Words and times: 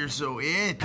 you're 0.00 0.08
so 0.08 0.40
in. 0.40 0.78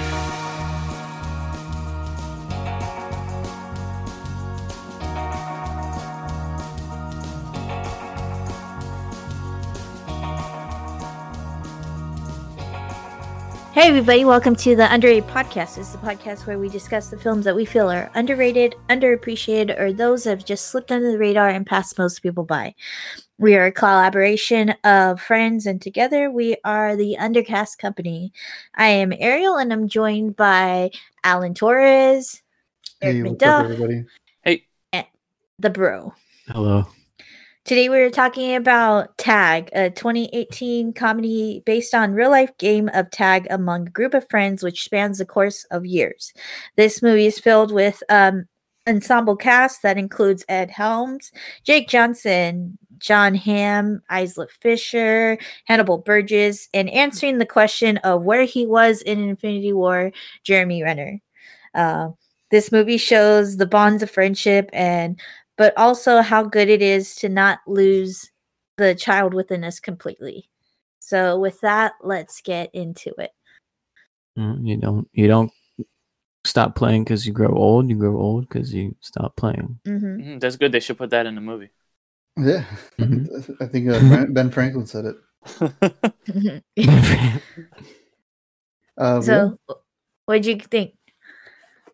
Hey, 13.72 13.90
everybody, 13.90 14.26
welcome 14.26 14.54
to 14.58 14.76
the 14.76 14.94
Underrated 14.94 15.30
Podcast. 15.30 15.76
This 15.76 15.78
is 15.78 15.92
the 15.94 15.98
podcast 16.00 16.46
where 16.46 16.60
we 16.60 16.68
discuss 16.68 17.10
the 17.10 17.18
films 17.18 17.46
that 17.46 17.56
we 17.56 17.64
feel 17.64 17.90
are 17.90 18.12
underrated, 18.16 18.76
underappreciated, 18.90 19.80
or 19.80 19.94
those 19.94 20.26
that 20.26 20.32
have 20.32 20.46
just 20.46 20.68
slipped 20.68 20.92
under 20.92 21.10
the 21.10 21.18
radar 21.18 21.48
and 21.48 21.66
passed 21.66 21.98
most 21.98 22.22
people 22.22 22.44
by. 22.44 22.76
We 23.38 23.56
are 23.56 23.66
a 23.66 23.72
collaboration 23.72 24.76
of 24.86 25.20
friends, 25.20 25.66
and 25.66 25.82
together 25.82 26.32
we 26.32 26.56
are 26.64 26.96
the 26.96 27.18
Undercast 27.20 27.78
Company. 27.80 28.32
I 28.76 28.88
am 28.88 29.12
Ariel, 29.20 29.58
and 29.58 29.74
I'm 29.74 29.90
joined 29.90 30.38
by 30.38 30.92
Alan 31.26 31.54
Torres, 31.54 32.42
Eric 33.02 33.16
Hey, 33.16 33.24
what's 33.24 33.44
up, 33.44 33.66
McDuff, 33.66 33.72
everybody? 33.74 34.06
and 34.94 35.06
the 35.60 35.70
Bro. 35.70 36.14
Hello. 36.48 36.88
Today 37.66 37.90
we 37.90 38.00
are 38.00 38.10
talking 38.10 38.56
about 38.56 39.18
Tag, 39.18 39.70
a 39.74 39.90
2018 39.90 40.94
comedy 40.94 41.62
based 41.66 41.94
on 41.94 42.14
real 42.14 42.30
life 42.30 42.58
game 42.58 42.90
of 42.94 43.12
tag 43.12 43.48
among 43.50 43.88
a 43.88 43.92
group 43.92 44.14
of 44.14 44.30
friends 44.30 44.64
which 44.64 44.86
spans 44.86 45.18
the 45.18 45.26
course 45.26 45.66
of 45.72 45.86
years. 45.86 46.32
This 46.78 47.02
movie 47.02 47.26
is 47.26 47.40
filled 47.40 47.74
with 47.74 48.02
um 48.08 48.46
ensemble 48.88 49.36
cast 49.36 49.82
that 49.82 49.98
includes 49.98 50.46
Ed 50.48 50.70
Helms, 50.70 51.32
Jake 51.64 51.90
Johnson, 51.90 52.78
Jon 52.98 53.36
Hamm, 53.36 54.02
Isla 54.12 54.48
Fisher, 54.62 55.38
Hannibal 55.66 55.98
Burgess, 56.00 56.68
and 56.74 56.90
answering 56.90 57.38
the 57.38 57.46
question 57.46 57.98
of 57.98 58.24
where 58.24 58.44
he 58.46 58.66
was 58.66 59.02
in 59.02 59.20
Infinity 59.20 59.74
War, 59.74 60.12
Jeremy 60.44 60.84
Renner. 60.84 61.20
Uh, 61.74 62.10
this 62.52 62.72
movie 62.72 62.98
shows 62.98 63.58
the 63.58 63.66
bonds 63.66 64.02
of 64.04 64.10
friendship 64.12 64.70
and 64.72 65.20
but 65.58 65.74
also 65.78 66.22
how 66.22 66.44
good 66.44 66.70
it 66.70 66.82
is 66.82 67.16
to 67.16 67.30
not 67.30 67.60
lose 67.66 68.30
the 68.78 68.94
child 68.94 69.34
within 69.34 69.64
us 69.64 69.80
completely. 69.80 70.50
So 71.00 71.40
with 71.40 71.62
that, 71.62 71.94
let's 72.04 72.42
get 72.42 72.70
into 72.74 73.14
it. 73.20 73.32
Mm, 74.38 74.68
You 74.68 74.78
don't 74.78 75.08
you 75.14 75.28
don't 75.28 75.52
stop 76.46 76.76
playing 76.76 77.04
because 77.04 77.26
you 77.26 77.34
grow 77.34 77.54
old. 77.54 77.90
You 77.90 77.96
grow 77.96 78.18
old 78.18 78.48
because 78.48 78.74
you 78.74 78.96
stop 79.02 79.36
playing. 79.36 79.80
hmm 79.86 79.94
Mhm, 80.22 80.40
That's 80.40 80.58
good. 80.58 80.72
They 80.72 80.80
should 80.80 80.98
put 80.98 81.10
that 81.12 81.26
in 81.26 81.36
the 81.36 81.42
movie. 81.42 81.70
Yeah, 82.38 82.66
Mhm. 83.00 83.62
I 83.62 83.66
think 83.68 83.90
uh, 83.90 84.26
Ben 84.30 84.52
Franklin 84.52 84.86
said 84.86 85.06
it. 85.06 85.16
Uh, 88.98 89.20
so 89.22 89.60
what 90.26 90.42
did 90.42 90.46
you 90.46 90.56
think? 90.58 90.94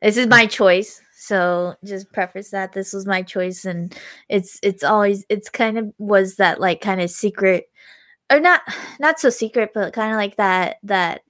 This 0.04 0.18
is 0.18 0.28
my 0.28 0.46
choice. 0.46 1.02
So 1.16 1.76
just 1.84 2.12
preface 2.14 2.52
that 2.52 2.74
this 2.74 2.94
was 2.94 3.06
my 3.06 3.22
choice 3.22 3.66
and 3.66 3.96
it's 4.30 4.60
it's 4.64 4.84
always 4.84 5.26
it's 5.30 5.50
kind 5.50 5.78
of 5.78 5.92
was 5.98 6.36
that 6.38 6.60
like 6.60 6.82
kind 6.82 7.02
of 7.02 7.10
secret 7.10 7.66
or 8.32 8.40
not 8.40 8.62
not 9.00 9.20
so 9.20 9.30
secret 9.30 9.72
but 9.74 9.94
kind 9.94 10.12
of 10.12 10.18
like 10.18 10.36
that 10.38 10.78
that 10.84 11.22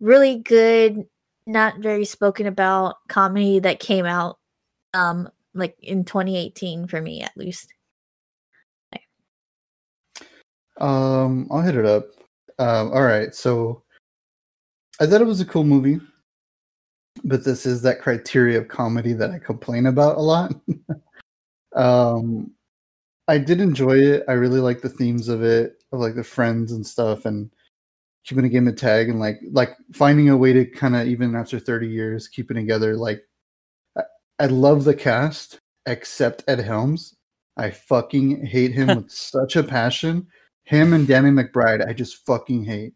really 0.00 0.36
good 0.38 1.04
not 1.46 1.78
very 1.78 2.04
spoken 2.04 2.46
about 2.46 2.96
comedy 3.08 3.58
that 3.58 3.80
came 3.80 4.06
out 4.06 4.38
um 4.94 5.28
like 5.54 5.76
in 5.82 6.04
2018 6.04 6.86
for 6.86 7.00
me 7.00 7.22
at 7.22 7.36
least. 7.36 7.72
Um, 10.78 11.48
I'll 11.50 11.62
hit 11.62 11.76
it 11.76 11.86
up. 11.86 12.06
Um, 12.58 12.92
all 12.92 13.02
right, 13.02 13.34
so 13.34 13.82
I 15.00 15.06
thought 15.06 15.20
it 15.20 15.26
was 15.26 15.40
a 15.40 15.46
cool 15.46 15.64
movie, 15.64 16.00
but 17.24 17.44
this 17.44 17.66
is 17.66 17.82
that 17.82 18.00
criteria 18.00 18.58
of 18.58 18.68
comedy 18.68 19.12
that 19.12 19.30
I 19.30 19.38
complain 19.38 19.86
about 19.86 20.16
a 20.16 20.20
lot. 20.20 20.54
um, 21.76 22.52
I 23.28 23.38
did 23.38 23.60
enjoy 23.60 23.98
it. 23.98 24.24
I 24.28 24.32
really 24.32 24.60
like 24.60 24.80
the 24.80 24.88
themes 24.88 25.28
of 25.28 25.42
it, 25.42 25.82
of 25.92 26.00
like 26.00 26.14
the 26.14 26.24
friends 26.24 26.72
and 26.72 26.84
stuff, 26.84 27.26
and 27.26 27.50
keeping 28.24 28.44
a 28.44 28.48
game 28.48 28.66
of 28.66 28.76
tag 28.76 29.08
and 29.08 29.20
like 29.20 29.38
like 29.52 29.76
finding 29.92 30.28
a 30.28 30.36
way 30.36 30.52
to 30.52 30.64
kind 30.64 30.96
of 30.96 31.06
even 31.06 31.34
after 31.36 31.60
thirty 31.60 31.88
years 31.88 32.26
keep 32.28 32.50
it 32.50 32.54
together. 32.54 32.96
Like, 32.96 33.22
I, 33.96 34.02
I 34.40 34.46
love 34.46 34.84
the 34.84 34.94
cast 34.94 35.60
except 35.86 36.44
Ed 36.48 36.60
Helms. 36.60 37.14
I 37.56 37.70
fucking 37.70 38.46
hate 38.46 38.72
him 38.72 38.88
with 38.96 39.10
such 39.10 39.56
a 39.56 39.62
passion 39.62 40.26
him 40.68 40.92
and 40.92 41.06
Danny 41.08 41.30
McBride, 41.30 41.86
I 41.88 41.94
just 41.94 42.26
fucking 42.26 42.62
hate. 42.64 42.92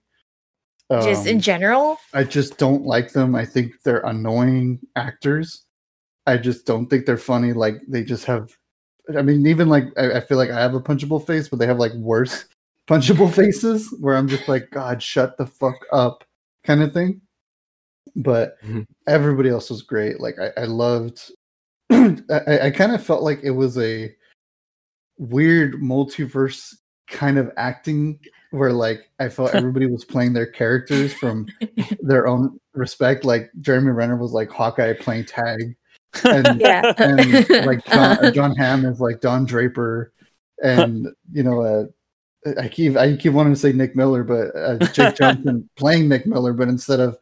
just 0.90 1.26
in 1.26 1.36
Um, 1.36 1.40
general. 1.40 1.98
I 2.12 2.22
just 2.22 2.58
don't 2.58 2.84
like 2.84 3.12
them. 3.12 3.34
I 3.34 3.46
think 3.46 3.72
they're 3.82 4.00
annoying 4.04 4.78
actors. 4.94 5.64
I 6.26 6.36
just 6.36 6.66
don't 6.66 6.86
think 6.86 7.06
they're 7.06 7.16
funny. 7.16 7.54
Like 7.54 7.76
they 7.88 8.04
just 8.04 8.26
have. 8.26 8.54
I 9.16 9.22
mean, 9.22 9.46
even 9.46 9.68
like 9.70 9.84
I, 9.96 10.18
I 10.18 10.20
feel 10.20 10.36
like 10.36 10.50
I 10.50 10.60
have 10.60 10.74
a 10.74 10.80
punchable 10.80 11.26
face, 11.26 11.48
but 11.48 11.58
they 11.58 11.66
have 11.66 11.78
like 11.78 11.94
worse 11.94 12.44
punchable 12.88 13.32
faces 13.32 13.88
where 14.00 14.16
I'm 14.16 14.28
just 14.28 14.48
like, 14.48 14.70
God, 14.70 15.02
shut 15.02 15.38
the 15.38 15.46
fuck 15.46 15.78
up, 15.92 16.24
kind 16.64 16.82
of 16.82 16.92
thing. 16.92 17.22
But 18.16 18.60
Mhm. 18.62 18.84
everybody 19.08 19.48
else 19.48 19.70
was 19.70 19.80
great. 19.82 20.20
Like 20.20 20.36
I, 20.38 20.50
I 20.60 20.64
loved. 20.66 21.30
I, 21.90 22.66
I 22.66 22.70
kind 22.70 22.92
of 22.94 23.02
felt 23.02 23.22
like 23.22 23.40
it 23.42 23.50
was 23.52 23.78
a 23.78 24.14
weird 25.18 25.74
multiverse 25.74 26.74
kind 27.12 27.38
of 27.38 27.50
acting 27.56 28.18
where 28.50 28.72
like 28.72 29.08
I 29.20 29.28
felt 29.28 29.54
everybody 29.54 29.86
was 29.86 30.04
playing 30.04 30.32
their 30.32 30.46
characters 30.46 31.14
from 31.14 31.46
their 32.00 32.26
own 32.26 32.58
respect. 32.74 33.24
Like 33.24 33.50
Jeremy 33.60 33.92
Renner 33.92 34.16
was 34.16 34.32
like 34.32 34.50
Hawkeye 34.50 34.94
playing 34.94 35.26
tag, 35.26 35.76
and 36.24 36.60
Yeah. 36.60 36.92
and 36.98 37.48
like 37.66 37.84
Jon, 37.86 38.32
Jon 38.34 38.56
Hamm 38.56 38.84
is 38.84 39.00
like 39.00 39.20
Don 39.20 39.44
Draper, 39.44 40.12
and 40.62 41.08
you 41.32 41.42
know, 41.42 41.62
uh, 41.62 41.84
I 42.60 42.68
keep 42.68 42.96
I 42.96 43.16
keep 43.16 43.32
wanting 43.32 43.54
to 43.54 43.60
say 43.60 43.72
Nick 43.72 43.94
Miller, 43.96 44.24
but 44.24 44.54
uh, 44.56 44.78
Jake 44.92 45.16
Johnson 45.16 45.68
playing 45.76 46.08
Nick 46.08 46.26
Miller, 46.26 46.52
but 46.52 46.68
instead 46.68 47.00
of 47.00 47.18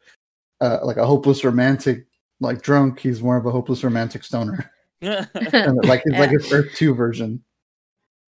uh, 0.60 0.78
like 0.82 0.96
a 0.96 1.06
hopeless 1.06 1.44
romantic 1.44 2.06
like 2.40 2.62
drunk, 2.62 2.98
he's 2.98 3.22
more 3.22 3.36
of 3.36 3.44
a 3.46 3.50
hopeless 3.50 3.84
romantic 3.84 4.24
stoner, 4.24 4.70
and 5.02 5.28
like 5.84 6.02
it's 6.06 6.18
like 6.18 6.30
Yeah. 6.32 6.38
his 6.38 6.52
Earth 6.52 6.72
Two 6.74 6.94
version. 6.94 7.44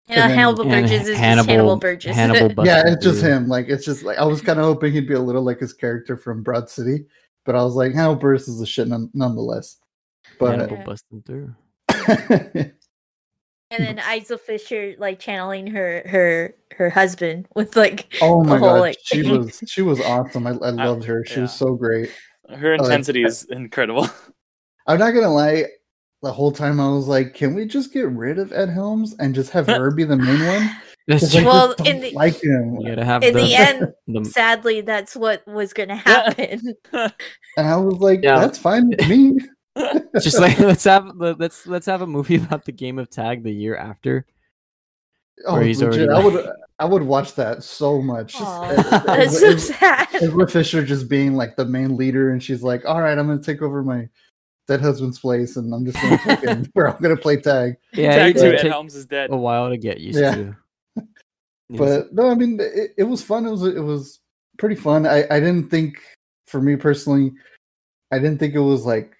You 0.07 0.15
uh, 0.15 0.17
know, 0.17 0.23
And 0.23 0.31
then- 0.31 0.37
Hannibal 0.37 0.61
And 0.63 0.71
Burgess 0.71 1.07
is 1.07 1.17
Hannibal- 1.17 1.43
just 1.43 1.49
Hannibal 1.49 1.75
Burgess. 1.77 2.15
Hannibal 2.15 2.65
yeah, 2.65 2.83
it's 2.85 3.03
just 3.03 3.19
through. 3.21 3.29
him. 3.31 3.47
Like 3.47 3.67
it's 3.69 3.85
just 3.85 4.03
like 4.03 4.17
I 4.17 4.25
was 4.25 4.41
kind 4.41 4.59
of 4.59 4.65
hoping 4.65 4.91
he'd 4.93 5.07
be 5.07 5.13
a 5.13 5.19
little 5.19 5.43
like 5.43 5.59
his 5.59 5.73
character 5.73 6.17
from 6.17 6.43
Broad 6.43 6.69
City, 6.69 7.05
but 7.45 7.55
I 7.55 7.63
was 7.63 7.75
like, 7.75 7.93
Hannibal 7.93 8.21
Buress 8.21 8.47
is 8.49 8.59
a 8.61 8.65
shit 8.65 8.87
none- 8.87 9.11
nonetheless. 9.13 9.77
But 10.39 10.51
Hannibal 10.51 10.77
Yeah. 10.77 10.83
busting 10.83 11.21
through. 11.23 11.55
and 13.71 13.85
then 13.85 13.99
Isla 13.99 14.37
Fisher 14.37 14.95
like 14.97 15.19
channeling 15.19 15.67
her 15.67 16.03
her 16.07 16.55
her 16.75 16.89
husband 16.89 17.47
with 17.55 17.75
like 17.75 18.13
oh 18.21 18.43
my 18.43 18.53
the 18.53 18.59
whole, 18.59 18.69
god, 18.75 18.79
like- 18.81 18.97
she 19.03 19.21
was 19.29 19.63
she 19.67 19.81
was 19.81 20.01
awesome. 20.01 20.47
I, 20.47 20.51
I 20.51 20.71
loved 20.71 21.05
her. 21.05 21.23
She 21.25 21.39
was 21.41 21.53
so 21.53 21.75
great. 21.75 22.11
Her 22.49 22.77
like- 22.77 22.85
intensity 22.85 23.23
is 23.23 23.45
incredible. 23.45 24.09
I'm 24.87 24.97
not 24.99 25.11
gonna 25.11 25.31
lie. 25.31 25.65
The 26.23 26.31
whole 26.31 26.51
time 26.51 26.79
I 26.79 26.87
was 26.89 27.07
like, 27.07 27.33
can 27.33 27.55
we 27.55 27.65
just 27.65 27.91
get 27.93 28.07
rid 28.09 28.37
of 28.37 28.51
Ed 28.53 28.69
Helms 28.69 29.15
and 29.19 29.33
just 29.33 29.49
have 29.51 29.65
her 29.67 29.89
be 29.91 30.03
the 30.03 30.17
main 30.17 30.45
one? 30.45 30.69
That's 31.07 31.23
'Cause 31.23 31.35
I 31.35 31.39
true. 31.39 31.47
Well, 31.47 31.71
in 31.83 31.99
the- 31.99 32.11
like 32.11 32.41
him. 32.43 32.77
you 32.79 32.89
gotta 32.89 33.03
have 33.03 33.23
in 33.23 33.33
the, 33.33 33.41
the 33.41 33.55
end 33.55 33.87
the- 34.07 34.23
sadly 34.25 34.81
that's 34.81 35.15
what 35.15 35.45
was 35.47 35.73
gonna 35.73 35.95
happen 35.95 36.75
And 36.93 37.67
I 37.67 37.75
was 37.75 37.95
like, 37.95 38.19
Yeah. 38.21 38.37
that's 38.39 38.59
fine 38.59 38.89
with 38.89 39.07
me. 39.09 39.39
just 40.21 40.39
like 40.39 40.59
let's 40.59 40.83
have 40.83 41.11
let's 41.15 41.65
let's 41.65 41.87
have 41.87 42.01
a 42.03 42.07
movie 42.07 42.35
about 42.35 42.65
the 42.65 42.71
game 42.71 42.99
of 42.99 43.09
tag 43.09 43.43
the 43.43 43.51
year 43.51 43.75
after. 43.75 44.27
Oh, 45.47 45.53
Where 45.55 45.63
he's 45.63 45.81
legit, 45.81 46.07
already 46.09 46.21
I 46.21 46.25
would 46.45 46.49
I 46.79 46.85
would 46.85 47.03
watch 47.03 47.33
that 47.33 47.63
so 47.63 47.99
much. 47.99 48.33
Just- 48.33 48.43
Aw, 48.43 49.03
that's 49.07 49.39
so 49.39 49.57
sad 49.57 50.07
Isla 50.21 50.47
Fisher 50.47 50.85
just 50.85 51.09
being 51.09 51.33
like 51.35 51.55
the 51.55 51.65
main 51.65 51.97
leader, 51.97 52.29
and 52.29 52.43
she's 52.43 52.61
like, 52.61 52.85
"All 52.85 53.01
right, 53.01 53.17
I'm 53.17 53.25
gonna 53.27 53.41
take 53.41 53.63
over 53.63 53.81
my 53.81 54.07
dead 54.71 54.81
husband's 54.81 55.19
place, 55.19 55.57
and 55.57 55.73
I'm 55.73 55.85
just 55.85 56.01
gonna 56.01 56.17
fucking, 56.19 56.71
or 56.75 56.87
I'm 56.89 57.01
gonna 57.01 57.17
play 57.17 57.37
tag." 57.37 57.75
Yeah, 57.93 58.15
Tag 58.15 58.35
two, 58.35 58.53
Ed 58.53 58.65
Helms 58.67 58.95
is 58.95 59.05
dead. 59.05 59.29
a 59.31 59.37
while 59.37 59.69
to 59.69 59.77
get 59.77 59.99
used 59.99 60.19
Yeah. 60.19 60.35
to. 60.35 60.55
Yes. 60.95 61.05
But 61.77 62.13
no, 62.13 62.29
I 62.29 62.35
mean, 62.35 62.59
it, 62.59 62.91
it 62.97 63.03
was 63.05 63.23
fun. 63.23 63.45
It 63.45 63.51
was 63.51 63.63
it 63.63 63.79
was 63.79 64.19
pretty 64.57 64.75
fun. 64.75 65.05
I 65.05 65.23
I 65.31 65.39
didn't 65.39 65.69
think, 65.69 66.01
for 66.47 66.61
me 66.61 66.75
personally, 66.75 67.31
I 68.11 68.19
didn't 68.19 68.39
think 68.39 68.55
it 68.55 68.59
was 68.59 68.85
like 68.85 69.15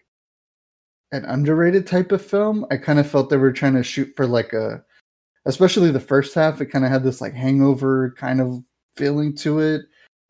an 1.14 1.24
underrated 1.26 1.88
type 1.88 2.12
of 2.12 2.22
film. 2.26 2.66
I 2.72 2.76
kind 2.78 3.00
of 3.00 3.10
felt 3.10 3.30
they 3.30 3.38
were 3.38 3.54
trying 3.54 3.76
to 3.76 3.84
shoot 3.84 4.12
for 4.18 4.28
like 4.28 4.52
a, 4.54 4.84
especially 5.46 5.92
the 5.92 6.00
first 6.02 6.34
half. 6.36 6.60
It 6.60 6.66
kind 6.68 6.84
of 6.84 6.92
had 6.92 7.04
this 7.04 7.22
like 7.22 7.34
hangover 7.34 8.14
kind 8.18 8.42
of 8.42 8.64
feeling 8.98 9.34
to 9.38 9.60
it. 9.60 9.82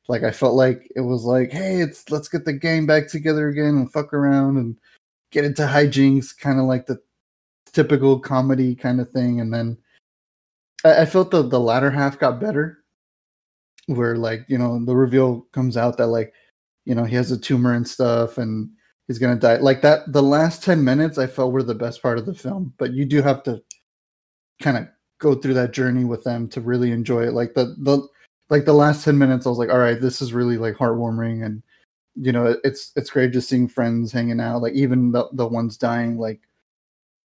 Like 0.07 0.21
I 0.23 0.29
felt 0.31 0.53
like 0.55 0.91
it 0.95 1.01
was 1.01 1.23
like, 1.23 1.51
hey, 1.51 1.81
it's 1.81 2.09
let's 2.11 2.27
get 2.27 2.45
the 2.45 2.53
gang 2.53 2.85
back 2.85 3.07
together 3.07 3.47
again 3.49 3.77
and 3.77 3.91
fuck 3.91 4.13
around 4.13 4.57
and 4.57 4.75
get 5.31 5.45
into 5.45 5.63
hijinks, 5.63 6.37
kind 6.37 6.59
of 6.59 6.65
like 6.65 6.85
the 6.85 6.99
typical 7.73 8.19
comedy 8.19 8.75
kind 8.75 8.99
of 8.99 9.09
thing. 9.09 9.39
And 9.39 9.53
then 9.53 9.77
I, 10.83 11.01
I 11.01 11.05
felt 11.05 11.31
the 11.31 11.41
the 11.41 11.59
latter 11.59 11.91
half 11.91 12.19
got 12.19 12.39
better, 12.39 12.81
where 13.87 14.15
like 14.15 14.45
you 14.47 14.57
know 14.57 14.83
the 14.83 14.95
reveal 14.95 15.47
comes 15.51 15.77
out 15.77 15.97
that 15.97 16.07
like 16.07 16.33
you 16.85 16.95
know 16.95 17.03
he 17.03 17.15
has 17.15 17.31
a 17.31 17.37
tumor 17.37 17.73
and 17.73 17.87
stuff 17.87 18.37
and 18.37 18.69
he's 19.07 19.19
gonna 19.19 19.35
die 19.35 19.57
like 19.57 19.81
that 19.81 20.11
the 20.11 20.23
last 20.23 20.63
10 20.63 20.83
minutes 20.83 21.17
i 21.17 21.27
felt 21.27 21.51
were 21.51 21.63
the 21.63 21.75
best 21.75 22.01
part 22.01 22.17
of 22.17 22.25
the 22.25 22.33
film 22.33 22.73
but 22.77 22.93
you 22.93 23.05
do 23.05 23.21
have 23.21 23.43
to 23.43 23.61
kind 24.61 24.77
of 24.77 24.87
go 25.19 25.35
through 25.35 25.53
that 25.53 25.73
journey 25.73 26.03
with 26.03 26.23
them 26.23 26.47
to 26.47 26.61
really 26.61 26.91
enjoy 26.91 27.23
it 27.23 27.33
like 27.33 27.53
the 27.53 27.75
the 27.79 28.07
like 28.49 28.65
the 28.65 28.73
last 28.73 29.03
10 29.03 29.17
minutes 29.17 29.45
i 29.45 29.49
was 29.49 29.57
like 29.57 29.69
all 29.69 29.79
right 29.79 30.01
this 30.01 30.21
is 30.21 30.33
really 30.33 30.57
like 30.57 30.75
heartwarming 30.75 31.45
and 31.45 31.61
you 32.15 32.31
know 32.31 32.55
it's 32.63 32.91
it's 32.95 33.09
great 33.09 33.31
just 33.31 33.47
seeing 33.47 33.67
friends 33.67 34.11
hanging 34.11 34.39
out 34.41 34.61
like 34.61 34.73
even 34.73 35.11
the, 35.11 35.27
the 35.33 35.47
ones 35.47 35.77
dying 35.77 36.17
like 36.17 36.41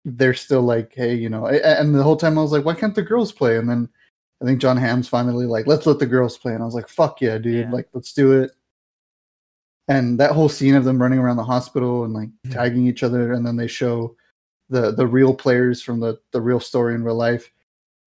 they're 0.05 0.35
still 0.35 0.63
like 0.63 0.93
hey 0.95 1.15
you 1.15 1.29
know 1.29 1.47
and 1.47 1.95
the 1.95 2.03
whole 2.03 2.17
time 2.17 2.39
i 2.39 2.43
was 2.43 2.53
like 2.53 2.65
why 2.65 2.75
can't 2.75 2.95
the 2.95 3.03
girls 3.03 3.33
play 3.33 3.57
and 3.57 3.69
then 3.69 3.89
i 4.43 4.45
think 4.45 4.61
jon 4.61 4.77
hamm's 4.77 5.09
finally 5.09 5.47
like 5.47 5.67
let's 5.67 5.87
let 5.87 5.99
the 5.99 6.07
girls 6.07 6.37
play 6.37 6.53
and 6.53 6.63
i 6.63 6.67
was 6.67 6.75
like 6.75 6.89
fuck 6.89 7.21
yeah 7.21 7.39
dude 7.39 7.67
Yeah. 7.67 7.73
like 7.73 7.89
let's 7.95 8.13
do 8.13 8.33
it 8.33 8.51
and 9.89 10.19
that 10.21 10.33
whole 10.33 10.49
scene 10.49 10.75
of 10.75 10.85
them 10.85 11.01
running 11.01 11.19
around 11.19 11.37
the 11.37 11.45
hospital 11.45 12.05
and 12.05 12.13
like 12.13 12.29
Mhm. 12.47 12.53
tagging 12.53 12.87
each 12.87 13.03
other 13.03 13.33
and 13.33 13.47
then 13.47 13.57
they 13.57 13.67
show 13.69 14.17
the 14.69 14.91
the 14.93 15.07
real 15.07 15.33
players 15.35 15.81
from 15.81 16.01
the 16.01 16.19
the 16.33 16.41
real 16.41 16.61
story 16.61 16.95
in 16.95 17.03
real 17.05 17.15
life 17.15 17.51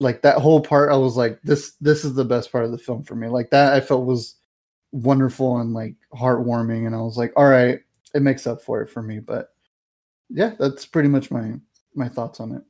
like 0.00 0.22
that 0.22 0.38
whole 0.38 0.60
part 0.60 0.90
i 0.92 0.96
was 0.96 1.16
like 1.16 1.40
this 1.42 1.72
this 1.80 2.04
is 2.04 2.14
the 2.14 2.24
best 2.24 2.52
part 2.52 2.64
of 2.64 2.72
the 2.72 2.78
film 2.78 3.02
for 3.02 3.14
me 3.14 3.28
like 3.28 3.50
that 3.50 3.72
i 3.72 3.80
felt 3.80 4.06
was 4.06 4.34
wonderful 4.92 5.58
and 5.58 5.74
like 5.74 5.94
heartwarming 6.14 6.86
and 6.86 6.94
i 6.94 6.98
was 6.98 7.18
like 7.18 7.32
all 7.36 7.46
right 7.46 7.80
it 8.14 8.22
makes 8.22 8.46
up 8.46 8.62
for 8.62 8.82
it 8.82 8.88
for 8.88 9.02
me. 9.02 9.18
But 9.20 9.52
yeah 10.30 10.54
that's 10.58 10.86
pretty 10.86 11.08
much 11.08 11.30
my 11.30 11.54
my 11.94 12.08
thoughts 12.08 12.40
on 12.40 12.52
it. 12.52 12.62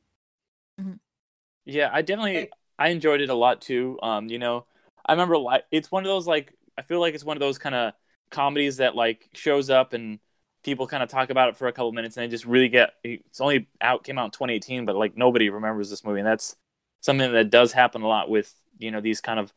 Yeah, 1.65 1.89
I 1.91 2.01
definitely 2.01 2.49
I 2.77 2.89
enjoyed 2.89 3.21
it 3.21 3.29
a 3.29 3.35
lot 3.35 3.61
too. 3.61 3.99
Um, 4.01 4.27
you 4.29 4.39
know, 4.39 4.65
I 5.05 5.13
remember 5.13 5.37
like 5.37 5.65
it's 5.71 5.91
one 5.91 6.03
of 6.03 6.07
those 6.07 6.27
like 6.27 6.53
I 6.77 6.81
feel 6.81 6.99
like 6.99 7.13
it's 7.13 7.23
one 7.25 7.37
of 7.37 7.41
those 7.41 7.57
kind 7.57 7.75
of 7.75 7.93
comedies 8.31 8.77
that 8.77 8.95
like 8.95 9.29
shows 9.33 9.69
up 9.69 9.93
and 9.93 10.19
people 10.63 10.87
kind 10.87 11.03
of 11.03 11.09
talk 11.09 11.29
about 11.29 11.49
it 11.49 11.57
for 11.57 11.67
a 11.67 11.73
couple 11.73 11.91
minutes 11.91 12.17
and 12.17 12.23
they 12.23 12.27
just 12.27 12.45
really 12.45 12.69
get 12.69 12.91
it's 13.03 13.41
only 13.41 13.67
out 13.81 14.03
came 14.03 14.17
out 14.19 14.25
in 14.25 14.31
2018 14.31 14.85
but 14.85 14.95
like 14.95 15.17
nobody 15.17 15.49
remembers 15.49 15.89
this 15.89 16.03
movie 16.03 16.19
and 16.19 16.27
that's 16.27 16.55
something 17.01 17.31
that 17.31 17.49
does 17.49 17.71
happen 17.71 18.01
a 18.01 18.07
lot 18.07 18.29
with 18.29 18.53
you 18.77 18.91
know 18.91 18.99
these 19.01 19.21
kind 19.21 19.39
of 19.39 19.53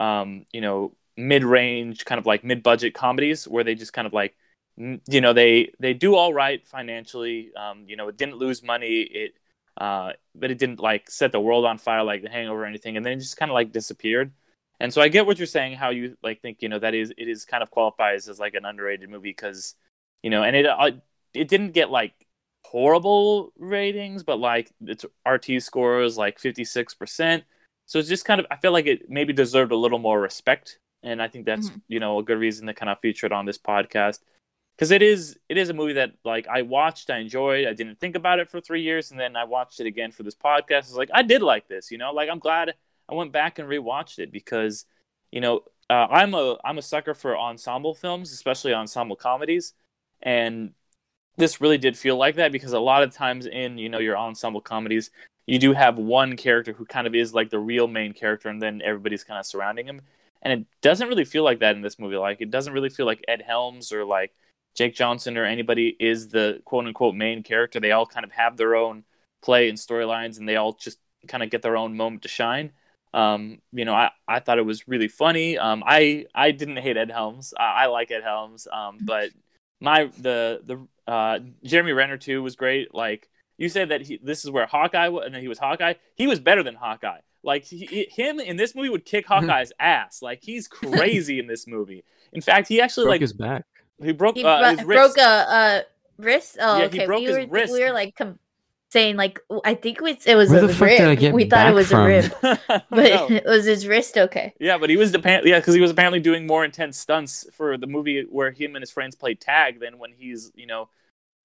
um 0.00 0.46
you 0.52 0.60
know 0.60 0.94
mid-range 1.16 2.04
kind 2.04 2.18
of 2.18 2.26
like 2.26 2.44
mid-budget 2.44 2.94
comedies 2.94 3.46
where 3.46 3.64
they 3.64 3.74
just 3.74 3.92
kind 3.92 4.06
of 4.06 4.12
like 4.12 4.34
you 4.76 5.20
know 5.20 5.32
they 5.32 5.72
they 5.78 5.94
do 5.94 6.14
all 6.16 6.34
right 6.34 6.66
financially. 6.66 7.52
Um 7.56 7.84
you 7.86 7.96
know 7.96 8.08
it 8.08 8.16
didn't 8.16 8.36
lose 8.36 8.62
money. 8.62 9.00
It 9.02 9.34
uh 9.76 10.12
but 10.34 10.50
it 10.50 10.58
didn't 10.58 10.80
like 10.80 11.10
set 11.10 11.32
the 11.32 11.40
world 11.40 11.64
on 11.64 11.78
fire 11.78 12.02
like 12.04 12.22
the 12.22 12.28
hangover 12.28 12.62
or 12.62 12.66
anything 12.66 12.96
and 12.96 13.04
then 13.04 13.14
it 13.14 13.20
just 13.20 13.36
kind 13.36 13.50
of 13.50 13.54
like 13.54 13.72
disappeared. 13.72 14.32
And 14.80 14.92
so 14.92 15.00
i 15.00 15.08
get 15.08 15.26
what 15.26 15.38
you're 15.38 15.46
saying 15.46 15.76
how 15.76 15.90
you 15.90 16.16
like 16.22 16.42
think 16.42 16.60
you 16.60 16.68
know 16.68 16.78
that 16.80 16.94
is 16.94 17.12
it 17.16 17.28
is 17.28 17.44
kind 17.44 17.62
of 17.62 17.70
qualifies 17.70 18.28
as 18.28 18.40
like 18.40 18.54
an 18.54 18.64
underrated 18.64 19.08
movie 19.08 19.30
because 19.30 19.74
you 20.22 20.30
know 20.30 20.42
and 20.42 20.56
it 20.56 20.66
uh, 20.66 20.90
it 21.32 21.48
didn't 21.48 21.72
get 21.72 21.90
like 21.90 22.12
horrible 22.64 23.52
ratings 23.58 24.22
but 24.24 24.38
like 24.40 24.72
its 24.80 25.04
rt 25.28 25.62
score 25.62 26.06
like 26.08 26.40
56% 26.40 27.42
so 27.86 27.98
it's 27.98 28.08
just 28.08 28.24
kind 28.24 28.40
of 28.40 28.46
i 28.50 28.56
feel 28.56 28.72
like 28.72 28.86
it 28.86 29.08
maybe 29.08 29.32
deserved 29.32 29.70
a 29.70 29.76
little 29.76 29.98
more 29.98 30.20
respect 30.20 30.78
and 31.04 31.22
i 31.22 31.28
think 31.28 31.46
that's 31.46 31.70
Mhm. 31.70 31.80
you 31.88 32.00
know 32.00 32.18
a 32.18 32.22
good 32.22 32.38
reason 32.38 32.66
to 32.66 32.74
kind 32.74 32.90
of 32.90 32.98
feature 33.00 33.26
it 33.26 33.32
on 33.32 33.44
this 33.46 33.58
podcast 33.58 34.20
because 34.76 34.90
it 34.90 35.02
is 35.02 35.38
it 35.48 35.56
is 35.56 35.68
a 35.68 35.74
movie 35.74 35.92
that 35.92 36.10
like 36.24 36.48
I 36.48 36.62
watched, 36.62 37.08
I 37.08 37.18
enjoyed, 37.18 37.68
I 37.68 37.74
didn't 37.74 38.00
think 38.00 38.16
about 38.16 38.40
it 38.40 38.50
for 38.50 38.60
three 38.60 38.82
years, 38.82 39.12
and 39.12 39.20
then 39.20 39.36
I 39.36 39.44
watched 39.44 39.78
it 39.78 39.86
again 39.86 40.10
for 40.10 40.24
this 40.24 40.34
podcast. 40.34 40.72
I 40.72 40.78
was 40.94 40.96
like, 40.96 41.10
I 41.14 41.22
did 41.22 41.42
like 41.42 41.68
this, 41.68 41.92
you 41.92 41.98
know, 41.98 42.12
like 42.12 42.28
I'm 42.28 42.40
glad 42.40 42.74
I 43.08 43.14
went 43.14 43.30
back 43.30 43.60
and 43.60 43.68
rewatched 43.68 44.18
it 44.18 44.32
because, 44.32 44.84
you 45.30 45.40
know, 45.40 45.62
uh, 45.90 46.08
I'm 46.10 46.34
a 46.34 46.56
I'm 46.64 46.78
a 46.78 46.82
sucker 46.82 47.14
for 47.14 47.38
ensemble 47.38 47.94
films, 47.94 48.32
especially 48.32 48.74
ensemble 48.74 49.14
comedies, 49.14 49.74
and 50.22 50.72
this 51.36 51.60
really 51.60 51.78
did 51.78 51.96
feel 51.96 52.16
like 52.16 52.36
that 52.36 52.50
because 52.52 52.72
a 52.72 52.80
lot 52.80 53.02
of 53.04 53.12
times 53.14 53.46
in 53.46 53.78
you 53.78 53.88
know 53.88 53.98
your 53.98 54.16
ensemble 54.16 54.60
comedies, 54.60 55.10
you 55.46 55.58
do 55.60 55.72
have 55.72 55.98
one 55.98 56.36
character 56.36 56.72
who 56.72 56.84
kind 56.84 57.06
of 57.06 57.14
is 57.14 57.32
like 57.34 57.50
the 57.50 57.58
real 57.60 57.86
main 57.86 58.12
character, 58.12 58.48
and 58.48 58.60
then 58.60 58.82
everybody's 58.84 59.22
kind 59.24 59.38
of 59.38 59.46
surrounding 59.46 59.86
him, 59.86 60.00
and 60.44 60.60
it 60.60 60.66
doesn't 60.82 61.08
really 61.08 61.24
feel 61.24 61.42
like 61.42 61.60
that 61.60 61.74
in 61.76 61.82
this 61.82 61.98
movie. 61.98 62.16
Like 62.16 62.40
it 62.40 62.50
doesn't 62.50 62.72
really 62.72 62.90
feel 62.90 63.06
like 63.06 63.24
Ed 63.26 63.42
Helms 63.46 63.92
or 63.92 64.04
like 64.04 64.32
Jake 64.74 64.94
Johnson 64.94 65.36
or 65.36 65.44
anybody 65.44 65.96
is 65.98 66.28
the 66.28 66.60
quote 66.64 66.86
unquote 66.86 67.14
main 67.14 67.42
character. 67.42 67.80
They 67.80 67.92
all 67.92 68.06
kind 68.06 68.24
of 68.24 68.32
have 68.32 68.56
their 68.56 68.76
own 68.76 69.04
play 69.42 69.68
and 69.68 69.78
storylines, 69.78 70.38
and 70.38 70.48
they 70.48 70.56
all 70.56 70.72
just 70.74 70.98
kind 71.28 71.42
of 71.42 71.50
get 71.50 71.62
their 71.62 71.76
own 71.76 71.96
moment 71.96 72.22
to 72.22 72.28
shine. 72.28 72.72
Um, 73.14 73.58
you 73.72 73.84
know, 73.84 73.94
I, 73.94 74.10
I 74.26 74.40
thought 74.40 74.58
it 74.58 74.66
was 74.66 74.88
really 74.88 75.08
funny. 75.08 75.56
Um, 75.56 75.82
I 75.86 76.26
I 76.34 76.50
didn't 76.50 76.78
hate 76.78 76.96
Ed 76.96 77.10
Helms. 77.10 77.54
I, 77.58 77.84
I 77.84 77.86
like 77.86 78.10
Ed 78.10 78.22
Helms. 78.22 78.66
Um, 78.70 78.98
but 79.00 79.30
my 79.80 80.10
the 80.18 80.60
the 80.64 80.86
uh, 81.10 81.38
Jeremy 81.64 81.92
Renner 81.92 82.16
too 82.18 82.42
was 82.42 82.56
great. 82.56 82.94
Like 82.94 83.28
you 83.56 83.68
said 83.68 83.90
that 83.90 84.02
he, 84.02 84.18
this 84.22 84.44
is 84.44 84.50
where 84.50 84.66
Hawkeye 84.66 85.08
was, 85.08 85.26
and 85.26 85.36
he 85.36 85.48
was 85.48 85.58
Hawkeye. 85.58 85.94
He 86.16 86.26
was 86.26 86.40
better 86.40 86.62
than 86.62 86.74
Hawkeye. 86.74 87.20
Like 87.44 87.64
he, 87.64 88.08
him 88.10 88.40
in 88.40 88.56
this 88.56 88.74
movie 88.74 88.88
would 88.88 89.04
kick 89.04 89.26
Hawkeye's 89.28 89.72
ass. 89.78 90.22
Like 90.22 90.40
he's 90.42 90.66
crazy 90.66 91.38
in 91.38 91.46
this 91.46 91.66
movie. 91.66 92.02
In 92.32 92.40
fact, 92.40 92.66
he 92.68 92.80
actually 92.80 93.04
Broke 93.04 93.12
like 93.12 93.20
his 93.20 93.32
back. 93.32 93.64
he 94.02 94.12
broke 94.12 94.36
He 94.36 94.44
uh, 94.44 94.58
bro- 94.60 94.70
his 94.70 94.84
wrist. 94.84 94.88
He 94.88 94.94
broke 94.94 95.18
a, 95.18 95.22
a 95.22 95.82
wrist. 96.18 96.56
Oh, 96.60 96.76
Yeah, 96.78 96.80
he 96.82 96.86
okay. 96.86 97.06
broke 97.06 97.20
we 97.20 97.26
his 97.26 97.36
were 97.36 97.46
wrist. 97.46 97.72
we 97.72 97.84
were 97.84 97.92
like 97.92 98.16
com- 98.16 98.38
saying 98.90 99.16
like 99.16 99.40
I 99.64 99.74
think 99.74 99.98
it 99.98 100.02
was, 100.02 100.26
it 100.26 100.34
was 100.36 100.50
Where 100.50 100.64
a 100.64 100.66
the 100.68 100.72
fuck 100.74 100.86
rib. 100.88 100.98
did 100.98 101.08
I 101.08 101.14
get 101.16 101.34
we 101.34 101.44
thought 101.48 101.68
it 101.68 101.74
was 101.74 101.88
from? 101.88 102.00
a 102.02 102.06
rib, 102.06 102.32
but 102.40 102.90
No. 102.90 103.26
it 103.30 103.44
was 103.44 103.64
his 103.66 103.86
wrist. 103.86 104.16
Okay. 104.16 104.54
Yeah, 104.60 104.78
but 104.78 104.88
he 104.88 104.96
was 104.96 105.12
apparently 105.14 105.50
yeah, 105.50 105.58
because 105.58 105.74
he 105.74 105.80
was 105.80 105.90
apparently 105.90 106.20
doing 106.20 106.46
more 106.46 106.64
intense 106.64 106.98
stunts 106.98 107.46
for 107.52 107.76
the 107.76 107.86
movie 107.86 108.24
where 108.30 108.50
him 108.52 108.74
and 108.76 108.82
his 108.82 108.90
friends 108.90 109.16
played 109.16 109.40
tag 109.40 109.80
than 109.80 109.98
when 109.98 110.12
he's 110.12 110.50
you 110.54 110.66
know 110.66 110.88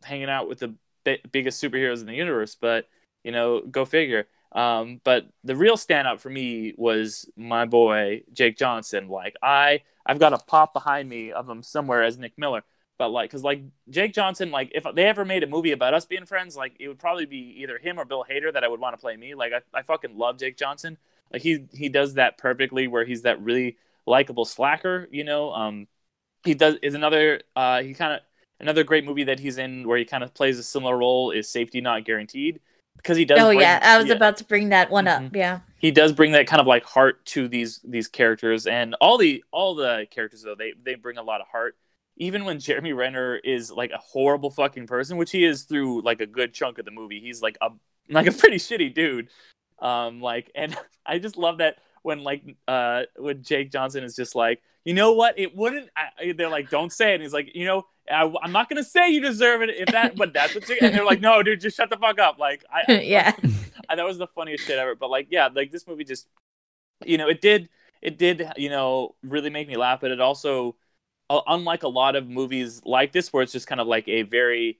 hanging 0.03 0.29
out 0.29 0.47
with 0.47 0.59
the 0.59 0.75
bi- 1.03 1.19
biggest 1.31 1.61
superheroes 1.61 1.99
in 2.01 2.05
the 2.07 2.13
universe. 2.15 2.55
But 2.59 2.87
you 3.23 3.31
know, 3.31 3.61
go 3.61 3.83
figure. 3.83 4.27
Um, 4.51 4.99
but 5.03 5.27
the 5.43 5.55
real 5.55 5.75
standout 5.75 6.19
for 6.19 6.29
me 6.29 6.73
was 6.77 7.29
my 7.35 7.65
boy 7.65 8.23
Jake 8.33 8.57
Johnson. 8.57 9.07
Like 9.07 9.35
I, 9.43 9.81
I've 10.05 10.19
got 10.19 10.33
a 10.33 10.37
pop 10.39 10.73
behind 10.73 11.07
me 11.07 11.31
of 11.31 11.47
him 11.47 11.61
somewhere 11.61 12.03
as 12.03 12.17
Nick 12.17 12.33
Miller. 12.37 12.63
But 12.97 13.09
like, 13.09 13.31
cause 13.31 13.43
like 13.43 13.61
Jake 13.89 14.13
Johnson, 14.13 14.51
like 14.51 14.71
if 14.75 14.85
they 14.93 15.05
ever 15.05 15.23
made 15.23 15.43
a 15.43 15.47
movie 15.47 15.71
about 15.71 15.93
us 15.93 16.05
being 16.05 16.25
friends, 16.25 16.57
like 16.57 16.75
it 16.79 16.87
would 16.89 16.99
probably 16.99 17.25
be 17.25 17.55
either 17.61 17.77
him 17.77 17.97
or 17.97 18.05
Bill 18.05 18.25
Hader 18.29 18.51
that 18.51 18.63
I 18.63 18.67
would 18.67 18.79
want 18.81 18.93
to 18.93 18.99
play 19.01 19.15
me. 19.15 19.35
Like 19.35 19.53
I, 19.53 19.61
I 19.77 19.83
fucking 19.83 20.17
love 20.17 20.37
Jake 20.37 20.57
Johnson. 20.57 20.97
Like 21.31 21.41
he 21.41 21.65
he 21.73 21.87
does 21.89 22.15
that 22.15 22.37
perfectly, 22.37 22.87
where 22.87 23.05
he's 23.05 23.21
that 23.21 23.41
really 23.41 23.77
likable 24.05 24.43
slacker. 24.45 25.07
You 25.11 25.23
know, 25.23 25.53
um, 25.53 25.87
he 26.43 26.53
does 26.55 26.75
is 26.81 26.93
another 26.93 27.41
uh 27.55 27.81
he 27.83 27.93
kind 27.93 28.13
of 28.13 28.19
another 28.59 28.83
great 28.83 29.05
movie 29.05 29.25
that 29.25 29.39
he's 29.39 29.57
in 29.57 29.87
where 29.87 29.97
he 29.97 30.05
kind 30.05 30.23
of 30.23 30.33
plays 30.33 30.59
a 30.59 30.63
similar 30.63 30.97
role 30.97 31.31
is 31.31 31.49
Safety 31.49 31.81
Not 31.81 32.03
Guaranteed 32.03 32.59
because 32.99 33.17
he 33.17 33.25
does. 33.25 33.39
Oh 33.39 33.47
bring- 33.47 33.61
yeah, 33.61 33.79
I 33.81 33.97
was 33.97 34.07
yeah 34.07 34.13
about 34.13 34.37
to 34.37 34.43
bring 34.43 34.69
that 34.69 34.89
one 34.91 35.05
Mhm. 35.05 35.27
up. 35.27 35.35
Yeah. 35.35 35.59
he 35.79 35.91
does 35.91 36.11
bring 36.13 36.31
that 36.33 36.45
kind 36.47 36.59
of 36.61 36.67
like 36.67 36.83
heart 36.83 37.25
to 37.27 37.47
these 37.47 37.79
these 37.83 38.07
characters 38.07 38.67
and 38.67 38.95
all 39.01 39.17
the 39.17 39.43
all 39.51 39.75
the 39.75 40.05
characters 40.11 40.41
though 40.43 40.55
they 40.55 40.73
they 40.83 40.95
bring 40.95 41.17
a 41.17 41.23
lot 41.23 41.39
of 41.41 41.47
heart 41.47 41.75
even 42.17 42.43
when 42.43 42.59
jeremy 42.59 42.91
renner 42.91 43.37
is 43.37 43.71
like 43.71 43.91
a 43.91 43.97
horrible 43.97 44.49
fucking 44.51 44.85
person 44.87 45.15
which 45.15 45.31
he 45.31 45.45
is 45.45 45.63
through 45.63 46.01
like 46.01 46.19
a 46.19 46.25
good 46.25 46.53
chunk 46.53 46.77
of 46.79 46.83
the 46.85 46.91
movie 46.91 47.21
he's 47.21 47.41
like 47.41 47.57
a 47.61 47.69
like 48.09 48.27
a 48.27 48.31
pretty 48.41 48.57
shitty 48.57 48.93
dude 48.93 49.29
um 49.81 50.19
like 50.19 50.51
and 50.53 50.75
i 51.05 51.17
just 51.17 51.37
love 51.37 51.59
that 51.59 51.77
when 52.03 52.19
like 52.23 52.43
uh 52.67 53.03
when 53.15 53.41
jake 53.41 53.71
johnson 53.71 54.03
is 54.03 54.15
just 54.17 54.35
like 54.35 54.61
you 54.83 54.93
know 54.93 55.13
what 55.13 55.39
it 55.39 55.55
wouldn't 55.55 55.89
I, 55.95 56.33
they're 56.33 56.49
like 56.49 56.69
don't 56.69 56.91
say 56.91 57.11
it 57.11 57.15
and 57.15 57.23
he's 57.23 57.33
like 57.33 57.55
you 57.55 57.65
know 57.65 57.85
I, 58.09 58.31
i'm 58.43 58.51
not 58.51 58.69
gonna 58.69 58.83
say 58.83 59.09
you 59.09 59.21
deserve 59.21 59.61
it 59.61 59.69
if 59.69 59.89
that 59.89 60.15
but 60.15 60.33
that's 60.33 60.55
what 60.55 60.67
you 60.67 60.77
and 60.81 60.93
they're 60.93 61.05
like 61.05 61.21
no 61.21 61.43
dude 61.43 61.61
just 61.61 61.77
shut 61.77 61.89
the 61.89 61.97
fuck 61.97 62.19
up 62.19 62.39
like 62.39 62.63
i, 62.71 62.91
I 62.91 63.01
yeah. 63.01 63.33
I, 63.89 63.95
that 63.95 64.05
was 64.05 64.17
the 64.17 64.27
funniest 64.27 64.65
shit 64.65 64.77
ever. 64.77 64.95
But 64.95 65.09
like, 65.09 65.27
yeah, 65.31 65.49
like 65.53 65.71
this 65.71 65.87
movie 65.87 66.03
just, 66.03 66.27
you 67.05 67.17
know, 67.17 67.27
it 67.27 67.41
did, 67.41 67.69
it 68.01 68.17
did, 68.17 68.47
you 68.55 68.69
know, 68.69 69.15
really 69.23 69.49
make 69.49 69.67
me 69.67 69.75
laugh. 69.75 69.99
But 69.99 70.11
it 70.11 70.21
also, 70.21 70.75
uh, 71.29 71.41
unlike 71.47 71.83
a 71.83 71.87
lot 71.87 72.15
of 72.15 72.27
movies 72.27 72.81
like 72.85 73.11
this, 73.11 73.33
where 73.33 73.43
it's 73.43 73.51
just 73.51 73.67
kind 73.67 73.81
of 73.81 73.87
like 73.87 74.07
a 74.07 74.21
very, 74.21 74.79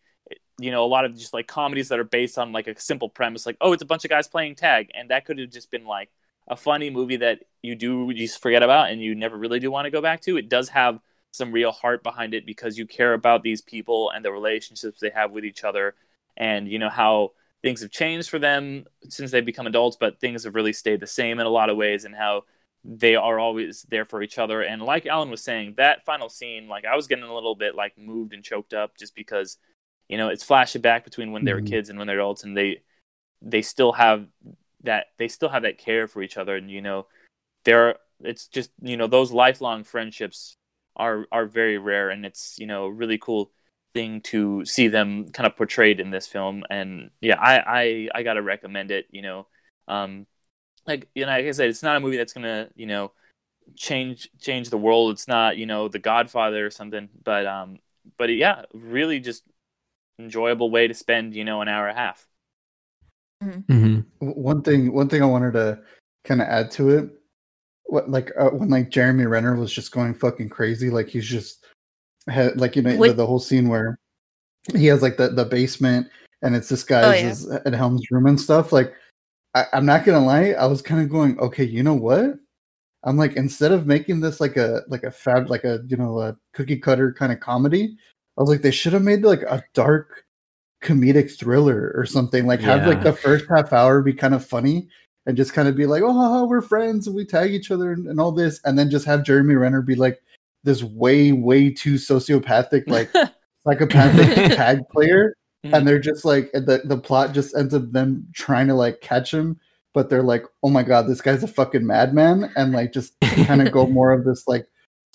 you 0.59 0.71
know, 0.71 0.85
a 0.85 0.87
lot 0.87 1.05
of 1.05 1.17
just 1.17 1.33
like 1.33 1.47
comedies 1.47 1.89
that 1.89 1.99
are 1.99 2.03
based 2.03 2.37
on 2.37 2.51
like 2.51 2.67
a 2.67 2.79
simple 2.79 3.09
premise, 3.09 3.45
like 3.45 3.57
oh, 3.61 3.73
it's 3.73 3.83
a 3.83 3.87
bunch 3.87 4.05
of 4.05 4.09
guys 4.09 4.27
playing 4.27 4.55
tag, 4.55 4.89
and 4.93 5.09
that 5.09 5.25
could 5.25 5.39
have 5.39 5.49
just 5.49 5.71
been 5.71 5.85
like 5.85 6.09
a 6.47 6.55
funny 6.55 6.89
movie 6.89 7.17
that 7.17 7.39
you 7.61 7.75
do 7.75 8.09
you 8.09 8.25
just 8.27 8.41
forget 8.41 8.63
about 8.63 8.89
and 8.89 9.01
you 9.01 9.13
never 9.13 9.37
really 9.37 9.59
do 9.59 9.71
want 9.71 9.85
to 9.85 9.91
go 9.91 10.01
back 10.01 10.21
to. 10.21 10.37
It 10.37 10.49
does 10.49 10.69
have 10.69 10.99
some 11.31 11.51
real 11.51 11.71
heart 11.71 12.03
behind 12.03 12.33
it 12.33 12.45
because 12.45 12.77
you 12.77 12.85
care 12.87 13.13
about 13.13 13.43
these 13.43 13.61
people 13.61 14.09
and 14.11 14.23
the 14.23 14.31
relationships 14.31 14.99
they 14.99 15.11
have 15.11 15.31
with 15.31 15.45
each 15.45 15.63
other, 15.63 15.95
and 16.37 16.67
you 16.67 16.79
know 16.79 16.89
how 16.89 17.31
things 17.61 17.81
have 17.81 17.91
changed 17.91 18.29
for 18.29 18.39
them 18.39 18.85
since 19.09 19.31
they've 19.31 19.45
become 19.45 19.67
adults, 19.67 19.97
but 19.99 20.19
things 20.19 20.43
have 20.43 20.55
really 20.55 20.73
stayed 20.73 20.99
the 20.99 21.07
same 21.07 21.39
in 21.39 21.45
a 21.45 21.49
lot 21.49 21.69
of 21.69 21.77
ways, 21.77 22.05
and 22.05 22.15
how 22.15 22.43
they 22.83 23.15
are 23.15 23.39
always 23.39 23.83
there 23.89 24.05
for 24.05 24.21
each 24.21 24.37
other. 24.37 24.61
And 24.61 24.81
like 24.81 25.05
Alan 25.05 25.29
was 25.29 25.43
saying, 25.43 25.73
that 25.77 26.05
final 26.05 26.29
scene, 26.29 26.67
like 26.69 26.85
I 26.85 26.95
was 26.95 27.07
getting 27.07 27.25
a 27.25 27.33
little 27.33 27.55
bit 27.55 27.75
like 27.75 27.97
moved 27.97 28.33
and 28.33 28.43
choked 28.43 28.73
up 28.73 28.97
just 28.97 29.15
because, 29.15 29.57
you 30.07 30.17
know, 30.17 30.29
it's 30.29 30.43
flashing 30.45 30.81
back 30.81 31.03
between 31.03 31.33
when 31.33 31.43
they 31.43 31.53
were 31.53 31.61
Mhm. 31.61 31.67
kids 31.67 31.89
and 31.89 31.99
when 31.99 32.07
they're 32.07 32.19
adults, 32.19 32.43
and 32.43 32.55
they 32.55 32.81
they 33.41 33.61
still 33.61 33.91
have 33.93 34.27
that 34.83 35.07
they 35.17 35.27
still 35.27 35.49
have 35.49 35.63
that 35.63 35.77
care 35.77 36.07
for 36.07 36.21
each 36.21 36.37
other, 36.37 36.55
and 36.55 36.71
you 36.71 36.81
know, 36.81 37.07
there 37.65 37.99
it's 38.21 38.47
just 38.47 38.71
you 38.81 38.97
know 38.97 39.07
those 39.07 39.31
lifelong 39.31 39.83
friendships 39.83 40.55
are 40.99 41.27
are 41.31 41.45
very 41.47 41.79
rare, 41.79 42.11
and 42.11 42.25
it's 42.25 42.57
you 42.59 42.67
know 42.67 42.87
really 42.89 43.17
cool 43.17 43.51
thing 43.95 44.21
to 44.21 44.65
see 44.65 44.87
them 44.87 45.29
kind 45.31 45.47
of 45.47 45.57
portrayed 45.57 45.99
in 45.99 46.11
this 46.11 46.27
film. 46.27 46.63
And 46.69 47.11
yeah, 47.21 47.39
I 47.39 47.59
I, 47.81 48.09
I 48.19 48.23
gotta 48.23 48.41
recommend 48.43 48.91
it. 48.91 49.07
You 49.11 49.23
know, 49.23 49.47
um, 49.87 50.27
like 50.87 51.09
you 51.15 51.25
know, 51.25 51.31
like 51.31 51.45
I 51.45 51.51
said, 51.51 51.69
it's 51.69 51.83
not 51.83 51.97
a 51.97 51.99
movie 52.01 52.17
that's 52.17 52.33
gonna 52.33 52.69
you 52.75 52.87
know 52.87 53.13
change 53.77 54.29
change 54.39 54.69
the 54.69 54.77
world. 54.77 55.11
It's 55.13 55.27
not 55.27 55.57
you 55.57 55.65
know 55.65 55.87
The 55.87 55.99
Godfather 55.99 56.65
or 56.65 56.71
something, 56.71 57.09
but 57.23 57.45
um, 57.47 57.79
but 58.17 58.29
yeah, 58.29 58.63
really 58.73 59.19
just 59.19 59.43
enjoyable 60.19 60.71
way 60.71 60.87
to 60.87 60.93
spend 60.93 61.35
you 61.35 61.45
know 61.45 61.61
an 61.61 61.67
hour 61.69 61.87
and 61.87 61.97
a 61.97 62.01
half. 62.01 62.27
hmm 63.41 63.99
one 64.19 64.61
thing 64.61 64.91
one 64.91 65.07
thing 65.07 65.21
I 65.21 65.25
wanted 65.25 65.53
to 65.53 65.79
kind 66.25 66.41
of 66.41 66.47
add 66.47 66.71
to 66.71 66.89
it, 66.89 67.09
what 67.91 68.09
like 68.09 68.31
uh, 68.39 68.49
when 68.49 68.69
like 68.69 68.89
Jeremy 68.89 69.25
Renner 69.25 69.55
was 69.55 69.71
just 69.73 69.91
going 69.91 70.13
fucking 70.13 70.49
crazy, 70.49 70.89
like 70.89 71.07
he's 71.07 71.25
just 71.27 71.65
had 72.27 72.57
like 72.59 72.75
you 72.75 72.81
know 72.81 72.91
the, 72.91 72.97
What- 72.97 73.17
the 73.17 73.25
whole 73.25 73.39
scene 73.39 73.69
where 73.69 73.99
he 74.75 74.85
has 74.87 75.01
like 75.01 75.17
the 75.17 75.29
the 75.29 75.45
basement 75.45 76.07
and 76.41 76.55
it's 76.55 76.69
this 76.69 76.83
guy's 76.83 77.47
Oh, 77.47 77.53
yeah. 77.53 77.59
Ed 77.65 77.73
Helms' 77.73 78.09
room 78.11 78.27
and 78.27 78.39
stuff. 78.39 78.71
Like 78.71 78.93
I, 79.55 79.65
I'm 79.73 79.85
not 79.85 80.05
gonna 80.05 80.23
lie, 80.25 80.51
I 80.51 80.65
was 80.65 80.81
kind 80.81 81.01
of 81.01 81.09
going, 81.09 81.39
okay, 81.39 81.63
you 81.63 81.83
know 81.83 81.95
what? 81.95 82.35
I'm 83.03 83.17
like 83.17 83.35
instead 83.35 83.71
of 83.71 83.87
making 83.87 84.19
this 84.19 84.39
like 84.39 84.57
a 84.57 84.81
like 84.89 85.03
a 85.03 85.11
fab 85.11 85.49
like 85.49 85.63
a 85.63 85.79
you 85.87 85.97
know 85.97 86.19
a 86.19 86.35
cookie 86.53 86.77
cutter 86.77 87.13
kind 87.13 87.31
of 87.31 87.39
comedy, 87.39 87.95
I 88.37 88.41
was 88.41 88.49
like 88.49 88.61
they 88.61 88.71
should 88.71 88.93
have 88.93 89.03
made 89.03 89.23
like 89.23 89.41
a 89.43 89.63
dark 89.73 90.25
comedic 90.83 91.37
thriller 91.37 91.93
or 91.95 92.05
something. 92.05 92.45
Like 92.45 92.59
have 92.59 92.85
like 92.85 93.03
the 93.03 93.13
first 93.13 93.45
half 93.49 93.73
hour 93.73 94.01
be 94.01 94.13
kind 94.13 94.33
of 94.33 94.45
funny 94.45 94.87
and 95.29 95.37
just 95.37 95.53
kind 95.53 95.67
of 95.67 95.75
be 95.77 95.85
like, 95.85 96.01
oh, 96.03 96.45
we're 96.47 96.59
friends 96.61 97.05
and 97.05 97.15
we 97.15 97.23
tag 97.23 97.51
each 97.53 97.69
other 97.69 97.93
and, 97.93 98.07
and 98.07 98.19
all 98.19 98.31
this, 98.31 98.59
and 98.65 98.77
then 98.77 98.89
just 98.89 99.05
have 99.05 99.23
Jeremy 99.23 99.53
Renner 99.53 99.83
be 99.83 99.93
like 99.95 100.19
this 100.63 100.83
way 100.83 101.31
way 101.31 101.69
too 101.71 101.93
sociopathic 101.93 102.83
like 102.87 103.09
psychopathic 103.65 104.51
tag 104.57 104.79
player 104.91 105.33
Mhm. 105.65 105.73
and 105.77 105.85
they're 105.87 105.99
just 105.99 106.23
like 106.23 106.49
the 106.53 106.81
the 106.85 106.97
plot 106.97 107.33
just 107.33 107.53
ends 107.53 107.73
up 107.73 107.91
them 107.91 108.25
trying 108.33 108.67
to 108.67 108.73
like 108.73 109.01
catch 109.01 109.33
him 109.33 109.59
but 109.93 110.09
they're 110.09 110.23
like 110.23 110.45
oh 110.63 110.69
my 110.69 110.83
god 110.83 111.05
this 111.05 111.19
guy's 111.19 111.43
a 111.43 111.49
fucking 111.49 111.85
madman 111.85 112.49
and 112.55 112.71
like 112.71 112.93
just 112.93 113.11
kind 113.45 113.61
of 113.61 113.69
go 113.73 113.85
more 113.99 114.13
of 114.13 114.23
this 114.23 114.47
like 114.47 114.65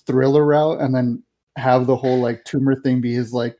thriller 0.05 0.45
route 0.45 0.79
and 0.79 0.93
then 0.93 1.23
have 1.57 1.87
the 1.87 1.95
whole 1.95 2.19
like 2.19 2.43
tumor 2.45 2.75
thing 2.75 3.01
be 3.01 3.11
his 3.11 3.33
like 3.33 3.57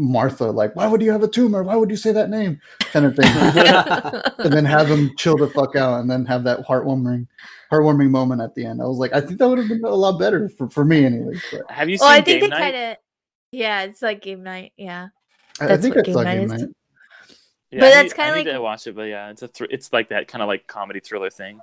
martha 0.00 0.44
like 0.44 0.76
why 0.76 0.86
would 0.86 1.02
you 1.02 1.10
have 1.10 1.24
a 1.24 1.28
tumor 1.28 1.64
why 1.64 1.74
would 1.74 1.90
you 1.90 1.96
say 1.96 2.12
that 2.12 2.30
name 2.30 2.60
kind 2.92 3.04
of 3.04 3.16
thing 3.16 3.26
and 4.44 4.52
then 4.52 4.64
have 4.64 4.86
him 4.88 5.10
chill 5.16 5.36
the 5.36 5.48
fuck 5.48 5.74
out 5.74 5.98
and 6.00 6.08
then 6.08 6.24
have 6.24 6.44
that 6.44 6.60
heartwarming 6.64 7.26
heartwarming 7.72 8.08
moment 8.08 8.40
at 8.40 8.54
the 8.54 8.64
end 8.64 8.80
i 8.80 8.84
was 8.84 8.98
like 8.98 9.12
i 9.12 9.20
think 9.20 9.38
that 9.40 9.48
would 9.48 9.58
have 9.58 9.66
been 9.68 9.82
a 9.84 9.88
lot 9.88 10.16
better 10.18 10.48
for, 10.50 10.68
for 10.68 10.84
me 10.84 11.04
anyway 11.04 11.34
but 11.50 11.68
Have 11.68 11.88
you 11.88 11.96
seen 11.98 12.06
well, 12.06 12.16
I 12.16 12.20
think 12.20 12.40
Game 12.42 12.50
they 12.50 12.56
Night? 12.56 12.72
kind 12.72 12.76
of. 12.92 12.96
Yeah, 13.50 13.82
it's 13.82 14.02
like 14.02 14.20
game 14.22 14.42
night. 14.42 14.72
Yeah. 14.76 15.08
I, 15.58 15.72
I 15.72 15.76
think 15.78 15.96
what 15.96 16.06
i 16.08 16.12
saw 16.12 16.22
Game 16.22 16.46
Night 16.48 16.54
is. 16.56 16.62
night 16.62 16.70
Yeah, 17.70 17.80
But 17.80 17.86
I 17.86 17.90
that's 18.02 18.12
kinda 18.12 18.32
like- 18.32 18.44
to 18.46 18.58
watch 18.60 18.86
it, 18.86 18.94
but 18.94 19.02
yeah, 19.04 19.30
it's 19.30 19.42
a 19.42 19.48
thr 19.48 19.64
it's 19.70 19.92
like 19.92 20.10
that 20.10 20.28
kind 20.28 20.42
of 20.42 20.48
like 20.48 20.66
comedy 20.66 21.00
thriller 21.00 21.30
thing. 21.30 21.58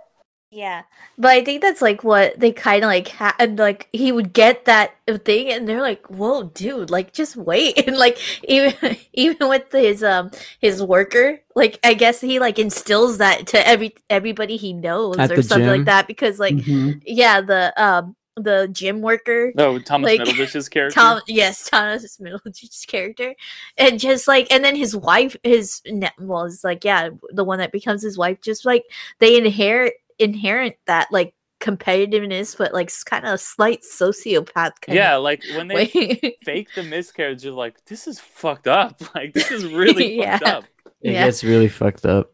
Yeah, 0.55 0.83
but 1.17 1.31
I 1.31 1.43
think 1.43 1.61
that's 1.61 1.81
like 1.81 2.01
what 2.05 2.39
they 2.39 2.53
kind 2.53 2.85
of 2.85 2.87
like 2.87 3.09
had. 3.09 3.59
Like 3.59 3.89
he 3.91 4.13
would 4.13 4.31
get 4.31 4.63
that 4.65 4.95
thing, 5.25 5.49
and 5.51 5.67
they're 5.67 5.81
like, 5.81 6.07
"Whoa, 6.07 6.43
dude! 6.43 6.89
Like, 6.89 7.11
just 7.11 7.35
wait." 7.35 7.77
And 7.87 7.97
like 7.97 8.17
even 8.47 8.73
even 9.13 9.49
with 9.49 9.69
his 9.69 10.01
um 10.01 10.31
his 10.61 10.81
worker, 10.81 11.41
like 11.55 11.77
I 11.83 11.93
guess 11.93 12.21
he 12.21 12.39
like 12.39 12.57
instills 12.57 13.17
that 13.17 13.47
to 13.47 13.67
every 13.67 13.95
everybody 14.09 14.55
he 14.55 14.71
knows 14.71 15.17
At 15.19 15.29
or 15.33 15.41
something 15.41 15.67
gym? 15.67 15.77
like 15.77 15.85
that. 15.87 16.07
Because 16.07 16.39
like 16.39 16.55
Mhm. 16.55 17.01
yeah, 17.05 17.41
the 17.41 17.73
um 17.75 18.15
the 18.37 18.69
gym 18.71 19.01
worker 19.01 19.51
No, 19.55 19.79
Thomas 19.79 20.07
Like, 20.07 20.21
Middleditch's 20.21 20.69
character. 20.75 20.99
Tom, 20.99 21.21
yes, 21.27 21.69
Thomas 21.69 22.17
Middleditch's 22.17 22.85
character, 22.85 23.35
and 23.77 23.99
just 23.99 24.25
like, 24.27 24.47
and 24.51 24.63
then 24.63 24.75
his 24.75 24.95
wife, 24.95 25.35
his 25.43 25.81
ne- 25.85 26.11
well, 26.19 26.43
it's 26.45 26.63
like, 26.63 26.83
yeah, 26.85 27.09
the 27.31 27.43
one 27.43 27.59
that 27.59 27.71
becomes 27.73 28.03
his 28.03 28.17
wife, 28.17 28.39
just 28.41 28.65
like 28.65 28.83
they 29.19 29.37
inherit 29.37 29.93
inherent 30.19 30.75
that 30.87 31.07
like 31.11 31.33
competitiveness, 31.61 32.57
but 32.57 32.73
like 32.73 32.91
kind 33.05 33.25
of 33.25 33.39
slight 33.39 33.81
sociopath 33.81 34.71
kind 34.81 34.95
yeah, 34.95 35.15
like 35.15 35.43
when 35.55 35.67
they 35.67 35.87
fake 36.43 36.69
the 36.75 36.83
miscarriage, 36.83 37.43
you're 37.43 37.53
like, 37.53 37.83
this 37.85 38.07
is 38.07 38.19
fucked 38.19 38.67
up. 38.67 39.01
Like 39.15 39.33
this 39.33 39.51
is 39.51 39.65
really 39.65 40.19
fucked 40.21 40.43
up. 40.43 40.63
It 41.01 41.13
Yeah. 41.13 41.25
gets 41.25 41.43
really 41.43 41.69
fucked 41.69 42.05
up. 42.05 42.31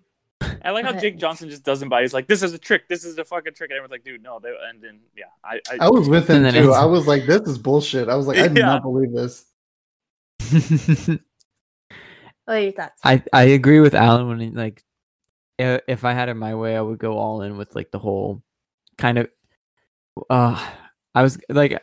I 0.64 0.72
like 0.72 0.86
how 0.86 0.94
Jake 0.94 1.18
Johnson 1.20 1.50
just 1.50 1.64
doesn't 1.64 1.90
buy. 1.90 2.00
it. 2.00 2.04
He's 2.04 2.14
like, 2.16 2.28
this 2.28 2.42
is 2.42 2.52
a 2.54 2.58
trick. 2.58 2.88
This 2.90 3.06
is 3.06 3.16
a 3.20 3.24
fucking 3.24 3.54
trick. 3.54 3.70
And 3.70 3.78
everyone's 3.78 3.92
like, 3.92 4.04
dude, 4.04 4.24
no. 4.24 4.40
They, 4.40 4.50
and 4.70 4.82
then 4.82 5.00
yeah, 5.16 5.26
I, 5.44 5.60
I, 5.72 5.86
I 5.86 5.90
was 5.90 6.10
with 6.10 6.28
him 6.28 6.42
too. 6.44 6.48
it's- 6.50 6.76
I 6.76 6.86
was 6.86 7.06
like, 7.06 7.26
"This 7.28 7.42
is 7.48 7.60
bullshit." 7.60 8.10
I 8.10 8.16
was 8.16 8.26
like, 8.26 8.40
"I 8.40 8.48
do 8.48 8.60
Yeah. 8.60 8.66
not 8.66 8.82
believe 8.82 9.14
this." 9.14 9.46
what 12.46 12.58
are 12.58 12.60
your 12.60 12.72
thoughts? 12.72 13.00
I 13.04 13.24
I 13.32 13.44
agree 13.44 13.80
with 13.80 13.94
Alan 13.94 14.28
when 14.28 14.40
he, 14.40 14.50
like 14.50 14.82
i- 14.82 14.91
if 15.88 16.06
I 16.06 16.14
had 16.14 16.30
it 16.30 16.36
my 16.36 16.56
way, 16.56 16.76
I 16.76 16.82
would 16.82 17.00
go 17.00 17.18
all 17.18 17.42
in 17.42 17.58
with 17.58 17.76
like 17.76 17.92
the 17.92 18.00
whole 18.00 18.42
kind 18.98 19.18
of. 19.18 19.30
Uh, 20.30 20.64
I 21.16 21.24
was 21.24 21.40
like, 21.50 21.82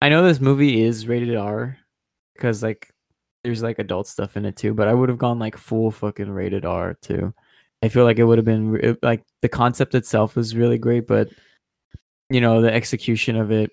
I 0.00 0.08
know 0.08 0.24
this 0.24 0.40
movie 0.40 0.82
is 0.82 1.06
rated 1.06 1.36
R 1.36 1.78
because 2.34 2.62
like 2.62 2.90
there's 3.44 3.62
like 3.62 3.78
adult 3.78 4.06
stuff 4.06 4.36
in 4.36 4.44
it 4.44 4.56
too, 4.56 4.74
but 4.74 4.88
I 4.88 4.94
would 4.94 5.08
have 5.08 5.18
gone 5.18 5.38
like 5.38 5.56
full 5.56 5.90
fucking 5.90 6.30
rated 6.30 6.64
R 6.64 6.94
too. 7.00 7.34
I 7.82 7.88
feel 7.88 8.04
like 8.04 8.18
it 8.18 8.24
would 8.24 8.38
have 8.38 8.44
been 8.44 8.70
re- 8.70 8.96
like 9.02 9.24
the 9.42 9.48
concept 9.48 9.94
itself 9.94 10.36
was 10.36 10.56
really 10.56 10.78
great, 10.78 11.06
but 11.06 11.28
you 12.30 12.40
know 12.40 12.60
the 12.60 12.72
execution 12.72 13.36
of 13.36 13.50
it 13.50 13.70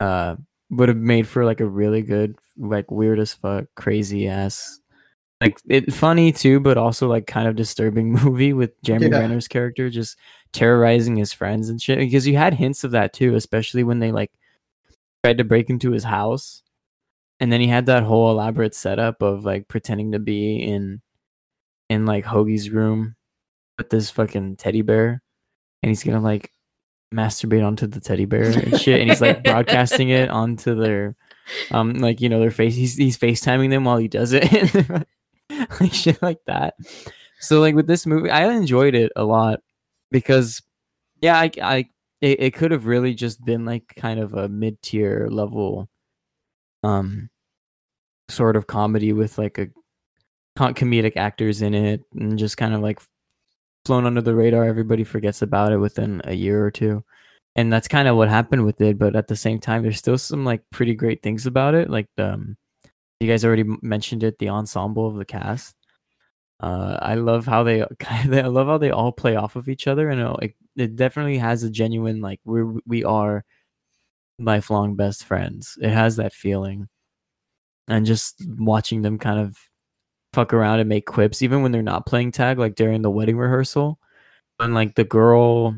uh 0.00 0.36
would 0.70 0.88
have 0.88 0.98
made 0.98 1.26
for 1.28 1.44
like 1.44 1.60
a 1.60 1.66
really 1.66 2.02
good 2.02 2.36
like 2.56 2.90
weird 2.90 3.18
as 3.18 3.34
fuck 3.34 3.66
crazy 3.76 4.26
ass 4.28 4.80
like 5.40 5.58
it 5.68 5.92
funny 5.92 6.32
too 6.32 6.60
but 6.60 6.78
also 6.78 7.08
like 7.08 7.26
kind 7.26 7.48
of 7.48 7.56
disturbing 7.56 8.12
movie 8.24 8.52
with 8.52 8.80
Jeremy 8.82 9.08
Yeah. 9.08 9.18
Renner's 9.20 9.48
character 9.48 9.90
just 9.90 10.16
terrorizing 10.52 11.16
his 11.16 11.32
friends 11.32 11.68
and 11.68 11.80
shit 11.82 11.98
because 11.98 12.26
you 12.26 12.36
had 12.36 12.54
hints 12.54 12.84
of 12.84 12.92
that 12.92 13.12
too 13.12 13.34
especially 13.34 13.82
when 13.82 13.98
they 13.98 14.12
like 14.12 14.30
tried 15.24 15.38
to 15.38 15.44
break 15.44 15.68
into 15.70 15.90
his 15.90 16.04
house 16.04 16.62
and 17.40 17.52
then 17.52 17.60
he 17.60 17.66
had 17.66 17.86
that 17.86 18.04
whole 18.04 18.30
elaborate 18.30 18.74
setup 18.74 19.20
of 19.22 19.44
like 19.44 19.66
pretending 19.68 20.12
to 20.12 20.18
be 20.18 20.56
in 20.62 21.00
in 21.90 22.06
like 22.06 22.24
Hoagie's 22.24 22.70
room 22.70 23.16
with 23.76 23.90
this 23.90 24.10
fucking 24.10 24.56
teddy 24.56 24.82
bear 24.82 25.20
and 25.82 25.90
he's 25.90 26.04
gonna 26.04 26.20
like 26.20 26.52
masturbate 27.12 27.64
onto 27.66 27.86
the 27.86 28.00
teddy 28.00 28.24
bear 28.24 28.44
and 28.44 28.80
shit 28.80 29.00
and 29.00 29.10
he's 29.10 29.20
like 29.20 29.42
broadcasting 29.44 30.08
it 30.10 30.28
onto 30.30 30.74
their 30.74 31.14
um 31.72 31.94
like 31.94 32.20
you 32.20 32.28
know 32.28 32.40
their 32.40 32.50
face 32.50 32.74
he's 32.74 32.96
he's 32.96 33.18
FaceTiming 33.18 33.70
them 33.70 33.84
while 33.84 33.98
he 33.98 34.08
does 34.08 34.32
it 34.32 34.46
like 35.80 35.92
shit 35.92 36.20
like 36.22 36.44
that. 36.46 36.74
So 37.40 37.60
like 37.60 37.74
with 37.74 37.86
this 37.86 38.06
movie 38.06 38.30
I 38.30 38.50
enjoyed 38.52 38.94
it 38.94 39.12
a 39.16 39.24
lot 39.24 39.60
because 40.10 40.62
yeah 41.20 41.38
I 41.38 41.50
I 41.62 41.76
it, 42.20 42.40
it 42.40 42.54
could 42.54 42.70
have 42.70 42.86
really 42.86 43.14
just 43.14 43.44
been 43.44 43.64
like 43.64 43.94
kind 43.96 44.20
of 44.20 44.34
a 44.34 44.48
mid-tier 44.48 45.28
level 45.30 45.88
um 46.82 47.28
sort 48.28 48.56
of 48.56 48.66
comedy 48.66 49.12
with 49.12 49.36
like 49.38 49.58
a 49.58 49.68
comedic 50.56 51.16
actors 51.16 51.62
in 51.62 51.74
it 51.74 52.00
and 52.14 52.38
just 52.38 52.56
kind 52.56 52.74
of 52.74 52.80
like 52.80 53.00
flown 53.84 54.06
under 54.06 54.22
the 54.22 54.34
radar. 54.34 54.64
Everybody 54.64 55.04
forgets 55.04 55.42
about 55.42 55.72
it 55.72 55.78
within 55.78 56.22
a 56.24 56.34
year 56.34 56.64
or 56.64 56.70
two. 56.70 57.04
And 57.56 57.72
that's 57.72 57.88
kind 57.88 58.08
of 58.08 58.16
what 58.16 58.28
happened 58.28 58.64
with 58.64 58.80
it 58.80 58.98
but 58.98 59.14
at 59.14 59.28
the 59.28 59.36
same 59.36 59.60
time 59.60 59.82
there's 59.82 59.98
still 59.98 60.18
some 60.18 60.44
like 60.44 60.62
pretty 60.70 60.94
great 60.94 61.22
things 61.22 61.46
about 61.46 61.74
it 61.74 61.88
like 61.90 62.08
um 62.18 62.56
you 63.20 63.28
guys 63.28 63.44
already 63.44 63.64
mentioned 63.82 64.22
it 64.22 64.38
the 64.38 64.48
ensemble 64.48 65.06
of 65.06 65.16
the 65.16 65.24
cast. 65.24 65.74
Uh 66.60 66.98
i 67.02 67.14
love 67.16 67.46
how 67.46 67.64
they 67.64 67.82
i 68.08 68.26
love 68.42 68.68
how 68.68 68.78
they 68.78 68.90
all 68.90 69.12
play 69.12 69.34
off 69.34 69.56
of 69.56 69.68
each 69.68 69.88
other 69.88 70.08
and 70.08 70.38
it, 70.40 70.54
it 70.76 70.96
definitely 70.96 71.36
has 71.36 71.64
a 71.64 71.70
genuine 71.70 72.20
like 72.20 72.40
we're 72.44 72.74
we 72.86 73.02
are 73.02 73.44
lifelong 74.38 74.96
best 74.96 75.24
friends. 75.24 75.78
It 75.80 75.90
has 75.90 76.16
that 76.16 76.32
feeling. 76.32 76.88
And 77.88 78.06
just 78.06 78.42
watching 78.46 79.02
them 79.02 79.18
kind 79.18 79.38
of 79.38 79.58
fuck 80.32 80.52
around 80.52 80.80
and 80.80 80.88
make 80.88 81.06
quips 81.06 81.42
even 81.42 81.62
when 81.62 81.70
they're 81.70 81.82
not 81.82 82.06
playing 82.06 82.32
tag 82.32 82.58
like 82.58 82.74
during 82.74 83.02
the 83.02 83.10
wedding 83.10 83.36
rehearsal 83.36 84.00
and 84.58 84.74
like 84.74 84.96
the 84.96 85.04
girl 85.04 85.76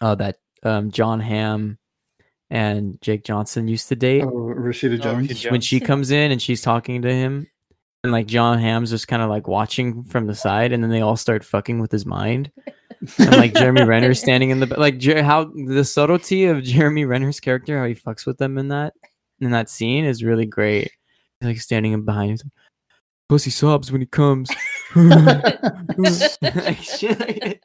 uh 0.00 0.16
that 0.16 0.38
um 0.64 0.90
jon 0.90 1.20
Hamm 1.20 1.78
and 2.50 2.98
jake 3.02 3.24
johnson 3.24 3.68
used 3.68 3.88
to 3.88 3.96
date. 3.96 4.22
Oh, 4.24 4.30
Rashida 4.56 4.94
Oh, 5.00 5.02
Jones. 5.02 5.28
Rashida 5.28 5.50
when 5.50 5.60
she 5.60 5.80
comes 5.80 6.10
in 6.10 6.30
and 6.32 6.40
she's 6.40 6.62
talking 6.62 7.02
to 7.02 7.12
him 7.12 7.46
and 8.04 8.12
like 8.12 8.26
jon 8.26 8.58
Hamm's 8.58 8.90
just 8.90 9.08
kind 9.08 9.22
of 9.22 9.28
like 9.28 9.46
watching 9.48 10.02
from 10.04 10.26
the 10.26 10.34
side 10.34 10.72
and 10.72 10.82
then 10.82 10.90
they 10.90 11.00
all 11.02 11.16
start 11.16 11.44
fucking 11.44 11.78
with 11.78 11.90
his 11.92 12.06
mind. 12.06 12.50
And 13.18 13.32
like 13.36 13.54
jeremy 13.54 13.82
Renner 13.86 14.14
standing 14.14 14.50
in 14.50 14.60
the 14.60 14.66
like 14.78 14.98
Jer- 14.98 15.22
how 15.22 15.44
the 15.54 15.84
subtlety 15.84 16.46
of 16.46 16.62
jeremy 16.62 17.04
renner's 17.04 17.38
character 17.40 17.78
how 17.78 17.84
he 17.86 17.94
fucks 17.94 18.24
with 18.26 18.38
them 18.38 18.56
in 18.58 18.68
that 18.68 18.94
in 19.40 19.50
that 19.52 19.68
scene 19.70 20.04
is 20.04 20.24
really 20.24 20.46
great. 20.46 20.90
He's 21.40 21.46
like 21.48 21.60
standing 21.60 21.92
in 21.92 22.04
behind 22.04 22.40
him. 22.40 22.50
Pussy 23.28 23.50
sobs 23.50 23.92
when 23.92 24.00
he 24.00 24.06
comes. 24.06 24.50
Like, 24.96 26.78
shit 26.78 27.20
like- 27.20 27.62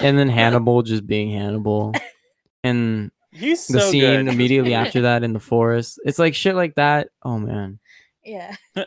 and 0.00 0.18
then 0.18 0.28
hannibal 0.28 0.82
just 0.82 1.06
being 1.06 1.30
hannibal. 1.30 1.92
And 2.64 3.10
He's 3.38 3.66
the 3.66 3.80
so 3.80 3.90
scene 3.90 4.00
good. 4.02 4.28
immediately 4.34 4.74
after 4.74 5.02
that 5.02 5.22
in 5.24 5.32
the 5.32 5.40
forest. 5.40 6.00
It's 6.04 6.18
like 6.18 6.34
shit 6.34 6.54
like 6.54 6.74
that. 6.74 7.08
Oh 7.22 7.38
man. 7.38 7.78
Yeah. 8.24 8.56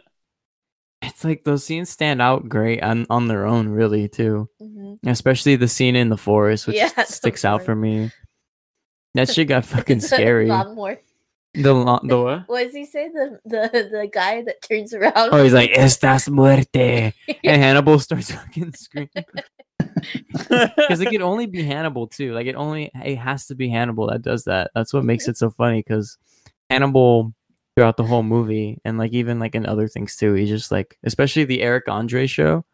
It's 1.04 1.24
like 1.24 1.44
those 1.44 1.64
scenes 1.66 1.90
stand 1.90 2.22
out 2.22 2.48
great 2.48 2.84
on, 2.84 3.08
on 3.10 3.28
their 3.28 3.48
own, 3.48 3.70
really, 3.70 4.08
too. 4.08 4.48
Mhm. 4.62 5.00
Especially 5.08 5.56
the 5.56 5.68
scene 5.68 5.96
in 5.96 6.10
the 6.10 6.18
forest, 6.18 6.68
which 6.68 6.76
Yeah, 6.76 6.90
the 6.96 7.06
sticks 7.06 7.44
out 7.44 7.64
for 7.66 7.76
me. 7.76 8.12
That 9.16 9.28
shit 9.28 9.48
got 9.48 9.66
fucking 9.66 10.02
scary. 10.02 10.46
Lawnmower. 10.46 11.00
The 11.56 11.74
lo- 11.74 12.00
the 12.04 12.22
what? 12.22 12.48
What 12.48 12.64
does 12.66 12.74
he 12.76 12.86
say? 12.86 13.10
The 13.10 13.40
the 13.44 13.90
the 13.92 14.10
guy 14.14 14.44
that 14.44 14.62
turns 14.62 14.94
around. 14.94 15.14
Oh, 15.18 15.44
he's 15.44 15.54
like, 15.54 15.72
"Estás 15.72 16.30
muerte," 16.30 17.14
and 17.44 17.62
Hannibal 17.62 17.98
starts 18.00 18.32
fucking 18.32 18.72
screaming 18.74 19.10
because 20.28 21.02
it 21.02 21.10
could 21.12 21.22
only 21.22 21.46
be 21.46 21.64
Hannibal 21.64 22.08
too. 22.08 22.34
Like 22.34 22.48
it 22.48 22.56
only 22.56 22.92
it 23.04 23.18
has 23.18 23.48
to 23.48 23.56
be 23.56 23.70
Hannibal 23.70 24.08
that 24.08 24.22
does 24.22 24.46
that. 24.46 24.72
That's 24.76 24.94
what 24.94 25.06
makes 25.06 25.28
it 25.28 25.38
so 25.38 25.50
funny 25.50 25.82
because 25.82 26.18
Hannibal 26.70 27.34
throughout 27.76 27.98
the 27.98 28.04
whole 28.04 28.24
movie 28.24 28.80
and 28.84 28.98
like 28.98 29.14
even 29.14 29.40
like 29.40 29.56
in 29.56 29.66
other 29.66 29.88
things 29.88 30.16
too. 30.16 30.34
He's 30.34 30.50
just 30.50 30.72
like, 30.72 30.98
especially 31.04 31.46
the 31.46 31.62
Eric 31.62 31.88
Andre 31.88 32.28
show. 32.28 32.66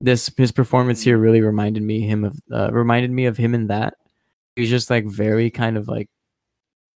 This 0.00 0.30
his 0.36 0.52
performance 0.52 1.02
here 1.02 1.18
really 1.18 1.40
reminded 1.40 1.82
me 1.82 2.00
him 2.00 2.24
of 2.24 2.38
uh, 2.52 2.70
reminded 2.72 3.10
me 3.10 3.26
of 3.26 3.36
him 3.36 3.54
in 3.54 3.66
that. 3.66 3.94
He's 4.54 4.70
just 4.70 4.90
like 4.90 5.06
very 5.06 5.50
kind 5.50 5.76
of 5.76 5.88
like 5.88 6.08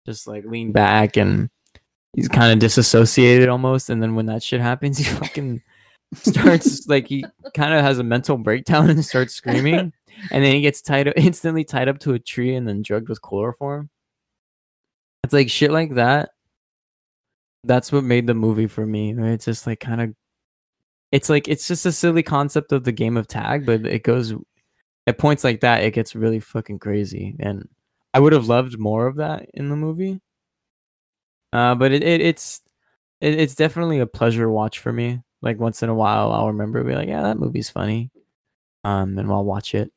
just 0.06 0.28
like 0.28 0.46
lean 0.46 0.72
back 0.72 1.18
and 1.18 1.50
he's 2.16 2.28
kind 2.28 2.52
of 2.54 2.60
disassociated 2.60 3.50
almost. 3.50 3.90
And 3.90 4.02
then 4.02 4.16
when 4.16 4.28
that 4.28 4.44
shit 4.44 4.62
happens, 4.62 4.98
he 5.00 5.04
fucking 5.04 5.62
starts 6.14 6.88
like 6.88 7.08
he 7.08 7.26
kind 7.54 7.74
of 7.74 7.82
has 7.82 8.00
a 8.00 8.04
mental 8.04 8.38
breakdown 8.38 8.90
and 8.90 9.04
starts 9.06 9.34
screaming. 9.34 9.94
And 10.30 10.44
then 10.44 10.54
he 10.54 10.62
gets 10.62 10.82
tied 10.82 11.08
up, 11.08 11.14
instantly 11.18 11.64
tied 11.64 11.88
up 11.88 11.98
to 12.00 12.14
a 12.14 12.20
tree 12.20 12.54
and 12.54 12.68
then 12.68 12.84
drugged 12.84 13.10
with 13.10 13.22
chloroform. 13.22 13.90
It's 15.24 15.34
like 15.34 15.50
shit 15.50 15.72
like 15.72 15.96
that. 15.96 16.30
That's 17.64 17.92
what 17.92 18.04
made 18.04 18.28
the 18.28 18.34
movie 18.34 18.68
for 18.68 18.86
me. 18.86 19.14
Right? 19.14 19.32
It's 19.32 19.46
just 19.46 19.66
like 19.66 19.80
kind 19.80 20.02
of, 20.02 20.14
it's 21.12 21.30
like 21.30 21.48
it's 21.48 21.68
just 21.68 21.86
a 21.86 21.92
silly 21.92 22.24
concept 22.24 22.72
of 22.72 22.84
the 22.84 22.92
game 22.92 23.18
of 23.18 23.28
tag, 23.28 23.66
but 23.66 23.86
it 23.86 24.04
goes 24.04 24.34
at 25.08 25.18
points 25.18 25.44
like 25.44 25.62
that. 25.62 25.84
It 25.84 25.94
gets 25.94 26.14
really 26.14 26.40
fucking 26.40 26.80
crazy, 26.80 27.36
and 27.40 27.68
I 28.14 28.20
would 28.20 28.34
have 28.34 28.48
loved 28.48 28.78
more 28.78 29.08
of 29.08 29.16
that 29.16 29.50
in 29.54 29.70
the 29.70 29.76
movie. 29.76 30.20
Uh, 31.54 31.76
but 31.76 31.92
it, 31.92 32.04
it 32.04 32.22
it's 32.22 32.62
it, 33.22 33.40
it's 33.40 33.56
definitely 33.56 34.00
a 34.00 34.06
pleasure 34.06 34.50
watch 34.50 34.80
for 34.80 34.94
me. 34.94 35.22
Like 35.42 35.60
once 35.60 35.82
in 35.84 35.90
a 35.90 35.96
while, 35.96 36.32
I'll 36.32 36.48
remember 36.48 36.84
be 36.84 36.96
like, 36.96 37.08
yeah, 37.08 37.24
that 37.24 37.40
movie's 37.40 37.70
funny, 37.70 38.12
um, 38.84 39.18
and 39.18 39.32
I'll 39.32 39.44
watch 39.44 39.74
it. 39.76 39.92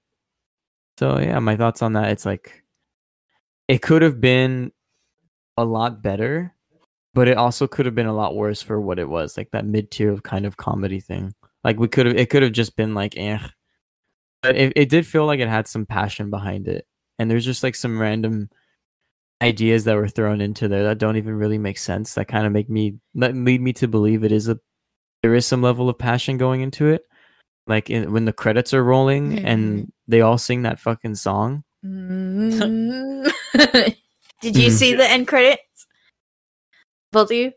So 0.98 1.18
yeah, 1.18 1.38
my 1.40 1.56
thoughts 1.56 1.82
on 1.82 1.94
that. 1.94 2.10
It's 2.10 2.24
like 2.26 2.64
it 3.68 3.82
could 3.82 4.02
have 4.02 4.20
been 4.20 4.72
a 5.56 5.64
lot 5.64 6.02
better, 6.02 6.54
but 7.14 7.28
it 7.28 7.36
also 7.36 7.66
could 7.66 7.86
have 7.86 7.94
been 7.94 8.06
a 8.06 8.14
lot 8.14 8.34
worse 8.36 8.62
for 8.62 8.80
what 8.80 8.98
it 8.98 9.08
was, 9.08 9.36
like 9.36 9.50
that 9.52 9.66
mid 9.66 9.90
tier 9.90 10.16
kind 10.18 10.46
of 10.46 10.56
comedy 10.56 11.00
thing. 11.00 11.34
Like 11.62 11.78
we 11.78 11.88
could 11.88 12.06
have, 12.06 12.16
it 12.16 12.30
could 12.30 12.42
have 12.42 12.52
just 12.52 12.76
been 12.76 12.94
like, 12.94 13.16
eh. 13.16 13.38
But 14.42 14.56
it, 14.56 14.72
it 14.76 14.88
did 14.90 15.06
feel 15.06 15.26
like 15.26 15.40
it 15.40 15.48
had 15.48 15.66
some 15.68 15.86
passion 15.86 16.30
behind 16.30 16.68
it, 16.68 16.86
and 17.18 17.30
there's 17.30 17.44
just 17.44 17.62
like 17.62 17.74
some 17.74 18.00
random 18.00 18.50
ideas 19.42 19.84
that 19.84 19.96
were 19.96 20.08
thrown 20.08 20.40
into 20.40 20.68
there 20.68 20.84
that 20.84 20.98
don't 20.98 21.16
even 21.16 21.34
really 21.34 21.58
make 21.58 21.78
sense. 21.78 22.14
That 22.14 22.28
kind 22.28 22.46
of 22.46 22.52
make 22.52 22.68
me 22.68 22.98
lead 23.14 23.60
me 23.60 23.72
to 23.74 23.88
believe 23.88 24.24
it 24.24 24.32
is 24.32 24.48
a 24.48 24.58
there 25.24 25.34
is 25.34 25.46
some 25.46 25.62
level 25.62 25.88
of 25.88 25.96
passion 25.96 26.36
going 26.36 26.60
into 26.60 26.88
it. 26.88 27.06
Like 27.66 27.88
in, 27.88 28.12
when 28.12 28.26
the 28.26 28.32
credits 28.34 28.74
are 28.74 28.84
rolling 28.84 29.38
and 29.38 29.90
they 30.06 30.20
all 30.20 30.36
sing 30.36 30.64
that 30.64 30.78
fucking 30.78 31.14
song. 31.14 31.64
Mm. 31.82 33.32
Did 34.42 34.54
you 34.54 34.68
Mhm. 34.68 34.72
see 34.72 34.92
the 34.92 35.10
end 35.10 35.26
credits? 35.26 35.86
Both 37.10 37.30
of 37.30 37.36
you? 37.38 37.52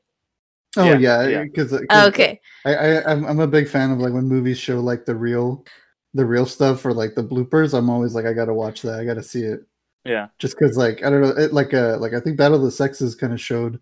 Oh 0.77 0.85
Yeah, 0.85 0.97
yeah, 0.97 1.27
yeah. 1.27 1.43
because 1.43 1.73
Oh, 1.89 2.07
okay. 2.07 2.39
I, 2.63 2.73
I 2.73 3.11
I'm 3.11 3.25
I'm 3.25 3.41
a 3.41 3.47
big 3.47 3.67
fan 3.67 3.91
of 3.91 3.99
like 3.99 4.13
when 4.13 4.29
movies 4.29 4.57
show 4.57 4.79
like 4.79 5.03
the 5.03 5.15
real 5.15 5.65
the 6.13 6.25
real 6.25 6.45
stuff 6.45 6.85
or 6.85 6.93
like 6.93 7.15
the 7.15 7.23
bloopers. 7.23 7.77
I'm 7.77 7.89
always 7.89 8.15
like 8.15 8.25
I 8.25 8.31
gotta 8.31 8.53
watch 8.53 8.81
that. 8.83 8.97
I 8.97 9.03
gotta 9.03 9.21
see 9.23 9.43
it. 9.43 9.59
Yeah. 10.05 10.27
Just 10.39 10.57
because 10.57 10.77
like 10.77 11.03
I 11.03 11.09
don't 11.09 11.19
know, 11.21 11.35
it, 11.35 11.51
like 11.51 11.73
uh 11.73 11.97
like 11.99 12.13
I 12.13 12.21
think 12.21 12.37
Battle 12.37 12.59
of 12.59 12.63
the 12.63 12.71
Sexes 12.71 13.13
kind 13.13 13.33
of 13.33 13.41
showed 13.41 13.81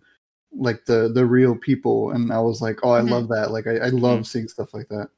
like 0.58 0.86
the 0.86 1.12
the 1.14 1.26
real 1.26 1.56
people, 1.56 2.12
and 2.12 2.32
I 2.32 2.40
was 2.40 2.62
like, 2.62 2.80
oh, 2.84 2.92
I 2.92 3.02
Mhm. 3.02 3.10
love 3.10 3.28
that. 3.30 3.52
Like 3.52 3.68
I, 3.68 3.78
I 3.78 3.90
love 3.90 4.26
seeing 4.28 4.48
stuff 4.48 4.74
like 4.74 4.88
that. 4.90 5.10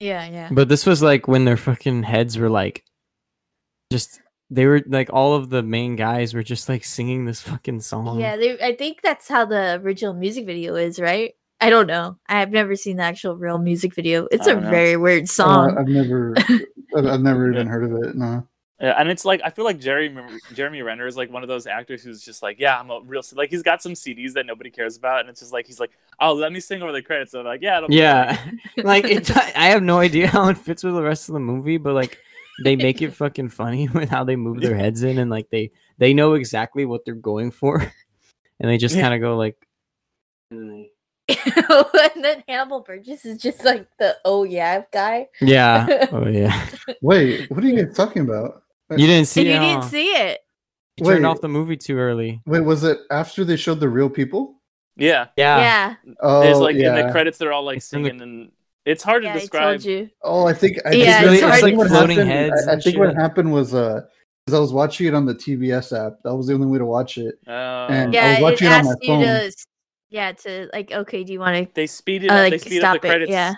Yeah, 0.00 0.26
yeah. 0.26 0.48
But 0.50 0.68
this 0.68 0.84
was 0.86 1.02
like 1.02 1.28
when 1.28 1.44
their 1.44 1.56
fucking 1.56 2.02
heads 2.04 2.38
were 2.38 2.48
like 2.50 2.84
just 3.92 4.20
they 4.50 4.66
were 4.66 4.82
like 4.86 5.10
all 5.12 5.34
of 5.34 5.48
the 5.50 5.62
main 5.62 5.96
guys 5.96 6.34
were 6.34 6.42
just 6.42 6.68
like 6.68 6.84
singing 6.84 7.24
this 7.24 7.40
fucking 7.40 7.80
song. 7.80 8.20
Yeah, 8.20 8.36
they, 8.36 8.58
I 8.60 8.74
think 8.76 9.00
that's 9.02 9.28
how 9.28 9.44
the 9.46 9.80
original 9.82 10.14
music 10.14 10.44
video 10.46 10.74
is, 10.74 10.98
right? 11.00 11.32
I 11.60 11.70
don't 11.70 11.86
know. 11.86 12.18
I've 12.28 12.50
never 12.50 12.74
seen 12.74 12.96
the 12.96 13.04
actual 13.04 13.36
real 13.36 13.58
music 13.58 13.94
video. 13.94 14.26
It's 14.32 14.46
a 14.48 14.54
know. 14.60 14.68
very 14.68 14.96
weird 14.96 15.24
Uh, 15.24 15.26
song. 15.26 15.78
I've 15.78 15.86
never 15.86 16.34
I've, 16.96 17.06
I've 17.06 17.20
never 17.22 17.50
even 17.52 17.66
heard 17.68 17.84
of 17.84 17.92
it. 18.02 18.16
No. 18.16 18.46
Yeah, 18.82 18.94
and 18.98 19.08
it's 19.08 19.24
like 19.24 19.40
I 19.44 19.50
feel 19.50 19.64
like 19.64 19.78
Jeremy 19.78 20.40
Jeremy 20.54 20.82
Renner 20.82 21.06
is 21.06 21.16
like 21.16 21.30
one 21.30 21.44
of 21.44 21.48
those 21.48 21.68
actors 21.68 22.02
who's 22.02 22.20
just 22.24 22.42
like, 22.42 22.58
yeah, 22.58 22.78
I'm 22.80 22.90
a 22.90 23.00
real 23.00 23.22
like 23.34 23.48
he's 23.48 23.62
got 23.62 23.80
some 23.80 23.92
CDs 23.92 24.32
that 24.32 24.44
nobody 24.44 24.70
cares 24.70 24.96
about, 24.96 25.20
and 25.20 25.28
it's 25.28 25.38
just 25.38 25.52
like 25.52 25.68
he's 25.68 25.78
like, 25.78 25.92
oh, 26.18 26.32
let 26.34 26.52
me 26.52 26.58
sing 26.58 26.82
over 26.82 26.90
the 26.90 27.00
credits. 27.00 27.30
So 27.30 27.38
I'm 27.38 27.46
like, 27.46 27.62
yeah, 27.62 27.76
it'll 27.78 27.92
Yeah. 27.92 28.34
funny." 28.34 28.58
like 28.78 29.04
it 29.04 29.30
I 29.36 29.68
have 29.68 29.84
no 29.84 29.98
idea 29.98 30.26
how 30.26 30.48
it 30.48 30.58
fits 30.58 30.82
with 30.82 30.94
the 30.94 31.02
rest 31.02 31.28
of 31.28 31.34
the 31.34 31.40
movie, 31.40 31.76
but 31.76 31.94
like 31.94 32.18
they 32.64 32.74
make 32.74 33.00
it 33.02 33.12
fucking 33.14 33.50
funny 33.50 33.88
with 33.94 34.08
how 34.08 34.24
they 34.24 34.34
move 34.36 34.60
their 34.60 34.74
heads 34.76 35.04
in 35.04 35.18
and 35.18 35.30
like 35.30 35.48
they 35.50 35.70
they 35.98 36.12
know 36.12 36.34
exactly 36.34 36.84
what 36.84 37.04
they're 37.04 37.14
going 37.14 37.50
for. 37.52 37.90
And 38.60 38.70
they 38.70 38.78
just 38.78 38.94
kind 38.94 39.12
of 39.12 39.20
go 39.20 39.36
like 39.36 39.56
and 40.52 40.60
then 40.70 40.86
they- 41.28 42.10
and 42.14 42.22
then 42.24 42.44
Hannibal 42.46 42.80
Burgess 42.80 43.24
is 43.24 43.38
just 43.38 43.64
like 43.64 43.86
the 43.98 44.16
oh 44.24 44.42
yeah 44.44 44.82
guy. 44.92 45.28
Yeah. 45.40 46.06
Oh 46.12 46.26
yeah. 46.28 46.68
Wait, 47.00 47.50
what 47.50 47.64
are 47.64 47.66
you 47.68 47.84
guys 47.84 47.96
talking 47.96 48.22
about? 48.22 48.62
You 48.90 49.06
didn't 49.06 49.26
see 49.28 49.40
and 49.42 49.50
you 49.50 49.58
didn't 49.58 49.82
huh? 49.84 49.88
see 49.88 50.08
it. 50.12 50.40
You 50.98 51.06
turned 51.06 51.24
Wait. 51.24 51.28
off 51.30 51.40
the 51.40 51.48
movie 51.48 51.76
too 51.76 51.96
early. 51.98 52.40
Wait, 52.46 52.60
was 52.60 52.84
it 52.84 52.98
after 53.10 53.44
they 53.44 53.56
showed 53.56 53.80
the 53.80 53.88
real 53.88 54.10
people? 54.10 54.56
Yeah, 54.96 55.28
Yeah. 55.36 55.58
Yeah. 55.58 55.94
Oh, 56.20 56.42
there's 56.42 56.58
like 56.58 56.76
in 56.76 56.94
the 56.94 57.10
credits 57.10 57.38
they're 57.38 57.52
all 57.52 57.64
like 57.64 57.78
It's 57.78 57.92
in 57.92 58.02
the- 58.02 58.08
singing, 58.10 58.22
and 58.22 58.52
it's 58.84 59.02
hard 59.02 59.24
Yeah, 59.24 59.32
to 59.32 59.38
I 59.38 59.40
describe. 59.40 59.80
told 59.80 59.84
you. 59.86 60.10
Oh, 60.22 60.46
I 60.46 60.52
think 60.52 60.78
I 60.84 60.92
Yeah, 60.92 61.20
think, 61.22 61.32
it's 61.34 61.42
I 61.42 61.48
hard 61.48 61.60
think 61.62 61.78
what 61.78 61.88
floating 61.88 62.18
happened, 62.18 62.30
heads 62.30 62.66
I, 62.68 62.70
I 62.70 62.74
and 62.74 62.82
think 62.82 62.98
what 62.98 63.14
happened 63.14 63.52
was 63.52 63.72
uh, 63.72 64.02
because 64.44 64.58
I 64.58 64.60
was 64.60 64.72
watching 64.74 65.06
it 65.06 65.14
on 65.14 65.24
the 65.24 65.34
TBS 65.34 65.92
app. 65.96 66.18
That 66.24 66.34
was 66.36 66.48
the 66.48 66.54
only 66.54 66.66
way 66.66 66.78
to 66.78 66.84
watch 66.84 67.16
it. 67.16 67.36
Oh. 67.46 67.86
And- 67.88 68.14
I 68.14 68.18
Yeah, 68.18 68.28
was 68.30 68.38
it 68.38 68.42
watching 68.42 68.66
it 68.66 68.72
on 68.72 68.84
my 68.84 68.90
asked 68.90 69.02
you 69.02 69.08
phone. 69.08 69.22
to 69.22 69.52
yeah, 70.10 70.32
to 70.32 70.68
like 70.74 70.92
okay, 70.92 71.24
do 71.24 71.32
you 71.32 71.40
want 71.40 71.66
to 71.68 71.72
they 71.74 71.86
speed 71.86 72.24
it 72.24 72.30
uh, 72.30 72.34
up. 72.34 72.40
like 72.50 72.52
they 72.52 72.58
speed 72.58 72.78
stop 72.80 72.96
up 72.96 73.00
the 73.00 73.06
it? 73.08 73.10
credits. 73.10 73.30
Yeah. 73.30 73.54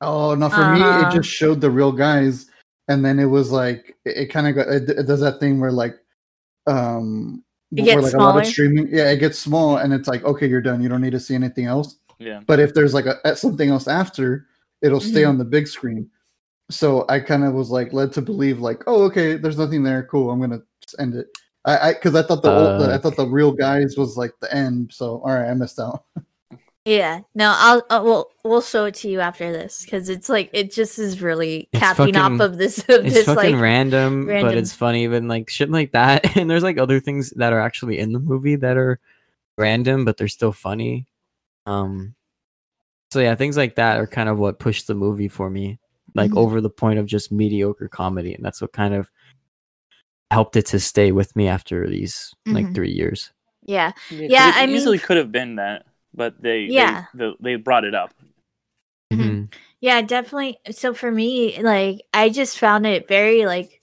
Oh 0.00 0.34
no, 0.34 0.48
for 0.50 0.64
me 0.72 0.80
Uh-huh. 0.80 1.08
it 1.08 1.12
just 1.12 1.28
showed 1.28 1.60
the 1.60 1.70
real 1.70 1.92
guys, 1.92 2.50
and 2.88 3.04
then 3.04 3.18
it 3.18 3.24
was 3.26 3.50
like 3.50 3.96
it, 4.04 4.16
it 4.16 4.26
kind 4.26 4.46
of 4.46 4.54
got 4.54 4.68
it, 4.68 4.88
it 4.90 5.06
does 5.06 5.20
that 5.20 5.40
thing 5.40 5.60
where 5.60 5.72
like 5.72 5.94
um 6.66 7.42
It 7.72 7.82
where 7.82 7.94
gets 7.96 8.02
like 8.04 8.14
a 8.14 8.18
lot 8.18 8.38
of 8.40 8.46
streaming 8.46 8.88
yeah 8.90 9.10
it 9.10 9.18
gets 9.18 9.38
small 9.38 9.78
and 9.78 9.92
it's 9.92 10.08
like 10.08 10.24
okay 10.24 10.46
you're 10.46 10.60
done. 10.62 10.82
You 10.82 10.88
don't 10.88 11.00
need 11.02 11.12
to 11.12 11.20
see 11.20 11.34
anything 11.34 11.66
else. 11.66 11.96
Yeah. 12.18 12.40
but 12.46 12.60
if 12.60 12.74
there's 12.74 12.94
like 12.94 13.06
a 13.06 13.16
uh, 13.26 13.34
something 13.34 13.68
else 13.70 13.88
after 13.88 14.46
it'll 14.82 15.00
stay 15.00 15.22
Mhm. 15.22 15.30
on 15.30 15.38
the 15.38 15.44
big 15.44 15.66
screen. 15.66 16.08
So 16.70 17.04
i 17.08 17.20
kind 17.20 17.44
of 17.44 17.54
was 17.54 17.70
like 17.70 17.92
led 17.92 18.12
to 18.12 18.22
believe 18.22 18.60
like 18.60 18.82
oh 18.86 19.02
okay 19.04 19.36
there's 19.36 19.58
nothing 19.58 19.82
there. 19.82 20.04
Cool. 20.04 20.30
I'm 20.30 20.40
gonna 20.40 20.62
just 20.82 20.96
end 20.98 21.14
it. 21.14 21.26
I 21.64 21.78
i 21.78 21.92
because 21.94 22.14
i 22.14 22.22
thought 22.22 22.42
the, 22.42 22.52
old, 22.52 22.80
the 22.80 22.94
i 22.94 22.98
thought 22.98 23.16
the 23.16 23.26
real 23.26 23.52
guys 23.52 23.96
was 23.96 24.16
like 24.16 24.32
the 24.40 24.52
end. 24.54 24.92
So 24.92 25.20
all 25.24 25.32
right 25.34 25.48
i 25.50 25.54
missed 25.54 25.80
out 25.80 26.04
Yeah. 26.84 27.20
No, 27.34 27.54
I'll 27.56 27.82
uh, 27.88 28.00
we'll 28.04 28.30
we'll 28.44 28.60
show 28.60 28.84
it 28.84 28.94
to 28.96 29.08
you 29.08 29.20
after 29.20 29.50
this 29.50 29.84
because 29.84 30.08
it's 30.10 30.28
like 30.28 30.50
it 30.52 30.70
just 30.70 30.98
is 30.98 31.22
really 31.22 31.68
It's 31.72 31.80
capping 31.80 32.14
fucking- 32.14 32.40
off 32.40 32.40
of 32.40 32.58
this 32.58 32.78
of 32.80 33.06
It's 33.06 33.14
this 33.14 33.26
fucking 33.26 33.54
like 33.54 33.62
random, 33.62 34.26
but 34.26 34.54
it's 34.56 34.74
funny, 34.74 35.04
Even 35.04 35.26
like 35.26 35.48
shit 35.48 35.70
like 35.70 35.92
that. 35.92 36.36
And 36.36 36.50
there's 36.50 36.62
like 36.62 36.76
other 36.78 37.00
things 37.00 37.30
that 37.36 37.52
are 37.54 37.60
actually 37.60 37.98
in 37.98 38.12
the 38.12 38.18
movie 38.18 38.56
that 38.56 38.76
are 38.76 39.00
random, 39.56 40.04
but 40.04 40.18
they're 40.18 40.28
still 40.28 40.52
funny. 40.52 41.06
Um 41.64 42.14
so 43.10 43.20
yeah, 43.20 43.34
things 43.34 43.56
like 43.56 43.76
that 43.76 43.98
are 43.98 44.06
kind 44.06 44.28
of 44.28 44.38
what 44.38 44.58
pushed 44.58 44.86
the 44.86 44.94
movie 44.94 45.28
for 45.28 45.48
me. 45.48 45.78
Like 46.14 46.32
Mhm. 46.32 46.36
over 46.38 46.60
the 46.60 46.68
point 46.70 46.98
of 46.98 47.06
just 47.06 47.32
mediocre 47.32 47.88
comedy. 47.88 48.34
And 48.34 48.44
that's 48.44 48.60
what 48.60 48.72
kind 48.72 48.92
of 48.92 49.08
helped 50.30 50.56
it 50.56 50.66
to 50.66 50.80
stay 50.80 51.12
with 51.12 51.34
me 51.34 51.48
after 51.48 51.88
these 51.88 52.34
like 52.46 52.66
Mhm. 52.66 52.74
three 52.74 52.90
years. 52.92 53.30
yeah. 53.62 53.92
Yeah, 54.10 54.18
'cause 54.20 54.30
Yeah, 54.30 54.48
it 54.50 54.56
I 54.56 54.66
mean- 54.66 54.76
easily 54.76 54.98
could 54.98 55.16
have 55.16 55.32
been 55.32 55.56
that, 55.56 55.86
but 56.14 56.40
they 56.40 56.60
Yeah. 56.70 57.06
they, 57.14 57.34
they 57.40 57.56
brought 57.56 57.84
it 57.84 57.94
up. 57.94 58.14
Mhm. 59.12 59.18
Mhm. 59.18 59.54
Yeah, 59.80 60.00
definitely. 60.02 60.58
So 60.70 60.94
for 60.94 61.10
me, 61.10 61.60
like 61.62 62.02
I 62.12 62.30
just 62.30 62.58
found 62.58 62.86
it 62.86 63.06
very 63.08 63.46
like 63.46 63.80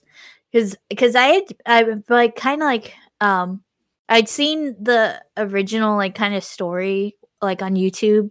because 0.50 0.76
because 0.88 1.14
I 1.14 1.26
had 1.26 1.44
I 1.66 1.84
like 2.08 2.36
kind 2.36 2.62
of 2.62 2.66
like 2.66 2.94
um 3.20 3.62
I'd 4.08 4.28
seen 4.28 4.76
the 4.82 5.22
original 5.36 5.96
like 5.96 6.14
kind 6.14 6.34
of 6.34 6.44
story 6.44 7.16
like 7.40 7.62
on 7.62 7.74
YouTube 7.76 8.30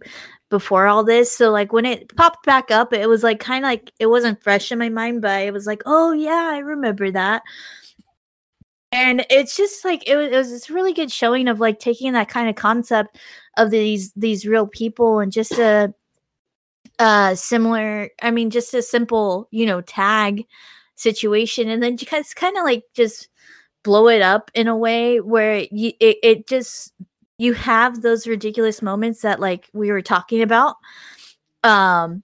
before 0.50 0.86
all 0.86 1.02
this. 1.04 1.32
So 1.32 1.50
like 1.50 1.72
when 1.72 1.86
it 1.86 2.14
popped 2.16 2.44
back 2.46 2.70
up, 2.70 2.92
it 2.92 3.08
was 3.08 3.22
like 3.22 3.40
kind 3.40 3.64
of 3.64 3.68
like 3.70 3.92
it 3.98 4.06
wasn't 4.06 4.42
fresh 4.42 4.70
in 4.72 4.78
my 4.78 4.88
mind, 4.90 5.22
but 5.22 5.42
it 5.42 5.52
was 5.52 5.66
like, 5.66 5.82
oh 5.86 6.12
yeah, 6.12 6.50
I 6.52 6.58
remember 6.58 7.10
that. 7.10 7.42
and 8.90 9.24
it's 9.30 9.56
just 9.56 9.84
like 9.84 10.06
it 10.06 10.16
was, 10.16 10.28
it 10.28 10.36
was 10.36 10.50
this 10.50 10.70
really 10.70 10.92
good 10.92 11.10
showing 11.10 11.48
of 11.48 11.60
like 11.60 11.78
taking 11.78 12.12
that 12.12 12.28
kind 12.28 12.48
of 12.48 12.56
concept 12.56 13.18
of 13.56 13.70
these 13.70 14.12
these 14.14 14.46
real 14.46 14.66
people 14.66 15.20
and 15.20 15.32
just 15.32 15.52
a 15.52 15.92
uh 16.98 17.34
similar 17.34 18.08
i 18.22 18.30
mean 18.30 18.50
just 18.50 18.74
a 18.74 18.82
simple 18.82 19.48
you 19.50 19.64
know 19.66 19.80
tag 19.80 20.44
situation. 21.02 21.68
And 21.68 21.82
then 21.82 21.96
just 21.96 22.36
kind 22.36 22.56
of 22.56 22.64
like 22.64 22.84
just 22.94 23.28
blow 23.82 24.08
it 24.08 24.22
up 24.22 24.50
in 24.54 24.68
a 24.68 24.76
way 24.76 25.20
where 25.20 25.66
you 25.70 25.92
it, 26.00 26.16
it 26.22 26.46
just 26.46 26.92
you 27.38 27.52
have 27.52 28.02
those 28.02 28.26
ridiculous 28.26 28.80
moments 28.80 29.22
that 29.22 29.40
like 29.40 29.68
we 29.72 29.90
were 29.90 30.02
talking 30.02 30.40
about 30.42 30.76
um 31.64 32.22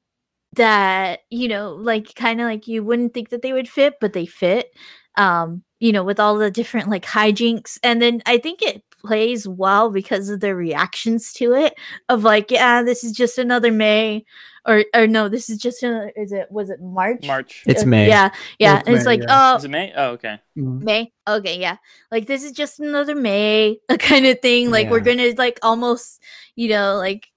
that 0.55 1.21
you 1.31 1.49
know 1.49 1.73
like 1.73 2.15
kind 2.15 2.41
of 2.41 2.47
like 2.47 2.69
you 2.69 2.83
wouldn't 2.85 3.13
think 3.13 3.31
that 3.31 3.43
they 3.43 3.53
would 3.53 3.69
fit 3.69 3.95
but 4.01 4.13
they 4.13 4.27
fit 4.27 4.71
um 5.17 5.63
you 5.81 5.93
know 5.93 6.05
with 6.05 6.21
all 6.21 6.37
the 6.37 6.51
different 6.51 6.89
like 6.89 7.05
hijinks. 7.05 7.79
And 7.83 8.01
then 8.01 8.23
i 8.27 8.39
think 8.39 8.63
it 8.63 8.83
plays 8.99 9.47
well 9.47 9.91
because 9.91 10.29
of 10.29 10.41
their 10.41 10.57
reactions 10.57 11.33
to 11.33 11.55
it 11.55 11.75
of 12.09 12.25
like 12.25 12.51
yeah 12.51 12.83
this 12.83 13.05
is 13.05 13.13
just 13.13 13.39
another 13.39 13.71
may 13.71 14.25
or 14.67 14.85
or 14.95 15.07
no 15.07 15.29
this 15.29 15.49
is 15.49 15.57
just 15.57 15.83
another 15.85 16.13
is 16.17 16.33
it 16.33 16.47
was 16.51 16.69
it 16.69 16.81
march 16.83 17.25
March. 17.27 17.63
It's 17.67 17.85
Uh, 17.85 17.87
May. 17.87 18.09
yeah 18.09 18.31
yeah 18.59 18.79
It's 18.81 18.89
and 18.89 18.97
it's 18.97 19.05
May, 19.05 19.11
like 19.11 19.21
yeah. 19.23 19.53
oh 19.53 19.57
Is 19.57 19.65
it 19.65 19.71
May? 19.71 19.93
Oh, 19.97 20.11
okay. 20.11 20.41
Mhm. 20.57 20.83
May. 20.83 21.13
Okay, 21.29 21.61
yeah. 21.61 21.77
Like 22.11 22.27
this 22.27 22.43
is 22.43 22.53
just 22.53 22.81
another 22.81 23.15
May 23.15 23.79
a 23.89 23.97
kind 24.11 24.27
of 24.27 24.41
thing. 24.41 24.71
Like 24.71 24.91
we're 24.91 25.01
gonna 25.01 25.31
like 25.39 25.59
almost, 25.63 26.21
you 26.57 26.69
know, 26.69 26.97
like 26.97 27.29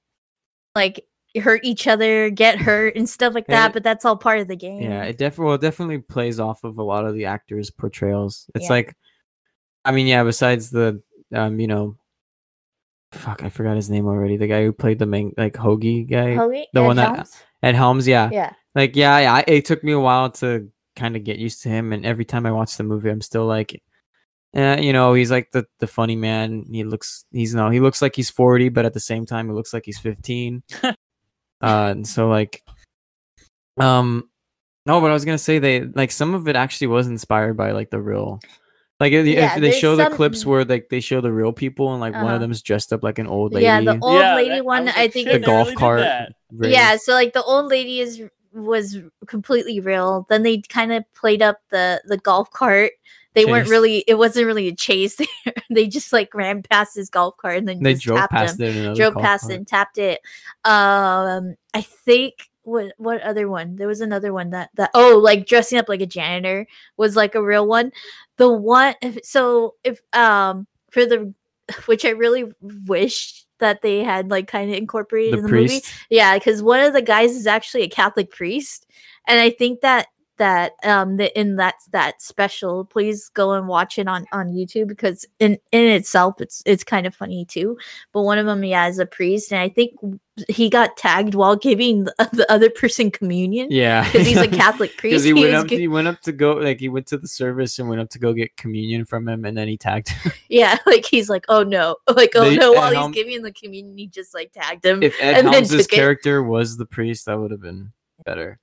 like 0.76 1.06
hurt 1.42 1.62
each 1.64 1.88
other, 1.88 2.30
get 2.30 2.58
hurt 2.58 2.96
and 2.96 3.08
stuff 3.08 3.34
like 3.36 3.48
that. 3.48 3.70
It- 3.70 3.74
but 3.74 3.84
that's 3.84 4.04
all 4.04 4.18
part 4.18 4.40
of 4.40 4.48
the 4.48 4.56
game. 4.56 4.82
Yeah, 4.82 5.04
it 5.04 5.18
definitely 5.18 5.46
well, 5.46 5.56
it 5.56 5.62
definitely 5.62 6.00
plays 6.00 6.40
off 6.40 6.64
of 6.64 6.78
a 6.80 6.84
lot 6.84 7.06
of 7.06 7.14
the 7.14 7.26
actors' 7.26 7.70
portrayals. 7.72 8.50
It's 8.56 8.66
Yeah. 8.66 8.70
like, 8.72 8.96
I 9.86 9.92
mean, 9.92 10.08
yeah. 10.08 10.24
Besides 10.24 10.70
the, 10.72 11.02
um, 11.34 11.60
you 11.60 11.68
know, 11.68 11.96
fuck, 13.12 13.44
I 13.44 13.50
forgot 13.50 13.76
his 13.76 13.90
name 13.90 14.08
already. 14.08 14.38
The 14.38 14.48
guy 14.48 14.64
who 14.64 14.72
played 14.72 15.00
the 15.00 15.06
main, 15.06 15.34
like 15.38 15.54
Hoagie 15.54 16.10
guy, 16.10 16.36
Hoagie? 16.36 16.66
the 16.74 16.82
Ed 16.82 16.86
one 16.86 16.96
that- 16.98 17.16
Helms? 17.16 17.44
Ed 17.64 17.76
Helms. 17.76 18.08
Yeah, 18.08 18.30
Yeah. 18.32 18.54
like 18.76 18.96
yeah, 18.96 19.20
yeah. 19.20 19.34
I, 19.36 19.44
it 19.48 19.66
took 19.66 19.84
me 19.84 19.92
a 19.92 20.00
while 20.00 20.32
to 20.32 20.70
kind 20.96 21.16
of 21.16 21.24
get 21.24 21.38
used 21.38 21.62
to 21.64 21.70
him, 21.70 21.94
and 21.94 22.06
every 22.06 22.26
time 22.26 22.46
I 22.46 22.52
watch 22.52 22.76
the 22.78 22.84
movie, 22.84 23.10
I'm 23.10 23.22
still 23.22 23.46
like, 23.46 23.82
eh, 24.56 24.80
you 24.82 24.94
know, 24.94 25.14
he's 25.14 25.30
like 25.32 25.52
the 25.52 25.66
the 25.80 25.88
funny 25.88 26.16
man. 26.16 26.66
He 26.72 26.84
looks, 26.84 27.26
he's 27.32 27.54
no, 27.54 27.70
he 27.70 27.80
looks 27.80 28.02
like 28.02 28.16
he's 28.16 28.30
40, 28.32 28.70
but 28.70 28.86
at 28.86 28.94
the 28.94 29.00
same 29.00 29.26
time, 29.26 29.48
he 29.48 29.54
looks 29.54 29.74
like 29.74 29.84
he's 29.86 30.00
15. 30.00 30.64
uh, 30.84 30.94
and 31.62 32.08
so 32.08 32.28
like, 32.30 32.64
um, 33.78 34.28
no, 34.86 35.00
but 35.00 35.12
I 35.12 35.14
was 35.14 35.26
gonna 35.26 35.38
say 35.38 35.60
they 35.60 35.82
like 35.82 36.12
some 36.12 36.34
of 36.34 36.48
it 36.48 36.56
actually 36.56 36.88
was 36.88 37.08
inspired 37.08 37.56
by 37.56 37.72
like 37.72 37.90
the 37.92 38.02
real. 38.02 38.40
Like 39.02 39.14
if, 39.14 39.26
Yeah, 39.26 39.48
if 39.48 39.56
they 39.56 39.62
there's 39.62 39.78
show 39.80 39.96
the 39.96 40.10
clips 40.12 40.46
where 40.46 40.64
like 40.64 40.88
they 40.90 41.00
show 41.00 41.20
the 41.22 41.34
real 41.34 41.52
people 41.52 41.92
and 41.92 42.00
like 42.00 42.14
one 42.14 42.26
Uh-huh. 42.26 42.36
of 42.36 42.42
them's 42.42 42.62
dressed 42.62 42.94
up 42.94 43.04
like 43.04 43.18
an 43.20 43.28
old 43.28 43.52
lady. 43.52 43.66
Yeah, 43.66 43.82
the 43.82 43.98
old 44.00 44.14
Yeah, 44.20 44.36
lady 44.36 44.50
that- 44.50 44.66
one 44.66 44.86
was 44.86 44.94
I 44.96 45.02
like, 45.02 45.14
think 45.14 45.26
the 45.28 45.32
shit, 45.34 45.42
is 45.42 45.46
they 45.48 45.52
golf 45.52 45.66
really 45.68 45.76
cart. 45.76 46.00
that. 46.02 46.34
Yeah, 46.62 46.96
so 46.98 47.14
like 47.14 47.34
the 47.34 47.42
old 47.44 47.66
lady 47.66 48.00
is 48.00 48.22
was 48.54 48.98
completely 49.28 49.80
real. 49.80 50.26
Then 50.30 50.44
they 50.44 50.62
kind 50.70 50.94
of 50.94 51.04
played 51.14 51.42
up 51.42 51.58
the 51.72 52.02
the 52.06 52.18
golf 52.18 52.52
cart. 52.52 52.92
They 53.34 53.46
weren't 53.46 53.70
really 53.70 54.04
it 54.08 54.16
wasn't 54.20 54.46
really 54.46 54.68
a 54.68 54.76
chase. 54.76 55.18
they 55.72 55.88
just 55.88 56.12
like 56.14 56.36
ran 56.36 56.62
past 56.62 56.96
his 56.96 57.10
golf 57.10 57.38
cart 57.38 57.58
and 57.58 57.68
then 57.68 57.82
they 57.82 57.94
just 57.94 58.04
drove 58.06 58.20
tapped 58.20 58.34
past 58.34 58.60
him. 58.60 58.92
it. 58.92 58.96
drove 58.98 59.16
past 59.16 59.44
cart. 59.44 59.54
it 59.54 59.56
and 59.56 59.68
tapped 59.68 59.98
it. 59.98 60.20
Um, 60.66 61.56
I 61.74 61.82
think 61.82 62.51
what 62.64 62.94
what 62.98 63.22
other 63.22 63.48
one? 63.50 63.76
There 63.76 63.88
was 63.88 64.02
another 64.02 64.34
one 64.34 64.52
that 64.52 64.70
that 64.76 64.92
oh, 64.94 65.18
like 65.18 65.46
dressing 65.48 65.78
up 65.80 65.90
like 65.90 66.02
a 66.02 66.06
janitor 66.06 66.68
was 66.98 67.16
like 67.16 67.36
a 67.36 67.44
real 67.44 67.68
one. 67.68 67.92
The 68.38 68.50
one 68.52 68.96
if- 69.02 69.24
so 69.26 69.76
if 69.84 70.00
um 70.14 70.68
for 70.92 71.06
the 71.06 71.34
which 71.86 72.06
I 72.06 72.10
really 72.10 72.52
wish 72.62 73.46
that 73.60 73.82
they 73.82 74.04
had 74.04 74.30
like 74.32 74.48
kind 74.48 74.70
of 74.72 74.76
incorporated 74.78 75.34
The 75.34 75.38
in 75.38 75.44
the 75.46 75.50
movie. 75.52 75.68
priest. 75.68 75.94
Yeah, 76.10 76.34
because 76.38 76.62
one 76.64 76.80
of 76.80 76.94
the 76.94 77.02
guys 77.02 77.32
is 77.36 77.48
actually 77.48 77.84
a 77.84 77.90
Catholic 77.90 78.32
priest, 78.32 78.88
and 79.28 79.40
I 79.40 79.50
think 79.52 79.82
that 79.82 80.08
that 80.42 80.74
um 80.84 81.18
that 81.18 81.40
in 81.40 81.56
that 81.58 81.76
that 81.92 82.20
special, 82.20 82.84
please 82.84 83.30
go 83.30 83.54
and 83.54 83.68
watch 83.68 84.00
it 84.00 84.08
on 84.08 84.26
on 84.32 84.48
YouTube 84.50 84.88
because 84.88 85.24
in 85.40 85.60
in 85.72 85.88
itself 85.88 86.42
it's 86.42 86.64
it's 86.66 86.84
kind 86.84 87.06
of 87.06 87.14
funny 87.16 87.46
too. 87.46 87.78
But 88.12 88.24
one 88.24 88.40
of 88.40 88.48
them, 88.48 88.64
yeah, 88.64 88.88
is 88.88 88.98
a 88.98 89.06
priest, 89.06 89.52
and 89.52 89.62
I 89.62 89.70
think 89.70 89.92
he 90.48 90.70
got 90.70 90.98
tagged 90.98 91.36
while 91.36 91.56
giving 91.56 92.06
the, 92.06 92.14
the 92.34 92.52
other 92.52 92.70
person 92.70 93.12
communion 93.12 93.68
Yeah, 93.70 94.04
because 94.10 94.26
he's 94.26 94.38
a 94.38 94.48
Catholic 94.64 94.98
priest. 94.98 95.12
Because 95.12 95.24
he 95.26 95.34
went 95.34 95.54
up, 95.54 95.68
gi- 95.68 95.78
he 95.78 95.88
went 95.88 96.08
up 96.08 96.22
to 96.22 96.32
go 96.32 96.54
like 96.54 96.80
he 96.80 96.90
went 96.90 97.06
to 97.08 97.18
the 97.18 97.28
service 97.28 97.78
and 97.78 97.88
went 97.88 98.02
up 98.02 98.10
to 98.10 98.20
go 98.20 98.34
get 98.34 98.58
communion 98.58 99.06
from 99.06 99.28
him, 99.28 99.46
and 99.46 99.56
then 99.56 99.68
he 99.68 99.78
tagged. 99.78 100.10
him. 100.10 100.32
yeah, 100.50 100.78
like 100.88 101.06
he's 101.06 101.30
like, 101.30 101.46
oh 101.50 101.62
no, 101.64 101.98
like 102.16 102.32
oh 102.36 102.50
no, 102.54 102.74
while 102.74 102.92
he's 103.08 103.14
giving 103.16 103.44
the 103.44 103.54
communion, 103.54 103.96
he 103.98 104.08
just 104.08 104.34
like 104.34 104.52
tagged 104.54 104.84
him. 104.84 105.04
if 105.04 105.16
Ed 105.22 105.36
And 105.36 105.48
then 105.48 105.54
Helms' 105.54 105.70
took 105.70 105.80
it. 105.82 105.90
character 105.92 106.42
was 106.42 106.78
the 106.78 106.86
priest, 106.88 107.28
that 107.28 107.38
would 107.40 107.52
have 107.52 107.62
been 107.62 107.92
better. 108.26 108.60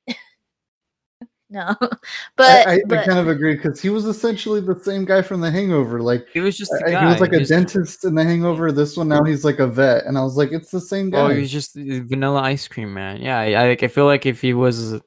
No, 1.51 1.75
but 2.37 2.67
I, 2.67 2.71
I, 2.71 2.75
I 2.75 2.81
but 2.87 3.05
kind 3.07 3.19
of 3.19 3.29
agree 3.29 3.55
because 3.57 3.81
he 3.81 3.89
was 3.91 4.05
essentially 4.05 4.61
the 4.61 4.79
same 4.83 5.05
guy 5.05 5.23
from 5.23 5.41
The 5.41 5.51
Hangover. 5.51 6.01
Like 6.03 6.27
He 6.33 6.41
was 6.41 6.57
just 6.57 6.73
a 6.73 6.87
uh, 6.87 6.91
guy. 6.91 7.01
he 7.01 7.07
was 7.07 7.21
like 7.21 7.33
a 7.33 7.39
just- 7.39 7.51
dentist 7.51 8.05
in 8.05 8.15
The 8.15 8.25
Hangover. 8.25 8.71
This 8.73 8.97
one 8.97 9.09
now 9.09 9.25
he's 9.25 9.45
like 9.45 9.59
a 9.59 9.67
vet, 9.67 10.05
and 10.07 10.19
I 10.19 10.23
was 10.23 10.37
like, 10.37 10.53
it's 10.53 10.71
the 10.71 10.81
same 10.81 11.11
guy. 11.11 11.21
Oh, 11.21 11.29
he 11.29 11.41
was 11.41 11.51
just 11.51 11.75
vanilla 11.75 12.41
ice 12.43 12.69
cream 12.69 12.93
man. 12.95 13.21
Yeah, 13.21 13.39
I, 13.39 13.53
I 13.53 13.69
like. 13.69 13.83
I 13.83 13.89
feel 13.89 14.07
like 14.07 14.27
if 14.27 14.41
he 14.41 14.55
was 14.55 15.01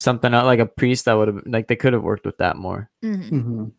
something 0.00 0.32
like 0.32 0.58
a 0.60 0.66
priest, 0.66 1.04
that 1.06 1.14
would 1.14 1.28
have 1.28 1.42
like 1.46 1.68
they 1.68 1.76
could 1.76 1.92
have 1.92 2.02
worked 2.02 2.26
with 2.26 2.38
that 2.38 2.56
more. 2.56 2.90
mhm. 3.04 3.30
Mhm. 3.30 3.72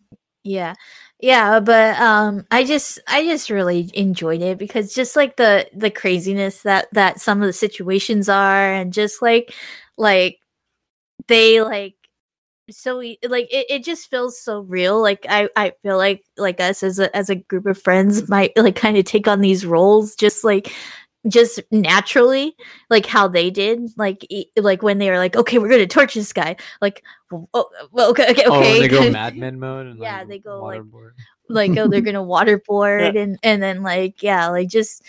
Yeah. 0.44 0.76
Yeah, 1.22 1.60
but 1.60 2.00
um 2.00 2.46
I 2.52 2.64
just 2.66 3.00
I 3.08 3.24
just 3.24 3.50
really 3.50 3.90
enjoyed 3.96 4.42
it 4.42 4.58
because 4.60 4.94
just 4.94 5.16
like 5.16 5.38
the 5.38 5.68
the 5.76 5.90
craziness 5.90 6.62
that 6.64 6.88
that 6.94 7.20
some 7.20 7.42
of 7.42 7.48
the 7.48 7.54
situations 7.54 8.30
are 8.30 8.74
and 8.74 8.94
just 8.94 9.22
like 9.24 9.54
like 9.98 10.38
they 11.28 11.62
like 11.62 11.96
so 12.70 12.98
like 12.98 13.48
it, 13.54 13.66
it 13.70 13.84
just 13.84 14.10
feels 14.10 14.40
so 14.42 14.62
real 14.62 15.00
like 15.02 15.26
i 15.30 15.48
i 15.56 15.72
feel 15.84 15.98
like 15.98 16.24
like 16.38 16.60
us 16.60 16.82
as 16.82 16.98
a 17.00 17.16
as 17.16 17.30
a 17.30 17.36
group 17.36 17.66
of 17.68 17.80
friends 17.82 18.28
might 18.28 18.52
like 18.58 18.76
kind 18.76 18.98
of 18.98 19.06
take 19.06 19.28
on 19.28 19.42
these 19.42 19.66
roles 19.66 20.16
just 20.16 20.44
like 20.44 20.74
just 21.28 21.60
naturally 21.72 22.56
like 22.90 23.06
how 23.06 23.28
they 23.28 23.50
did 23.50 23.82
like 23.98 24.26
e- 24.30 24.50
like 24.58 24.82
when 24.84 24.98
they 25.00 25.10
were 25.10 25.18
like 25.18 25.36
okay 25.36 25.58
we're 25.60 25.70
gonna 25.70 25.86
torch 25.88 26.14
this 26.16 26.34
guy 26.34 26.56
like 26.82 27.04
oh, 27.32 27.48
oh 27.54 27.70
well, 27.92 28.10
okay 28.10 28.30
okay 28.32 28.44
Oh, 28.46 28.56
okay 28.60 28.72
when 28.72 28.82
they 28.82 28.88
go 28.88 29.10
Mad 29.12 29.36
Men 29.38 29.60
mode. 29.60 29.88
And, 29.88 30.00
Yeah, 30.00 30.20
like, 30.20 30.28
they 30.28 30.40
go, 30.40 30.64
like, 30.64 30.82
waterboard. 30.82 31.12
like 31.50 31.78
oh 31.78 31.88
they're 31.88 32.02
gonna 32.10 32.24
waterboard 32.24 33.16
and 33.22 33.40
and 33.44 33.62
then 33.62 33.82
like 33.84 34.22
yeah 34.24 34.48
like 34.50 34.68
just 34.70 35.04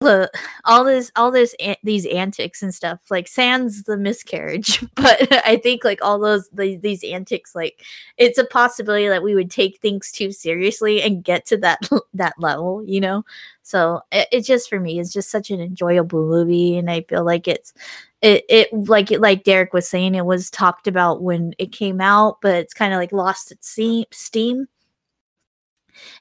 the 0.00 0.30
all 0.64 0.84
this 0.84 1.10
all 1.16 1.30
this 1.30 1.54
an- 1.58 1.76
these 1.82 2.06
antics 2.06 2.62
and 2.62 2.72
stuff 2.72 3.00
like 3.10 3.26
sans 3.26 3.82
the 3.84 3.96
miscarriage 3.96 4.84
but 4.94 5.26
i 5.46 5.56
think 5.56 5.84
like 5.84 5.98
all 6.02 6.18
those 6.18 6.48
the, 6.50 6.76
these 6.76 7.02
antics 7.02 7.54
like 7.54 7.82
it's 8.16 8.38
a 8.38 8.44
possibility 8.44 9.08
that 9.08 9.22
we 9.22 9.34
would 9.34 9.50
take 9.50 9.80
things 9.80 10.12
too 10.12 10.30
seriously 10.30 11.02
and 11.02 11.24
get 11.24 11.44
to 11.44 11.56
that 11.56 11.80
that 12.14 12.34
level 12.38 12.84
you 12.84 13.00
know? 13.00 13.24
So 13.62 14.00
it, 14.12 14.28
it 14.32 14.40
just 14.42 14.70
for 14.70 14.80
me 14.80 14.98
is 14.98 15.12
just 15.12 15.30
such 15.30 15.50
an 15.50 15.60
enjoyable 15.60 16.26
movie 16.26 16.78
and 16.78 16.90
i 16.90 17.02
feel 17.02 17.24
like 17.24 17.48
it's 17.48 17.72
it, 18.22 18.44
it 18.48 18.72
like 18.72 19.10
like 19.10 19.44
derek 19.44 19.72
was 19.72 19.88
saying 19.88 20.14
it 20.14 20.24
was 20.24 20.50
talked 20.50 20.86
about 20.86 21.22
when 21.22 21.54
it 21.58 21.72
came 21.72 22.00
out 22.00 22.38
but 22.40 22.54
it's 22.54 22.74
kind 22.74 22.94
of 22.94 22.98
like 22.98 23.12
lost 23.12 23.52
its 23.52 23.76
steam 24.12 24.66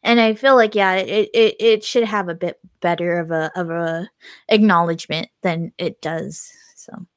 and 0.03 0.19
I 0.19 0.33
feel 0.35 0.55
like 0.55 0.75
yeah, 0.75 0.95
it, 0.95 1.29
it 1.33 1.55
it 1.59 1.83
should 1.83 2.03
have 2.05 2.29
a 2.29 2.35
bit 2.35 2.59
better 2.81 3.19
of 3.19 3.31
a 3.31 3.51
of 3.55 3.69
a 3.69 4.09
acknowledgement 4.49 5.29
than 5.43 5.73
it 5.77 6.01
does. 6.01 6.51
So 6.75 7.07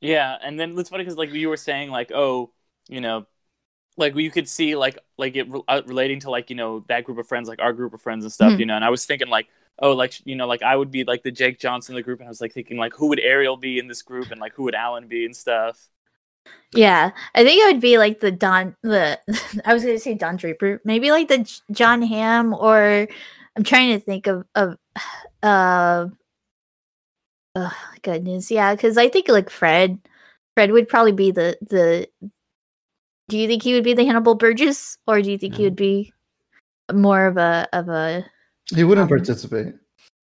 Yeah, 0.00 0.36
and 0.42 0.58
then 0.60 0.78
it's 0.78 0.90
funny 0.90 1.04
because 1.04 1.16
like 1.16 1.30
you 1.32 1.48
were 1.48 1.56
saying, 1.56 1.90
like 1.90 2.12
oh, 2.14 2.52
you 2.88 3.00
know, 3.00 3.26
like 3.96 4.16
you 4.16 4.30
could 4.30 4.48
see 4.48 4.76
like 4.76 4.98
like 5.18 5.36
it 5.36 5.50
re- 5.50 5.62
uh, 5.68 5.82
relating 5.86 6.20
to 6.22 6.30
like 6.30 6.50
you 6.50 6.56
know 6.56 6.84
that 6.88 7.04
group 7.04 7.18
of 7.18 7.28
friends, 7.28 7.48
like 7.48 7.60
our 7.62 7.72
group 7.74 7.94
of 7.94 8.02
friends 8.02 8.24
and 8.24 8.32
stuff, 8.32 8.54
Mhm. 8.54 8.60
you 8.60 8.66
know. 8.66 8.76
And 8.76 8.84
I 8.84 8.90
was 8.90 9.06
thinking 9.06 9.28
like 9.28 9.48
oh, 9.80 9.92
like 9.94 10.14
you 10.26 10.36
know, 10.36 10.46
like 10.48 10.62
I 10.62 10.76
would 10.76 10.90
be 10.90 11.04
like 11.04 11.22
the 11.24 11.32
Jake 11.32 11.60
Johnson 11.60 11.94
of 11.94 11.98
the 11.98 12.04
group, 12.04 12.20
and 12.20 12.28
I 12.28 12.30
was 12.30 12.40
like 12.42 12.52
thinking 12.54 12.78
like 12.78 12.94
who 12.94 13.08
would 13.08 13.20
Ariel 13.20 13.56
be 13.58 13.78
in 13.78 13.88
this 13.88 14.02
group, 14.02 14.30
and 14.32 14.40
like 14.40 14.54
who 14.54 14.64
would 14.64 14.74
Alan 14.76 15.08
be 15.08 15.26
and 15.26 15.36
stuff. 15.36 15.88
Yeah, 16.72 17.10
I 17.34 17.44
think 17.44 17.62
it 17.62 17.72
would 17.72 17.80
be 17.80 17.98
like 17.98 18.20
the 18.20 18.30
Don 18.30 18.76
the 18.82 19.18
I 19.64 19.72
was 19.74 19.84
gonna 19.84 19.98
say 19.98 20.14
Don 20.14 20.36
Draper, 20.36 20.80
maybe 20.84 21.10
like 21.10 21.28
the 21.28 21.38
J- 21.38 21.60
Jon 21.72 22.02
Hamm 22.02 22.52
or 22.54 23.08
I'm 23.56 23.64
trying 23.64 23.98
to 23.98 24.04
think 24.04 24.26
of 24.26 24.44
of 24.54 24.76
uh 25.42 26.08
oh, 27.54 27.76
goodness 28.02 28.50
yeah 28.50 28.74
because 28.74 28.98
I 28.98 29.08
think 29.08 29.28
like 29.28 29.48
Fred 29.50 29.98
Fred 30.54 30.72
would 30.72 30.88
probably 30.88 31.12
be 31.12 31.30
the 31.30 31.56
the. 31.60 32.08
Do 33.28 33.36
you 33.38 33.48
think 33.48 33.62
he 33.62 33.74
would 33.74 33.82
be 33.84 33.94
the 33.94 34.04
Hannibal 34.04 34.36
Burgess, 34.36 34.98
or 35.06 35.20
do 35.20 35.30
you 35.32 35.36
think 35.38 35.56
he 35.56 35.64
would 35.64 35.74
be 35.74 36.12
more 36.92 37.26
of 37.26 37.36
a 37.36 37.68
of 37.72 37.88
a 37.88 38.24
He 38.72 38.84
wouldn't 38.84 39.04
Um, 39.04 39.08
participate. 39.08 39.74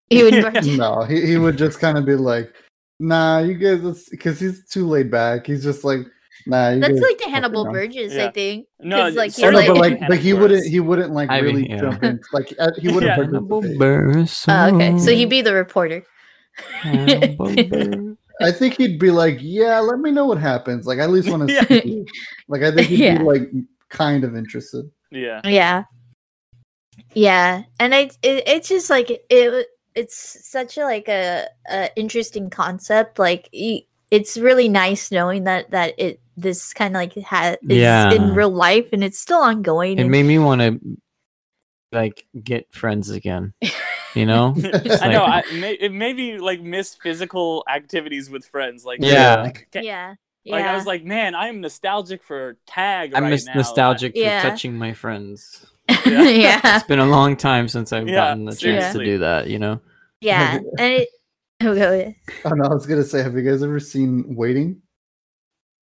he 0.10 0.24
would 0.24 0.34
no, 0.78 1.04
he, 1.04 1.26
he 1.26 1.38
would 1.38 1.58
just 1.58 1.80
kind 1.80 1.98
of 1.98 2.06
be 2.06 2.16
like, 2.16 2.54
nah, 3.00 3.40
you 3.40 3.56
guys, 3.56 4.08
because 4.10 4.40
he's 4.40 4.68
too 4.70 4.88
laid 4.88 5.10
back. 5.12 5.48
He's 5.48 5.64
just 5.64 5.84
like, 5.84 6.00
Nah, 6.48 6.70
you 6.70 6.80
That's 6.80 6.94
guys 6.94 7.02
like 7.02 7.18
the 7.18 7.30
Hannibal 7.30 7.66
wrong. 7.66 7.74
Burgess, 7.74 8.14
Yeah. 8.14 8.28
I 8.28 8.32
think. 8.32 8.68
No, 8.80 8.96
'Cause, 8.98 9.16
like, 9.16 9.32
Oh, 9.32 9.52
he's 9.52 9.68
no, 9.68 9.74
but 9.74 9.78
like- 9.78 10.00
like, 10.00 10.08
but 10.10 10.18
he 10.20 10.34
wouldn't. 10.34 10.66
He 10.66 10.80
wouldn't 10.80 11.12
like 11.12 11.30
I 11.30 11.42
mean, 11.42 11.56
really 11.56 11.70
yeah. 11.70 11.78
jump 11.78 12.04
in. 12.04 12.20
Like 12.32 12.48
he 12.78 12.88
wouldn't. 12.88 13.04
Yeah. 13.04 13.16
Hannibal 13.18 13.62
participate. 13.62 13.80
Buress. 13.80 14.46
Oh, 14.48 14.76
okay. 14.76 14.88
Um, 14.88 15.00
so 15.00 15.12
he'd 15.12 15.30
be 15.30 15.42
the 15.42 15.54
reporter. 15.54 16.04
I 18.42 18.52
think 18.52 18.78
he'd 18.78 19.00
be 19.00 19.12
like, 19.12 19.38
"Yeah, 19.42 19.80
let 19.80 20.00
me 20.00 20.12
know 20.12 20.26
what 20.26 20.38
happens." 20.38 20.86
Like, 20.88 21.00
I 21.00 21.04
at 21.04 21.10
least 21.10 21.30
want 21.30 21.48
to 21.48 21.54
Yeah. 21.54 21.66
see. 21.68 22.06
Like, 22.48 22.64
I 22.64 22.72
think 22.72 22.88
he'd 22.88 23.00
Yeah. 23.00 23.18
be 23.18 23.24
like 23.26 23.52
kind 23.90 24.24
of 24.24 24.36
interested. 24.36 24.90
Yeah. 25.12 25.42
Yeah. 25.44 25.84
Yeah. 27.14 27.64
And 27.80 27.94
I 27.94 28.10
it, 28.24 28.44
it's 28.48 28.70
just 28.70 28.90
like 28.90 29.10
it 29.30 29.68
it's 30.00 30.48
such 30.48 30.78
a 30.78 30.84
like 30.84 31.08
a, 31.10 31.48
a 31.70 31.90
interesting 31.96 32.50
concept. 32.50 33.20
Like 33.20 33.50
it's 34.12 34.38
really 34.38 34.70
nice 34.70 35.12
knowing 35.12 35.44
that 35.44 35.72
that 35.72 35.94
it 35.98 36.20
this 36.38 36.74
kind 36.74 36.96
of 36.96 37.00
like 37.02 37.14
has 37.16 37.58
Yeah. 37.64 38.12
in 38.14 38.34
real 38.34 38.50
life 38.50 38.90
and 38.94 39.04
it's 39.04 39.20
still 39.20 39.40
ongoing. 39.42 39.98
It 39.98 40.02
and- 40.04 40.12
made 40.12 40.24
me 40.24 40.40
want 40.40 40.62
to 40.62 40.80
like 41.92 42.26
get 42.44 42.72
friends 42.74 43.10
again. 43.10 43.54
You 44.16 44.26
know? 44.26 44.54
It's 44.58 45.02
I 45.02 45.12
know. 45.12 45.24
like- 45.24 45.46
I 45.52 45.60
may, 45.60 45.74
it 45.74 45.92
made 45.92 46.16
me 46.16 46.38
like 46.40 46.62
miss 46.62 46.96
physical 46.96 47.64
activities 47.70 48.30
with 48.30 48.46
friends. 48.46 48.86
Like 48.86 49.00
Yeah. 49.02 49.42
like, 49.44 49.68
yeah. 49.74 50.16
Yeah. 50.46 50.56
like 50.56 50.66
I 50.66 50.76
was 50.76 50.86
like, 50.86 51.04
man, 51.04 51.36
I 51.36 51.50
am 51.50 51.60
nostalgic 51.62 52.24
for 52.24 52.58
tag. 52.66 53.14
I'm 53.14 53.24
right 53.24 53.30
mis- 53.32 53.46
now. 53.46 53.56
nostalgic 53.56 54.14
Yeah. 54.16 54.42
for 54.42 54.50
touching 54.50 54.76
my 54.78 54.94
friends. 54.94 55.66
Yeah. 55.90 56.24
yeah. 56.30 56.76
It's 56.78 56.88
been 56.88 57.00
a 57.00 57.06
long 57.06 57.36
time 57.36 57.68
since 57.68 57.92
I've 57.92 58.08
Yeah, 58.08 58.16
gotten 58.16 58.46
the 58.46 58.56
chance 58.56 58.94
to 58.94 59.04
do 59.04 59.18
that. 59.20 59.48
You 59.48 59.60
know? 59.60 59.82
Yeah. 60.22 60.60
And 60.80 60.94
it 60.94 61.10
oh, 61.62 61.76
go 61.76 61.92
ahead. 61.94 62.16
Oh 62.46 62.50
no, 62.52 62.66
I 62.66 62.74
was 62.74 62.86
gonna 62.86 63.04
say, 63.04 63.22
have 63.22 63.36
you 63.36 63.42
guys 63.42 63.62
ever 63.64 63.80
seen 63.80 64.36
Waiting? 64.36 64.82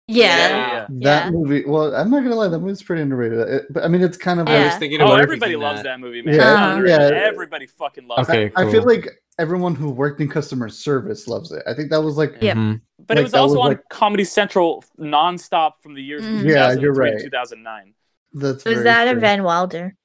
Yeah. 0.08 0.26
Yeah. 0.26 0.86
That 0.90 1.26
Yeah. 1.26 1.30
movie. 1.32 1.66
Well, 1.66 1.94
I'm 1.96 2.10
not 2.10 2.24
gonna 2.24 2.36
lie, 2.36 2.48
that 2.48 2.60
movie's 2.60 2.82
pretty 2.82 3.02
underrated. 3.02 3.40
It, 3.40 3.66
but 3.72 3.84
I 3.84 3.88
mean, 3.88 4.02
it's 4.02 4.18
kind 4.18 4.40
of. 4.40 4.48
I 4.48 4.56
like- 4.58 4.66
was 4.72 4.76
thinking 4.78 5.02
Oh, 5.02 5.08
about 5.08 5.20
everybody 5.22 5.56
loves 5.56 5.80
that. 5.84 5.84
that 5.84 6.00
movie, 6.00 6.22
man. 6.22 6.36
Yeah, 6.36 6.78
It's 6.80 6.90
not 6.90 7.12
yeah. 7.12 7.18
Everybody 7.26 7.68
fucking 7.68 8.08
loves 8.08 8.30
Okay, 8.30 8.46
it. 8.46 8.54
I 8.56 8.72
feel 8.72 8.84
like 8.84 9.10
everyone 9.38 9.76
who 9.76 9.90
worked 9.92 10.22
in 10.22 10.30
customer 10.30 10.70
service 10.70 11.28
loves 11.28 11.52
it. 11.52 11.62
I 11.68 11.74
think 11.74 11.90
that 11.92 12.02
was 12.02 12.16
like. 12.18 12.36
Yeah. 12.42 12.56
Mhm. 12.56 12.82
But 13.06 13.18
Like, 13.18 13.20
it 13.20 13.24
was 13.24 13.34
also 13.34 13.56
was 13.56 13.62
on 13.62 13.68
like- 13.72 13.90
Comedy 13.90 14.24
Central 14.24 14.84
nonstop 15.00 15.74
from 15.84 15.94
the 15.94 16.02
years 16.02 16.24
Mm. 16.24 16.46
Yeah, 16.50 16.72
you're 16.74 16.94
right. 16.94 17.20
2009. 17.20 17.94
That's 18.34 18.64
Was 18.66 18.74
very 18.76 18.84
that 18.86 19.08
a 19.08 19.12
true. 19.12 19.20
Van 19.20 19.44
Wilder? 19.44 19.96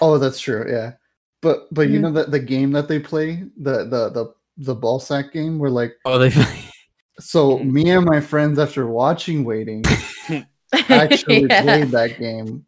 Oh, 0.00 0.18
that's 0.18 0.38
true. 0.40 0.64
Yeah, 0.68 0.92
but 1.42 1.66
but 1.74 1.88
you 1.90 1.98
Mhm. 1.98 2.02
know 2.02 2.12
that 2.12 2.30
the 2.30 2.38
game 2.40 2.70
that 2.72 2.88
they 2.88 2.98
play, 2.98 3.44
the 3.58 3.84
the 3.84 4.08
the 4.10 4.34
the 4.58 4.74
ball 4.74 4.98
sack 4.98 5.32
game, 5.32 5.58
where 5.58 5.70
like 5.70 5.96
Oh, 6.06 6.18
they. 6.18 6.30
so 7.20 7.58
Mhm. 7.58 7.72
me 7.72 7.90
and 7.90 8.06
my 8.06 8.20
friends 8.20 8.58
after 8.58 8.86
watching 8.86 9.44
Waiting 9.44 9.84
actually 10.88 11.46
Yeah. 11.48 11.60
played 11.62 11.90
that 11.90 12.18
game, 12.18 12.64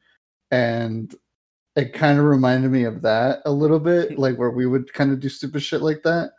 and 0.51 1.15
it 1.77 1.93
kind 1.95 2.19
of 2.19 2.25
reminded 2.27 2.71
me 2.71 2.85
of 2.85 3.01
that 3.03 3.41
a 3.47 3.51
little 3.51 3.81
bit, 3.81 4.19
like 4.19 4.37
where 4.37 4.51
we 4.51 4.67
would 4.67 4.93
kind 4.93 5.11
of 5.13 5.21
do 5.21 5.29
stupid 5.29 5.63
shit 5.63 5.81
like 5.83 6.03
that. 6.03 6.33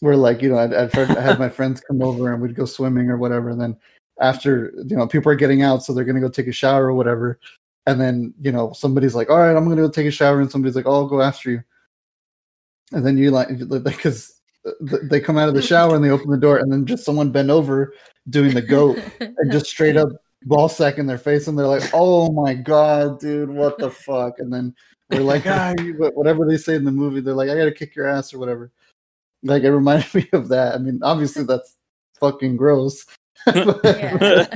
Where 0.00 0.16
like 0.16 0.40
you 0.42 0.48
know 0.50 0.58
I'd, 0.58 0.72
I'd 0.72 0.92
try, 0.92 1.02
I 1.02 1.20
had 1.20 1.38
my 1.40 1.48
friends 1.48 1.80
come 1.80 2.02
over 2.02 2.32
and 2.32 2.40
we'd 2.40 2.54
go 2.54 2.64
swimming 2.64 3.10
or 3.10 3.18
whatever, 3.18 3.50
and 3.50 3.60
then 3.60 3.76
after 4.20 4.72
you 4.86 4.96
know 4.96 5.06
people 5.08 5.30
are 5.32 5.36
getting 5.36 5.62
out, 5.62 5.82
so 5.82 5.92
they're 5.92 6.04
gonna 6.04 6.20
go 6.20 6.28
take 6.28 6.46
a 6.46 6.52
shower 6.52 6.86
or 6.86 6.94
whatever, 6.94 7.38
and 7.88 7.98
then 7.98 8.34
you 8.38 8.52
know 8.52 8.72
somebody's 8.74 9.14
like, 9.14 9.30
all 9.30 9.38
right, 9.38 9.56
I'm 9.56 9.64
gonna 9.64 9.80
go 9.80 9.88
take 9.88 10.06
a 10.06 10.10
shower, 10.10 10.40
and 10.40 10.50
somebody's 10.50 10.76
like, 10.76 10.86
oh, 10.86 10.92
I'll 10.92 11.08
go 11.08 11.22
after 11.22 11.50
you, 11.50 11.62
and 12.92 13.04
then 13.04 13.16
you 13.16 13.30
like 13.30 13.48
because 13.82 14.40
they 14.82 15.20
come 15.20 15.38
out 15.38 15.48
of 15.48 15.54
the 15.54 15.62
shower 15.62 15.96
and 15.96 16.04
they 16.04 16.10
open 16.10 16.30
the 16.30 16.36
door, 16.36 16.58
and 16.58 16.70
then 16.70 16.84
just 16.84 17.04
someone 17.04 17.32
bent 17.32 17.48
over 17.48 17.94
doing 18.28 18.52
the 18.52 18.62
goat 18.62 18.98
and 19.20 19.50
just 19.50 19.66
straight 19.66 19.96
up 19.96 20.10
ball 20.44 20.68
sack 20.68 20.98
in 20.98 21.06
their 21.06 21.18
face, 21.18 21.48
and 21.48 21.58
they're 21.58 21.66
like, 21.66 21.90
"Oh 21.94 22.30
my 22.30 22.52
god, 22.52 23.20
dude, 23.20 23.48
what 23.48 23.78
the 23.78 23.90
fuck?" 23.90 24.38
And 24.38 24.52
then 24.52 24.74
they're 25.08 25.20
like, 25.20 25.42
"Ah, 25.46 25.72
you, 25.78 25.94
whatever 26.14 26.44
they 26.44 26.58
say 26.58 26.74
in 26.74 26.84
the 26.84 26.92
movie, 26.92 27.20
they're 27.20 27.32
like, 27.32 27.48
I 27.48 27.56
gotta 27.56 27.72
kick 27.72 27.96
your 27.96 28.06
ass 28.06 28.34
or 28.34 28.38
whatever." 28.38 28.70
Like 29.42 29.62
it 29.62 29.72
reminded 29.72 30.12
me 30.14 30.28
of 30.34 30.48
that. 30.48 30.74
I 30.74 30.78
mean, 30.78 31.00
obviously 31.02 31.44
that's 31.44 31.76
fucking 32.20 32.58
gross, 32.58 33.06
but, 33.52 33.80
Yeah. 33.84 34.46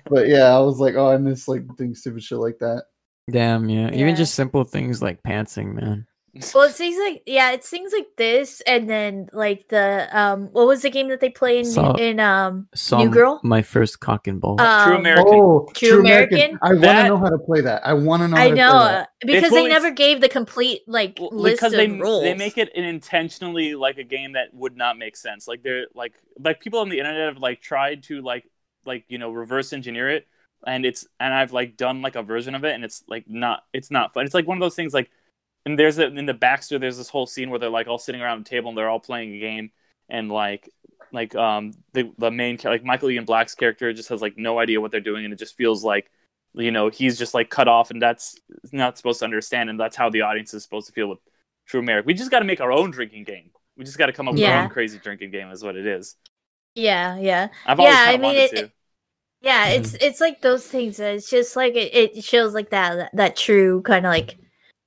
but 0.10 0.28
yeah, 0.28 0.54
I 0.54 0.58
was 0.60 0.78
like, 0.78 0.94
"Oh, 0.94 1.10
I 1.10 1.16
miss 1.16 1.48
like 1.48 1.62
doing 1.76 1.94
stupid 1.94 2.22
shit 2.22 2.38
like 2.38 2.58
that." 2.60 2.84
Damn, 3.30 3.68
yeah. 3.68 3.90
Yeah. 3.90 3.96
Even 3.96 4.16
just 4.16 4.34
simple 4.34 4.64
things 4.64 5.00
like 5.00 5.22
pantsing, 5.22 5.74
man. 5.74 6.06
Well, 6.52 6.64
it's 6.64 6.76
things 6.78 6.96
like 6.98 7.22
yeah, 7.26 7.52
it's 7.52 7.68
things 7.68 7.92
like 7.92 8.08
this, 8.16 8.60
and 8.62 8.88
then 8.88 9.28
like 9.32 9.68
the 9.68 10.08
um, 10.16 10.46
what 10.52 10.66
was 10.66 10.82
the 10.82 10.90
game 10.90 11.08
that 11.08 11.20
they 11.20 11.30
play 11.30 11.58
in 11.58 11.64
Saw- 11.66 11.94
in 11.94 12.20
um 12.20 12.68
Saw 12.74 12.98
New 12.98 13.10
Girl? 13.10 13.40
my 13.42 13.62
first 13.62 14.00
cock 14.00 14.26
and 14.26 14.40
ball. 14.40 14.60
Um, 14.60 14.68
True 14.68 14.96
American. 14.96 15.38
Oh, 15.38 15.68
True 15.74 16.00
American? 16.00 16.58
I 16.62 16.74
want 16.74 16.98
to 16.98 17.04
know 17.04 17.18
how 17.18 17.28
to 17.28 17.38
play 17.38 17.60
that. 17.62 17.86
I 17.86 17.94
want 17.94 18.22
to 18.22 18.28
know. 18.28 18.36
How 18.36 18.42
I 18.42 18.48
to 18.48 18.56
know 18.56 18.70
Play 18.70 18.78
uh, 18.78 18.88
that. 18.88 19.08
because 19.26 19.52
they 19.52 19.66
never 19.66 19.90
gave 19.90 20.20
the 20.20 20.28
complete 20.28 20.82
like 20.86 21.18
Well, 21.18 21.30
list 21.32 21.60
because 21.60 21.72
of 21.72 21.76
they 21.78 21.88
rules. 21.88 22.22
they 22.22 22.34
make 22.34 22.58
it 22.58 22.70
an 22.74 22.84
intentionally 22.84 23.74
like 23.74 23.98
a 23.98 24.04
game 24.04 24.32
that 24.32 24.52
would 24.54 24.76
not 24.76 24.98
make 24.98 25.16
sense. 25.16 25.46
Like 25.48 25.62
they're 25.62 25.86
like 25.94 26.14
like 26.38 26.60
people 26.60 26.80
on 26.80 26.88
the 26.88 26.98
internet 26.98 27.34
have 27.34 27.38
like 27.42 27.60
tried 27.60 28.02
to 28.04 28.20
like 28.22 28.44
like 28.84 29.04
you 29.08 29.18
know 29.18 29.30
reverse 29.30 29.72
engineer 29.72 30.10
it, 30.10 30.26
and 30.66 30.84
it's 30.84 31.06
and 31.20 31.32
I've 31.32 31.52
like 31.52 31.76
done 31.76 32.02
like 32.02 32.16
a 32.16 32.22
version 32.22 32.54
of 32.54 32.64
it, 32.64 32.74
and 32.74 32.84
it's 32.84 33.04
like 33.08 33.24
not 33.28 33.64
it's 33.72 33.90
not 33.90 34.14
fun. 34.14 34.24
It's 34.24 34.34
like 34.34 34.46
one 34.46 34.56
of 34.56 34.60
those 34.62 34.74
things 34.76 34.94
like 34.94 35.10
and 35.66 35.78
there's 35.78 35.98
a, 35.98 36.06
in 36.06 36.26
the 36.26 36.34
Baxter 36.34 36.78
there's 36.78 36.96
this 36.98 37.08
whole 37.08 37.26
scene 37.26 37.50
where 37.50 37.58
they're 37.58 37.70
like 37.70 37.86
all 37.88 37.98
sitting 37.98 38.20
around 38.20 38.40
a 38.40 38.44
table 38.44 38.68
and 38.70 38.78
they're 38.78 38.88
all 38.88 39.00
playing 39.00 39.34
a 39.34 39.38
game 39.38 39.70
and 40.08 40.30
like 40.30 40.68
like 41.12 41.34
um 41.34 41.72
the 41.92 42.10
the 42.18 42.30
main 42.30 42.58
like 42.64 42.84
Michael 42.84 43.10
Ian 43.10 43.24
Black's 43.24 43.54
character 43.54 43.92
just 43.92 44.08
has 44.08 44.20
like 44.22 44.36
no 44.36 44.58
idea 44.58 44.80
what 44.80 44.90
they're 44.90 45.00
doing 45.00 45.24
and 45.24 45.32
it 45.32 45.38
just 45.38 45.56
feels 45.56 45.84
like 45.84 46.10
you 46.54 46.70
know 46.70 46.88
he's 46.88 47.18
just 47.18 47.34
like 47.34 47.50
cut 47.50 47.68
off 47.68 47.90
and 47.90 48.00
that's 48.02 48.38
not 48.72 48.96
supposed 48.96 49.18
to 49.20 49.24
understand 49.24 49.70
and 49.70 49.78
that's 49.78 49.96
how 49.96 50.10
the 50.10 50.22
audience 50.22 50.54
is 50.54 50.62
supposed 50.62 50.86
to 50.86 50.92
feel 50.92 51.08
with 51.08 51.18
True 51.66 51.80
America. 51.80 52.06
We 52.06 52.14
just 52.14 52.30
got 52.30 52.40
to 52.40 52.44
make 52.44 52.60
our 52.60 52.70
own 52.72 52.90
drinking 52.90 53.24
game. 53.24 53.50
We 53.76 53.84
just 53.84 53.96
got 53.98 54.06
to 54.06 54.12
come 54.12 54.28
up 54.28 54.34
with 54.34 54.44
our 54.44 54.64
own 54.64 54.68
crazy 54.68 54.98
drinking 54.98 55.30
game 55.30 55.50
is 55.50 55.64
what 55.64 55.76
it 55.76 55.86
is. 55.86 56.14
yeah, 56.74 57.16
yeah, 57.18 57.48
I've 57.66 57.80
always 57.80 57.94
Yeah, 57.94 58.04
I 58.06 58.12
mean, 58.12 58.22
wanted 58.22 58.38
it- 58.52 58.56
to. 58.56 58.72
yeah. 59.40 59.68
It's 59.68 59.94
it's 59.94 60.20
like 60.20 60.40
those 60.42 60.66
things. 60.66 61.00
It's 61.00 61.28
just 61.30 61.56
like 61.56 61.74
it, 61.74 61.94
it 62.16 62.24
shows 62.24 62.54
like 62.54 62.70
that 62.70 62.96
that, 62.96 63.10
that 63.14 63.36
true 63.36 63.82
kind 63.82 64.04
of 64.06 64.10
like 64.10 64.36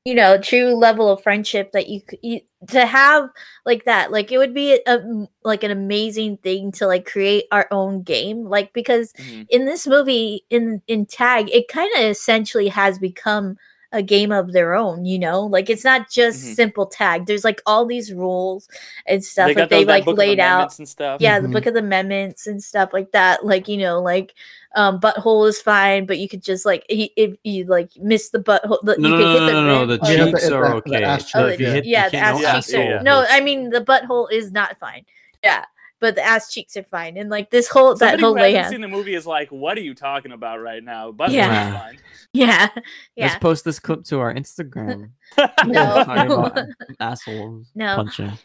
you 0.08 0.16
know 0.16 0.38
true 0.38 0.74
level 0.76 1.10
of 1.12 1.22
friendship 1.22 1.72
that 1.74 1.90
you, 1.90 2.02
you 2.24 2.40
to 2.70 2.86
have 2.86 3.30
like 3.66 3.84
that 3.86 4.12
like 4.12 4.32
it 4.32 4.38
would 4.38 4.54
be 4.54 4.80
a, 4.88 5.00
like 5.44 5.64
an 5.64 5.72
amazing 5.72 6.38
thing 6.38 6.72
to 6.72 6.88
like 6.88 7.06
create 7.06 7.46
our 7.52 7.68
own 7.72 8.04
game 8.04 8.46
like 8.46 8.72
because 8.74 9.12
Mhm. 9.20 9.46
in 9.50 9.66
this 9.66 9.86
movie 9.88 10.46
in 10.50 10.82
in 10.88 11.06
tag 11.06 11.50
it 11.52 11.68
kind 11.68 11.92
of 11.98 12.04
essentially 12.04 12.70
has 12.70 13.00
become 13.00 13.58
a 13.94 14.02
game 14.04 14.32
of 14.34 14.52
their 14.52 14.76
own 14.76 15.06
you 15.06 15.18
know 15.18 15.42
like 15.46 15.70
it's 15.70 15.84
not 15.86 16.10
just 16.10 16.44
Mhm. 16.46 16.56
simple 16.56 16.86
tag 16.86 17.26
there's 17.26 17.46
like 17.46 17.62
all 17.66 17.86
these 17.86 18.12
rules 18.14 18.68
and 19.06 19.24
stuff 19.24 19.48
They 19.48 19.54
that 19.54 19.60
got 19.62 19.70
they 19.70 19.86
like 19.86 20.04
book 20.06 20.14
of 20.14 20.18
laid 20.18 20.40
out 20.42 20.78
and 20.78 20.88
stuff. 20.90 21.22
yeah 21.22 21.40
the 21.40 21.48
Mhm. 21.48 21.54
book 21.54 21.66
of 21.68 21.74
the 21.74 21.80
amendments 21.80 22.48
and 22.48 22.62
stuff 22.62 22.90
like 22.92 23.12
that 23.14 23.46
like 23.46 23.68
you 23.70 23.78
know 23.78 24.02
like 24.02 24.34
um 24.76 25.00
butthole 25.00 25.48
is 25.48 25.62
fine 25.62 26.06
but 26.06 26.18
you 26.18 26.28
could 26.28 26.44
just 26.44 26.66
like 26.66 26.84
he- 26.90 27.14
if 27.16 27.36
you 27.46 27.64
like 27.66 27.90
miss 27.98 28.30
the 28.32 28.40
butthole 28.40 28.80
the, 28.84 28.98
No, 28.98 29.08
you 29.10 29.16
no, 29.16 29.18
could 29.18 29.24
no, 29.24 29.32
hit 29.34 29.40
no, 29.40 29.46
the 29.46 29.54
no, 29.54 29.62
no, 29.62 29.80
rim 29.80 29.88
the 29.88 29.94
or- 29.96 30.12
Yeah, 30.12 30.18
the- 30.26 30.32
cheeks 30.32 30.48
the- 30.50 30.56
are 30.56 30.74
okay. 30.76 31.04
ass 31.04 31.32
Oh, 31.34 31.48
the- 31.48 31.58
yeah. 31.64 31.72
hit- 31.72 31.86
yeah, 31.86 32.10
the 32.10 32.18
ass 32.18 32.34
no 32.42 32.54
cheeks 32.54 32.74
are 32.74 32.82
asshole 32.82 33.04
no. 33.04 33.26
I 33.30 33.40
mean 33.40 33.70
the 33.70 33.82
butthole 33.82 34.28
is 34.32 34.52
not 34.52 34.78
fine. 34.80 35.06
Yeah, 35.44 35.64
but 36.00 36.16
the 36.16 36.22
ass 36.24 36.52
cheeks 36.54 36.78
are 36.78 36.84
fine, 36.84 37.18
and 37.18 37.30
like 37.30 37.50
this 37.50 37.68
whole 37.68 37.96
that 37.96 38.20
whole 38.20 38.34
who 38.34 38.38
hasn't 38.40 38.54
layout. 38.54 38.72
seen 38.72 38.82
the 38.82 38.88
movie 38.88 39.16
is 39.16 39.26
like, 39.26 39.50
"What 39.52 39.78
are 39.78 39.82
you 39.82 39.94
talking 39.96 40.32
about 40.32 40.62
right 40.62 40.84
now?" 40.84 41.12
But 41.12 41.32
Yeah. 41.32 41.80
fine. 41.80 41.98
Yeah, 42.34 42.68
Let's 42.76 42.84
yeah. 43.16 43.38
post 43.40 43.64
this 43.66 43.80
clip 43.80 44.04
to 44.06 44.20
our 44.20 44.34
Instagram. 44.34 45.12
No. 45.66 46.64
Assholes 47.00 47.72
No. 47.74 47.96
punching. 47.96 48.38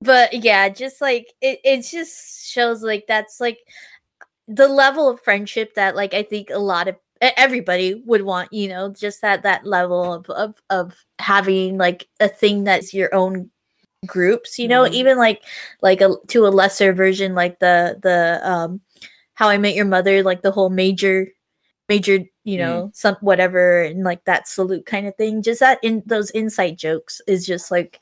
but 0.00 0.32
yeah, 0.34 0.68
just 0.68 1.00
like 1.00 1.32
it, 1.40 1.60
it 1.64 1.82
just 1.82 2.50
shows 2.50 2.82
like 2.82 3.04
that's 3.08 3.40
like 3.40 3.58
the 4.48 4.68
level 4.68 5.08
of 5.08 5.20
friendship 5.20 5.74
that 5.74 5.96
like 5.96 6.14
I 6.14 6.22
think 6.24 6.50
a 6.50 6.58
lot 6.58 6.88
of 6.88 6.96
everybody 7.20 8.02
would 8.06 8.22
want. 8.22 8.52
You 8.52 8.68
know, 8.68 8.90
just 8.92 9.22
that 9.22 9.42
that 9.44 9.64
level 9.64 10.12
of 10.12 10.26
of 10.30 10.54
of 10.68 10.94
having 11.20 11.78
like 11.78 12.06
a 12.20 12.28
thing 12.28 12.64
that's 12.64 12.92
your 12.92 13.14
own 13.14 13.50
groups 14.06 14.58
you 14.58 14.68
know 14.68 14.84
Mhm. 14.84 14.92
even 14.92 15.18
like 15.18 15.42
like 15.82 16.00
a 16.00 16.14
to 16.28 16.46
a 16.46 16.50
lesser 16.50 16.92
version 16.92 17.34
like 17.34 17.58
the 17.58 17.98
the 18.02 18.40
um 18.48 18.80
how 19.34 19.48
i 19.48 19.58
met 19.58 19.74
your 19.74 19.84
mother 19.86 20.22
like 20.22 20.42
the 20.42 20.52
whole 20.52 20.70
major 20.70 21.28
major 21.88 22.20
you 22.44 22.58
know 22.58 22.90
some 22.94 23.16
whatever 23.22 23.82
and 23.82 24.04
like 24.04 24.24
that 24.26 24.48
salute 24.48 24.86
kind 24.86 25.06
of 25.06 25.16
thing. 25.16 25.42
Just 25.42 25.60
that 25.60 25.78
in 25.82 26.02
those 26.06 26.30
inside 26.30 26.78
jokes 26.78 27.20
is 27.28 27.46
just 27.46 27.70
like 27.70 28.00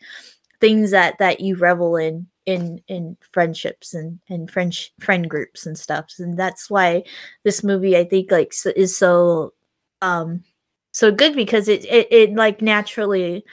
things 0.60 0.90
that 0.92 1.18
that 1.18 1.40
you 1.40 1.56
revel 1.56 1.96
in 1.96 2.26
in 2.46 2.80
in 2.88 3.16
friendships 3.32 3.94
and 3.94 4.20
and 4.30 4.50
friend 4.50 4.76
friend 5.00 5.28
groups 5.30 5.66
and 5.66 5.78
stuff. 5.78 6.14
And 6.18 6.38
that's 6.38 6.70
why 6.70 7.04
this 7.44 7.64
movie 7.64 7.96
i 7.98 8.04
think 8.04 8.30
like 8.32 8.54
is 8.76 8.96
so 8.96 9.54
um 10.02 10.44
so 10.92 11.12
good 11.12 11.34
because 11.36 11.68
it 11.68 11.84
it, 11.86 12.08
it 12.12 12.34
like 12.34 12.62
naturally 12.62 13.44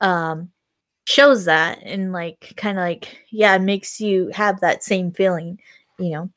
um 0.00 0.51
shows 1.06 1.44
that 1.46 1.78
and 1.82 2.12
like 2.12 2.52
kind 2.56 2.78
of 2.78 2.82
like 2.82 3.18
yeah 3.30 3.54
it 3.56 3.62
makes 3.62 4.00
you 4.00 4.30
have 4.34 4.60
that 4.60 4.82
same 4.84 5.12
feeling 5.12 5.58
you 5.98 6.10
know 6.10 6.30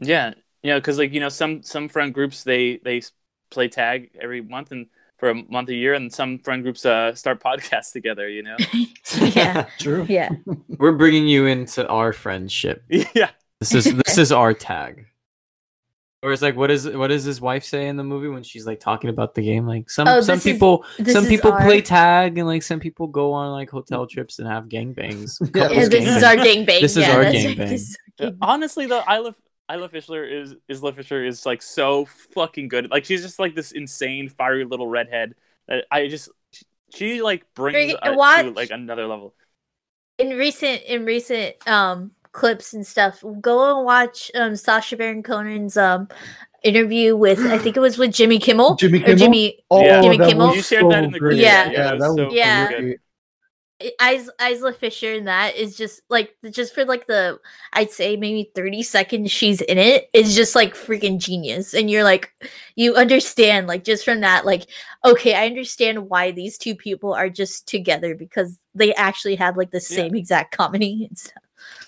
Yeah, 0.00 0.34
you 0.62 0.70
know, 0.70 0.78
because 0.78 0.98
like 0.98 1.12
you 1.12 1.20
know, 1.20 1.28
some 1.28 1.62
some 1.62 1.88
friend 1.88 2.12
groups 2.14 2.44
they 2.44 2.78
they 2.84 3.02
play 3.50 3.68
tag 3.68 4.10
every 4.20 4.40
month 4.40 4.72
and 4.72 4.86
for 5.18 5.30
a 5.30 5.34
month 5.34 5.68
a 5.68 5.74
year, 5.74 5.94
and 5.94 6.12
some 6.12 6.38
friend 6.38 6.62
groups 6.62 6.86
uh 6.86 7.14
start 7.14 7.40
podcasts 7.44 7.92
together. 7.92 8.28
You 8.28 8.42
know, 8.42 8.56
yeah, 9.20 9.66
True. 9.78 10.08
yeah. 10.08 10.30
We're 10.78 10.92
bringing 10.92 11.26
you 11.28 11.46
into 11.46 11.86
our 11.88 12.12
friendship. 12.12 12.84
yeah. 12.88 13.30
This 13.60 13.74
is 13.74 13.84
this 14.06 14.18
is 14.18 14.32
our 14.32 14.54
tag. 14.54 15.06
Or 16.22 16.32
it's 16.32 16.42
like, 16.42 16.54
what 16.54 16.70
is 16.70 16.86
what 16.86 17.06
does 17.08 17.24
his 17.24 17.40
wife 17.40 17.64
say 17.64 17.88
in 17.88 17.96
the 17.96 18.04
movie 18.04 18.28
when 18.28 18.42
she's 18.42 18.66
like 18.66 18.78
talking 18.78 19.08
about 19.08 19.34
the 19.34 19.40
game? 19.40 19.66
Like 19.66 19.88
some 19.88 20.06
Oh, 20.06 20.20
some 20.20 20.36
this 20.36 20.44
is- 20.46 20.52
people 20.52 20.84
some 21.06 21.24
people 21.26 21.50
our- 21.52 21.62
play 21.62 21.80
tag 21.80 22.36
and 22.36 22.46
like 22.46 22.62
some 22.62 22.78
people 22.78 23.06
go 23.06 23.32
on 23.32 23.52
like 23.52 23.70
hotel 23.70 24.06
trips 24.06 24.38
and 24.38 24.46
have 24.46 24.68
gangbangs. 24.68 25.40
Yeah, 25.54 25.62
couples 25.68 25.78
Yeah, 25.78 25.88
this 25.88 26.08
is 26.08 26.22
gangbang. 26.22 26.26
our 26.28 26.36
gangbang. 26.44 26.80
This 26.82 26.96
is 26.96 27.06
yeah, 27.06 27.16
our 27.16 27.24
gangbang. 27.24 27.56
this 27.56 27.80
is 27.82 27.96
our 28.20 28.26
Yeah, 28.26 28.30
gangbang. 28.32 28.38
Honestly, 28.42 28.86
though, 28.86 29.02
Isla 29.10 29.34
Isla 29.72 29.88
Fisher 29.88 30.24
is 30.24 30.56
Isla 30.68 30.92
Fisher 30.92 31.24
is 31.24 31.46
like 31.46 31.62
so 31.62 32.04
fucking 32.34 32.68
good. 32.68 32.90
Like 32.90 33.06
she's 33.06 33.22
just 33.22 33.38
like 33.38 33.54
this 33.54 33.72
insane, 33.72 34.28
fiery 34.28 34.64
little 34.66 34.88
redhead. 34.88 35.34
That 35.68 35.86
I 35.90 36.08
just 36.08 36.28
she, 36.52 36.64
she 36.92 37.22
like 37.22 37.46
brings 37.54 37.94
Freaking- 37.94 38.42
to 38.44 38.50
like 38.50 38.70
another 38.70 39.06
level. 39.06 39.34
in 40.18 40.36
recent 40.36 40.82
in 40.82 41.06
recent 41.06 41.56
um 41.66 42.10
clips 42.32 42.72
and 42.74 42.86
stuff 42.86 43.22
go 43.40 43.76
and 43.76 43.84
watch 43.84 44.30
um 44.34 44.54
Sacha 44.56 44.96
Baron 44.96 45.22
Cohen's 45.22 45.76
um 45.76 46.08
interview 46.62 47.16
with 47.16 47.40
i 47.46 47.56
think 47.56 47.74
it 47.74 47.80
was 47.80 47.96
with 47.96 48.12
jimmy 48.12 48.38
kimmel 48.38 48.74
Jimmy 48.76 49.00
Kimmel? 49.00 49.16
jimmy 49.16 49.64
Oh, 49.70 49.82
Yeah. 49.82 50.02
Jimmy 50.02 50.18
that 50.18 50.28
Kimmel? 50.28 50.48
was 50.48 50.56
You 50.56 50.62
shared 50.62 50.90
that 50.92 51.04
in 51.04 51.10
the 51.10 51.18
group. 51.18 51.34
Yeah. 51.40 51.70
yeah, 51.70 51.82
that 51.84 51.98
that 52.00 52.08
was 52.08 52.16
was 52.16 52.28
so 52.30 52.34
Yeah. 52.36 52.70
Is- 54.12 54.30
Isla 54.38 54.74
Fisher 54.74 55.14
in 55.14 55.24
that 55.24 55.56
is 55.56 55.74
just 55.74 56.02
like 56.10 56.34
just 56.50 56.74
for 56.74 56.84
like 56.84 57.06
the 57.06 57.40
I'd 57.72 57.90
say 57.90 58.14
maybe 58.14 58.50
30 58.54 58.82
seconds 58.82 59.30
she's 59.30 59.62
in 59.62 59.78
it 59.78 60.10
is 60.12 60.36
just 60.36 60.54
like 60.54 60.74
freaking 60.74 61.16
genius 61.18 61.72
and 61.72 61.90
you're 61.90 62.04
like 62.04 62.30
you 62.76 62.94
understand 62.94 63.66
like 63.68 63.82
just 63.82 64.04
from 64.04 64.20
that 64.20 64.44
like 64.44 64.66
okay 65.02 65.32
I 65.34 65.46
understand 65.46 66.10
why 66.10 66.30
these 66.30 66.58
two 66.58 66.74
people 66.74 67.14
are 67.14 67.30
just 67.30 67.66
together 67.66 68.14
because 68.14 68.58
they 68.74 68.92
actually 68.96 69.36
have 69.36 69.56
like 69.56 69.70
the 69.70 69.78
Yeah. 69.78 69.96
same 69.96 70.14
exact 70.14 70.54
comedy 70.54 71.06
and 71.08 71.16
stuff. 71.16 71.42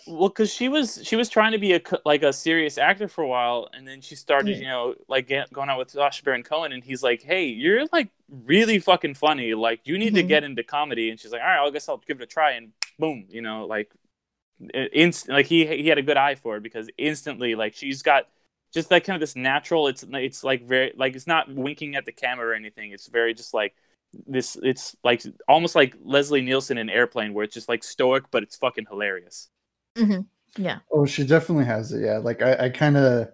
Well, 0.07 0.29
because 0.29 0.53
she 0.53 0.69
was 0.69 1.01
she 1.05 1.17
was 1.17 1.29
trying 1.29 1.53
to 1.53 1.59
be 1.59 1.75
a 1.75 1.81
like 2.05 2.23
a 2.23 2.33
serious 2.33 2.77
actor 2.79 3.09
for 3.09 3.23
a 3.23 3.29
while, 3.29 3.69
and 3.73 3.87
then 3.87 4.01
she 4.01 4.17
started, 4.17 4.57
Mm. 4.57 4.61
you 4.61 4.67
know, 4.67 4.95
like 5.09 5.29
get, 5.29 5.53
going 5.53 5.69
out 5.69 5.79
with 5.79 5.91
Sacha 5.91 6.23
Baron 6.25 6.43
Cohen, 6.43 6.73
and 6.73 6.83
he's 6.83 7.03
like, 7.03 7.23
"Hey, 7.23 7.47
you're 7.47 7.85
like 7.93 8.09
really 8.29 8.79
fucking 8.81 9.15
funny. 9.15 9.55
Like, 9.55 9.81
you 9.87 9.99
need 9.99 10.15
to 10.15 10.23
Mhm. 10.23 10.29
get 10.29 10.45
into 10.45 10.63
comedy." 10.65 11.11
And 11.11 11.21
she's 11.21 11.31
like, 11.33 11.41
"All 11.41 11.47
right, 11.47 11.67
I 11.67 11.71
guess 11.71 11.89
I'll 11.89 11.99
give 11.99 12.21
it 12.21 12.25
a 12.25 12.27
try." 12.27 12.53
And 12.53 12.73
boom, 12.99 13.27
you 13.29 13.43
know, 13.43 13.67
like 13.67 13.91
inst 14.93 15.29
like 15.29 15.47
he 15.47 15.67
he 15.67 15.89
had 15.89 15.99
a 15.99 16.03
good 16.03 16.17
eye 16.17 16.35
for 16.35 16.57
it 16.57 16.63
because 16.63 16.89
instantly, 16.99 17.55
like 17.55 17.75
she's 17.75 18.03
got 18.03 18.29
just 18.75 18.91
like 18.91 19.05
kind 19.05 19.17
of 19.17 19.21
this 19.21 19.37
natural. 19.37 19.89
It's 19.89 20.05
it's 20.13 20.43
like 20.45 20.63
very 20.67 20.93
like 20.97 21.15
it's 21.15 21.27
not 21.27 21.53
winking 21.53 21.95
at 21.97 22.05
the 22.07 22.13
camera 22.13 22.49
or 22.49 22.55
anything. 22.55 22.93
It's 22.93 23.07
very 23.09 23.35
just 23.35 23.55
like 23.55 23.75
this. 24.27 24.57
It's 24.63 24.97
like 25.05 25.23
almost 25.49 25.75
like 25.75 25.95
Leslie 26.03 26.43
Nielsen 26.43 26.79
in 26.79 26.89
Airplane, 26.91 27.35
where 27.35 27.45
it's 27.45 27.55
just 27.55 27.69
like 27.69 27.85
stoic, 27.85 28.25
but 28.31 28.43
it's 28.43 28.57
fucking 28.57 28.87
hilarious. 28.89 29.49
Yeah. 30.57 30.78
Oh, 30.90 31.07
she 31.07 31.24
definitely 31.24 31.64
has 31.64 31.92
it. 31.92 32.02
Yeah, 32.05 32.18
like 32.18 32.42
I, 32.42 32.66
I 32.66 32.68
kind 32.70 32.96
of, 32.96 33.28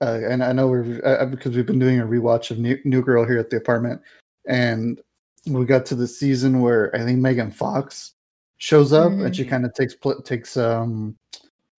uh, 0.00 0.20
and 0.28 0.42
I 0.42 0.52
know 0.52 0.68
we're 0.68 1.00
uh, 1.04 1.26
because 1.26 1.54
we've 1.54 1.66
been 1.66 1.78
doing 1.78 2.00
a 2.00 2.06
rewatch 2.06 2.50
of 2.50 2.58
New, 2.58 2.78
New 2.84 3.02
Girl 3.02 3.26
here 3.26 3.38
at 3.38 3.50
the 3.50 3.56
apartment, 3.58 4.00
and 4.46 5.00
we 5.46 5.64
got 5.66 5.84
to 5.86 5.94
the 5.94 6.08
season 6.08 6.60
where 6.60 6.94
I 6.96 7.04
think 7.04 7.18
Megan 7.18 7.50
Fox 7.50 8.12
shows 8.58 8.92
up 8.92 9.10
and 9.12 9.34
she 9.34 9.44
Mhm. 9.44 9.48
kind 9.48 9.64
of 9.64 9.72
takes 9.74 9.94
pl- 9.94 10.20
takes 10.22 10.56
um 10.56 11.16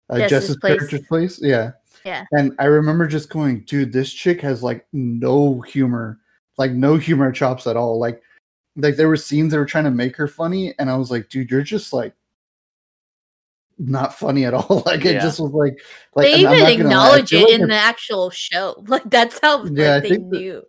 uh, 0.08 0.16
Jess's 0.18 0.30
Jess's 0.30 0.56
place. 0.56 0.76
character's 0.78 1.06
place. 1.06 1.40
Yeah, 1.42 1.72
Yeah. 2.04 2.24
And 2.32 2.54
I 2.58 2.64
remember 2.64 3.06
just 3.06 3.28
going, 3.30 3.60
dude, 3.64 3.92
this 3.92 4.12
chick 4.12 4.40
has 4.40 4.62
like 4.62 4.86
no 4.92 5.60
humor, 5.60 6.18
like 6.58 6.72
no 6.72 6.96
humor 6.96 7.30
chops 7.32 7.66
at 7.66 7.76
all. 7.76 7.98
Like, 7.98 8.22
like 8.76 8.96
there 8.96 9.08
were 9.08 9.16
scenes 9.16 9.52
that 9.52 9.58
were 9.58 9.66
trying 9.66 9.84
to 9.84 9.90
make 9.90 10.16
her 10.16 10.26
funny, 10.26 10.74
and 10.78 10.90
I 10.90 10.96
was 10.96 11.10
like, 11.10 11.28
dude, 11.28 11.50
you're 11.50 11.62
just 11.62 11.92
like 11.92 12.14
not 13.80 14.14
funny 14.14 14.44
at 14.44 14.54
all. 14.54 14.82
like 14.86 15.04
it 15.04 15.20
just 15.20 15.40
was 15.40 15.52
like, 15.52 15.80
like 16.14 16.26
they 16.26 16.32
and 16.32 16.40
even 16.40 16.52
not 16.52 16.58
gonna 16.58 16.64
lie, 16.64 16.68
I 16.68 16.72
acknowledge 16.72 17.32
it 17.32 17.40
like 17.44 17.60
in 17.60 17.68
the 17.68 17.74
actual 17.74 18.30
show. 18.30 18.82
Like 18.88 19.08
that's 19.10 19.38
how 19.40 19.62
like, 19.64 19.72
Yeah, 19.74 19.94
I 19.96 20.00
they 20.00 20.08
think 20.10 20.30
that- 20.30 20.38
knew. 20.38 20.62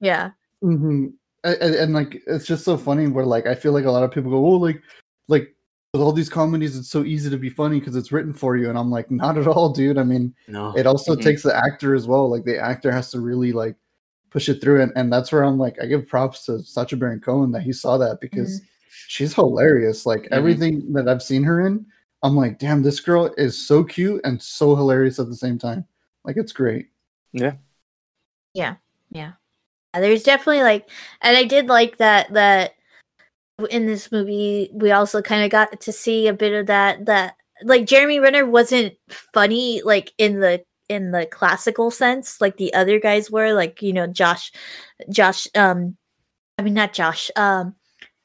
Yeah. 0.00 0.30
hmm 0.60 1.06
And, 1.44 1.56
and, 1.60 1.74
and, 1.74 1.94
like 1.94 2.22
it's 2.26 2.46
just 2.46 2.64
so 2.64 2.76
funny 2.76 3.06
where 3.08 3.26
like 3.26 3.46
I 3.46 3.54
feel 3.54 3.72
like 3.72 3.84
a 3.84 3.90
lot 3.90 4.04
of 4.04 4.12
people 4.12 4.30
go, 4.30 4.38
oh, 4.44 4.58
like 4.58 4.80
like 5.28 5.54
with 5.92 6.00
all 6.02 6.12
these 6.12 6.30
comedies, 6.30 6.76
it's 6.78 6.88
so 6.88 7.04
easy 7.04 7.28
to 7.28 7.36
be 7.36 7.50
funny 7.50 7.78
because 7.78 7.96
it's 7.96 8.12
written 8.12 8.32
for 8.32 8.56
you, 8.56 8.70
and 8.70 8.78
I'm 8.78 8.90
like, 8.90 9.10
not 9.10 9.36
at 9.36 9.46
all, 9.46 9.68
dude. 9.70 9.98
I 9.98 10.04
mean, 10.04 10.34
No. 10.48 10.72
it 10.74 10.86
also 10.86 11.14
Mhm. 11.14 11.22
takes 11.22 11.42
the 11.42 11.54
actor 11.54 11.94
as 11.94 12.06
well. 12.06 12.30
Like 12.30 12.44
the 12.44 12.58
actor 12.58 12.90
has 12.90 13.10
to 13.10 13.20
really 13.20 13.52
like 13.52 13.76
push 14.30 14.48
it 14.48 14.62
through, 14.62 14.80
and, 14.82 14.92
and 14.96 15.12
that's 15.12 15.30
where 15.32 15.44
I'm 15.44 15.58
like, 15.58 15.76
I 15.82 15.86
give 15.86 16.08
props 16.08 16.46
to 16.46 16.62
Sacha 16.62 16.96
Baron 16.96 17.20
Cohen 17.20 17.52
that 17.52 17.60
he 17.62 17.72
saw 17.74 17.98
that 17.98 18.20
because 18.22 18.62
she's 19.08 19.34
hilarious. 19.34 20.06
Like 20.06 20.22
Mhm. 20.22 20.28
everything 20.32 20.92
that 20.94 21.08
I've 21.08 21.22
seen 21.22 21.42
her 21.42 21.60
in, 21.66 21.84
I'm 22.22 22.36
like, 22.36 22.58
damn, 22.58 22.82
this 22.82 23.00
girl 23.00 23.32
is 23.36 23.66
so 23.66 23.82
cute 23.82 24.20
and 24.24 24.40
so 24.40 24.76
hilarious 24.76 25.18
at 25.18 25.28
the 25.28 25.36
same 25.36 25.58
time. 25.58 25.84
Like 26.24 26.36
it's 26.36 26.52
great. 26.52 26.88
Yeah, 27.32 27.54
Yeah. 28.54 28.76
Yeah. 29.10 29.32
there's 29.94 30.22
definitely 30.22 30.62
like, 30.62 30.88
and 31.20 31.36
I 31.36 31.44
did 31.44 31.66
like 31.66 31.98
that 31.98 32.32
that 32.32 32.74
in 33.70 33.86
this 33.86 34.10
movie 34.10 34.70
we 34.72 34.90
also 34.90 35.22
kind 35.22 35.44
of 35.44 35.50
got 35.50 35.80
to 35.80 35.92
see 35.92 36.26
a 36.26 36.32
bit 36.32 36.52
of 36.52 36.66
that 36.66 37.04
that 37.06 37.36
like 37.62 37.86
Jeremy 37.86 38.18
Renner 38.18 38.46
wasn't 38.46 38.94
funny 39.08 39.82
like 39.84 40.12
in 40.18 40.40
the 40.40 40.64
in 40.88 41.10
the 41.10 41.26
classical 41.26 41.90
sense 41.90 42.40
like 42.40 42.56
the 42.56 42.72
other 42.74 42.98
guys 42.98 43.30
were 43.30 43.52
like 43.52 43.82
you 43.82 43.92
know 43.92 44.06
Josh 44.06 44.52
Josh 45.10 45.46
um 45.54 45.96
I 46.58 46.62
mean 46.62 46.74
not 46.74 46.92
Josh 46.92 47.30
um 47.36 47.74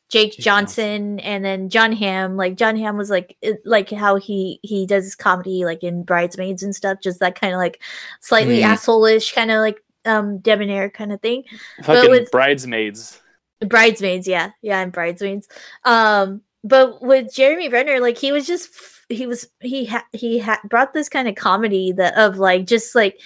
Jake 0.09 0.33
Jake 0.33 0.43
Johnson, 0.43 1.19
and 1.19 1.43
then 1.43 1.69
Jon 1.69 1.91
Hamm. 1.91 2.37
Like 2.37 2.55
Jon 2.55 2.77
Hamm 2.77 2.97
was 2.97 3.09
like 3.09 3.35
it, 3.41 3.57
like 3.65 3.89
how 3.89 4.15
he 4.15 4.59
he 4.63 4.85
does 4.85 5.03
his 5.03 5.15
comedy 5.15 5.65
like 5.65 5.83
in 5.83 6.03
Bridesmaids 6.03 6.63
and 6.63 6.75
stuff 6.75 6.99
just 7.03 7.19
that 7.19 7.39
kind 7.39 7.53
of 7.53 7.57
like 7.59 7.81
slightly 8.21 8.59
Mm. 8.59 8.73
assholeish 8.73 9.33
kind 9.33 9.51
of 9.51 9.59
like 9.59 9.83
um 10.05 10.37
debonair 10.39 10.89
kind 10.89 11.11
of 11.11 11.21
thing 11.21 11.43
Fucking 11.83 12.09
with- 12.09 12.31
bridesmaids. 12.31 13.19
bridesmaids 13.65 14.27
yeah. 14.27 14.51
Yeah 14.61 14.79
and 14.81 14.91
bridesmaids. 14.91 15.47
Um 15.83 16.41
but 16.63 17.01
with 17.01 17.33
jeremy 17.33 17.69
renner 17.69 17.99
like 17.99 18.17
he 18.17 18.31
was 18.31 18.47
just 18.47 18.69
he 19.09 19.25
was 19.27 19.47
he 19.61 19.85
had 19.85 20.03
he 20.13 20.37
had 20.39 20.59
brought 20.69 20.91
this 20.93 21.07
kind 21.09 21.27
of 21.27 21.35
comedy 21.35 21.91
that 21.91 22.17
of 22.17 22.37
like 22.37 22.65
just 22.65 22.95
like 22.95 23.19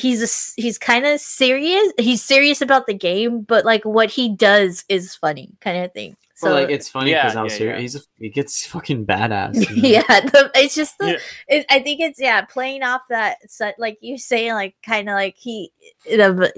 he's 0.00 0.20
a 0.20 0.24
s 0.24 0.52
he's 0.56 0.78
kind 0.78 1.04
of 1.06 1.20
serious 1.20 1.92
he's 1.98 2.22
serious 2.22 2.60
about 2.62 2.86
the 2.86 2.94
game 2.94 3.42
but 3.42 3.64
like 3.64 3.84
what 3.84 4.10
he 4.10 4.28
does 4.34 4.84
is 4.88 5.14
funny 5.14 5.48
kind 5.60 5.84
of 5.84 5.92
thing 5.92 6.16
so 6.34 6.48
So 6.48 6.54
like 6.54 6.70
it's 6.70 6.88
funny 6.88 7.12
because 7.12 7.34
Yeah, 7.34 7.40
how 7.40 7.44
yeah, 7.48 7.56
serious 7.60 7.76
yeah. 7.76 7.80
he's 7.82 7.96
a, 7.96 8.00
he 8.18 8.28
gets 8.30 8.66
fucking 8.66 9.04
badass. 9.06 9.54
you 9.76 9.82
know? 9.82 9.88
yeah 9.88 10.20
the, 10.32 10.50
it's 10.54 10.74
just 10.74 10.96
the 10.98 11.08
Yeah. 11.10 11.18
it, 11.56 11.66
i 11.68 11.80
think 11.80 12.00
it's 12.00 12.18
yeah 12.20 12.40
playing 12.42 12.82
off 12.82 13.02
that 13.10 13.36
so, 13.50 13.72
like 13.78 13.98
you 14.00 14.16
say 14.16 14.52
like 14.54 14.74
kind 14.82 15.08
of 15.10 15.14
like 15.14 15.36
he 15.36 15.70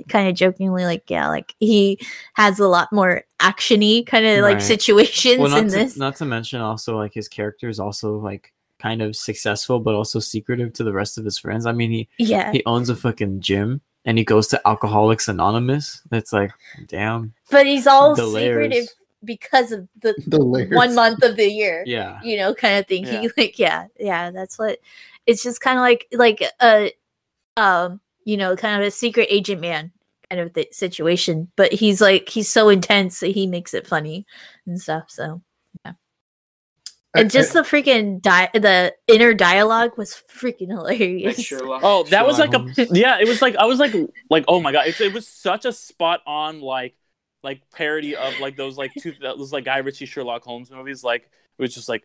kind 0.09 0.29
of 0.29 0.35
jokingly 0.35 0.85
like 0.85 1.05
yeah 1.11 1.29
like 1.29 1.55
he 1.59 1.99
has 2.35 2.59
a 2.61 2.69
lot 2.69 2.93
more 2.93 3.25
actiony 3.41 4.07
kind 4.07 4.25
of 4.25 4.43
like 4.43 4.61
situations 4.61 5.39
Well, 5.39 5.57
in 5.59 5.65
not 5.67 5.73
to, 5.73 5.79
this 5.85 5.97
not 5.97 6.17
to 6.17 6.25
mention 6.25 6.61
also 6.61 6.97
like 6.97 7.13
his 7.15 7.29
character 7.29 7.69
is 7.69 7.81
also 7.81 8.19
like 8.19 8.53
kind 8.83 9.01
of 9.03 9.15
successful, 9.15 9.79
but 9.81 9.95
also 9.95 10.19
secretive 10.19 10.73
to 10.75 10.85
the 10.85 10.93
rest 10.93 11.19
of 11.19 11.25
his 11.25 11.39
friends. 11.39 11.65
I 11.67 11.73
mean, 11.73 11.91
he 11.91 12.09
yeah 12.19 12.51
he 12.53 12.63
owns 12.67 12.89
a 12.89 12.97
fucking 12.97 13.41
gym 13.41 13.81
and 14.05 14.19
he 14.19 14.25
goes 14.25 14.49
to 14.49 14.61
Alcoholics 14.67 15.29
Anonymous. 15.29 16.03
That's 16.11 16.33
like, 16.33 16.51
damn. 16.89 17.33
but 17.51 17.67
he's 17.67 17.87
all 17.87 18.15
the 18.17 18.27
secretive 18.27 18.73
layers. 18.73 18.95
because 19.25 19.71
of 19.73 19.89
the 20.01 20.13
The 20.27 20.43
one 20.83 20.95
month 20.95 21.23
of 21.23 21.37
the 21.37 21.47
year 21.49 21.85
Yeah. 21.87 22.21
you 22.25 22.37
know 22.37 22.55
kind 22.55 22.79
of 22.81 22.87
thing 22.89 23.05
Yeah. 23.07 23.21
he 23.21 23.31
like 23.37 23.59
yeah 23.59 23.87
yeah 24.01 24.31
that's 24.33 24.59
what 24.59 24.79
it's 25.27 25.43
just 25.45 25.61
kind 25.61 25.79
of 25.79 25.83
like 25.83 26.07
like 26.13 26.43
a 26.61 26.91
um 27.57 28.01
you 28.25 28.37
know 28.37 28.57
kind 28.57 28.81
of 28.81 28.87
a 28.87 28.91
secret 28.91 29.29
agent 29.31 29.61
man 29.61 29.93
kind 30.29 30.41
of 30.41 30.53
the 30.55 30.67
situation 30.73 31.47
but 31.57 31.73
he's 31.73 32.01
like 32.01 32.29
he's 32.29 32.49
so 32.49 32.69
intense 32.69 33.21
that 33.21 33.29
he 33.37 33.47
makes 33.47 33.75
it 33.75 33.87
funny 33.87 34.27
and 34.67 34.81
stuff 34.81 35.05
so 35.09 35.41
I- 35.85 35.95
and 37.15 37.31
just 37.31 37.53
the 37.53 37.61
freaking 37.61 38.21
di- 38.23 38.51
the 38.55 38.95
inner 39.07 39.35
dialogue 39.35 39.97
was 39.99 40.23
freaking 40.33 40.69
hilarious 40.69 41.53
Oh, 41.63 42.05
that 42.05 42.27
was 42.27 42.39
like 42.39 42.53
Sherlock 42.53 42.79
a 42.79 42.87
yeah. 42.99 43.19
It 43.21 43.29
was 43.29 43.43
like 43.43 43.57
I 43.57 43.65
was 43.67 43.79
like 43.79 43.95
like 44.31 44.45
oh 44.49 44.61
my 44.61 44.73
god. 44.73 44.87
It's, 44.87 45.01
it 45.01 45.13
was 45.13 45.27
such 45.29 45.65
a 45.65 45.73
spot 45.73 46.21
on 46.27 46.61
like 46.61 46.95
like 47.43 47.61
parody 47.75 48.15
of 48.17 48.39
like 48.41 48.57
those 48.57 48.79
like 48.79 48.93
two 48.99 49.13
those 49.21 49.53
like 49.53 49.65
Guy 49.65 49.79
Ritchie 49.79 50.07
Sherlock 50.07 50.43
Holmes 50.45 50.71
movies. 50.71 51.03
Like 51.05 51.23
it 51.59 51.63
was 51.63 51.75
just 51.75 51.89
like 51.89 52.05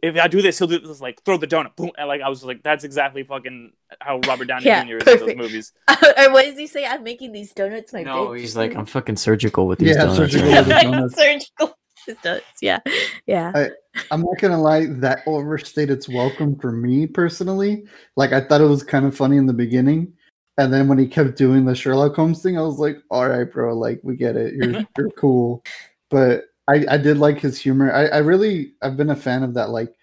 if 0.00 0.16
I 0.16 0.28
do 0.28 0.40
this, 0.40 0.58
he'll 0.58 0.68
do 0.68 0.78
this. 0.78 1.00
Like 1.00 1.22
throw 1.24 1.36
the 1.36 1.46
donut, 1.46 1.74
boom. 1.76 1.90
And 1.98 2.06
like 2.08 2.20
I 2.20 2.28
was 2.28 2.44
like 2.44 2.62
that's 2.62 2.84
exactly 2.84 3.22
fucking 3.24 3.72
how 4.00 4.20
Robert 4.26 4.46
Downey 4.46 4.66
Yeah, 4.66 4.84
Jr. 4.84 4.96
is 4.96 5.02
in 5.02 5.04
those 5.06 5.18
perfect. 5.20 5.38
movies. 5.38 5.72
Uh, 5.88 5.96
or 6.28 6.32
what 6.32 6.44
does 6.46 6.56
he 6.56 6.66
say 6.66 6.86
i'm 6.86 7.02
making 7.02 7.32
these 7.32 7.52
donuts 7.52 7.92
my 7.92 8.02
No, 8.02 8.28
bitch. 8.28 8.40
he's 8.40 8.56
like, 8.56 8.74
I'm 8.76 8.86
fucking 8.86 9.16
surgical 9.16 9.66
with 9.66 9.78
these 9.80 9.90
Yeah, 9.96 10.02
donuts. 10.06 10.16
surgical 10.16 10.50
with 10.52 10.68
now." 10.68 10.82
donuts. 10.82 11.14
surgical 11.16 11.76
just 12.06 12.22
does. 12.22 12.42
Yeah, 12.60 12.80
yeah. 13.26 13.68
I'm 14.10 14.22
not 14.22 14.38
gonna 14.38 14.60
lie, 14.60 14.86
that 14.86 15.20
overstayed 15.26 15.90
its 15.90 16.08
welcome 16.08 16.58
for 16.58 16.72
me 16.72 17.06
personally. 17.06 17.84
Like 18.16 18.32
I 18.32 18.40
thought 18.40 18.60
it 18.60 18.66
was 18.66 18.82
kind 18.82 19.06
of 19.06 19.16
funny 19.16 19.36
in 19.36 19.46
the 19.46 19.52
beginning, 19.52 20.12
and 20.58 20.72
then 20.72 20.88
when 20.88 20.98
he 20.98 21.06
kept 21.06 21.36
doing 21.36 21.64
the 21.64 21.74
Sherlock 21.74 22.14
Holmes 22.14 22.42
thing, 22.42 22.58
I 22.58 22.62
was 22.62 22.78
like, 22.78 22.98
"All 23.10 23.28
right, 23.28 23.50
bro, 23.50 23.76
like 23.76 24.00
we 24.02 24.16
get 24.16 24.36
it. 24.36 24.54
You're 24.54 24.84
you're 24.98 25.10
cool." 25.10 25.64
But 26.10 26.44
I 26.68 26.84
I 26.90 26.96
did 26.98 27.18
like 27.18 27.40
his 27.40 27.58
humor. 27.58 27.92
I 27.92 28.06
I 28.06 28.18
really 28.18 28.74
I've 28.82 28.96
been 28.96 29.10
a 29.10 29.16
fan 29.16 29.42
of 29.42 29.54
that. 29.54 29.70
Like 29.70 29.94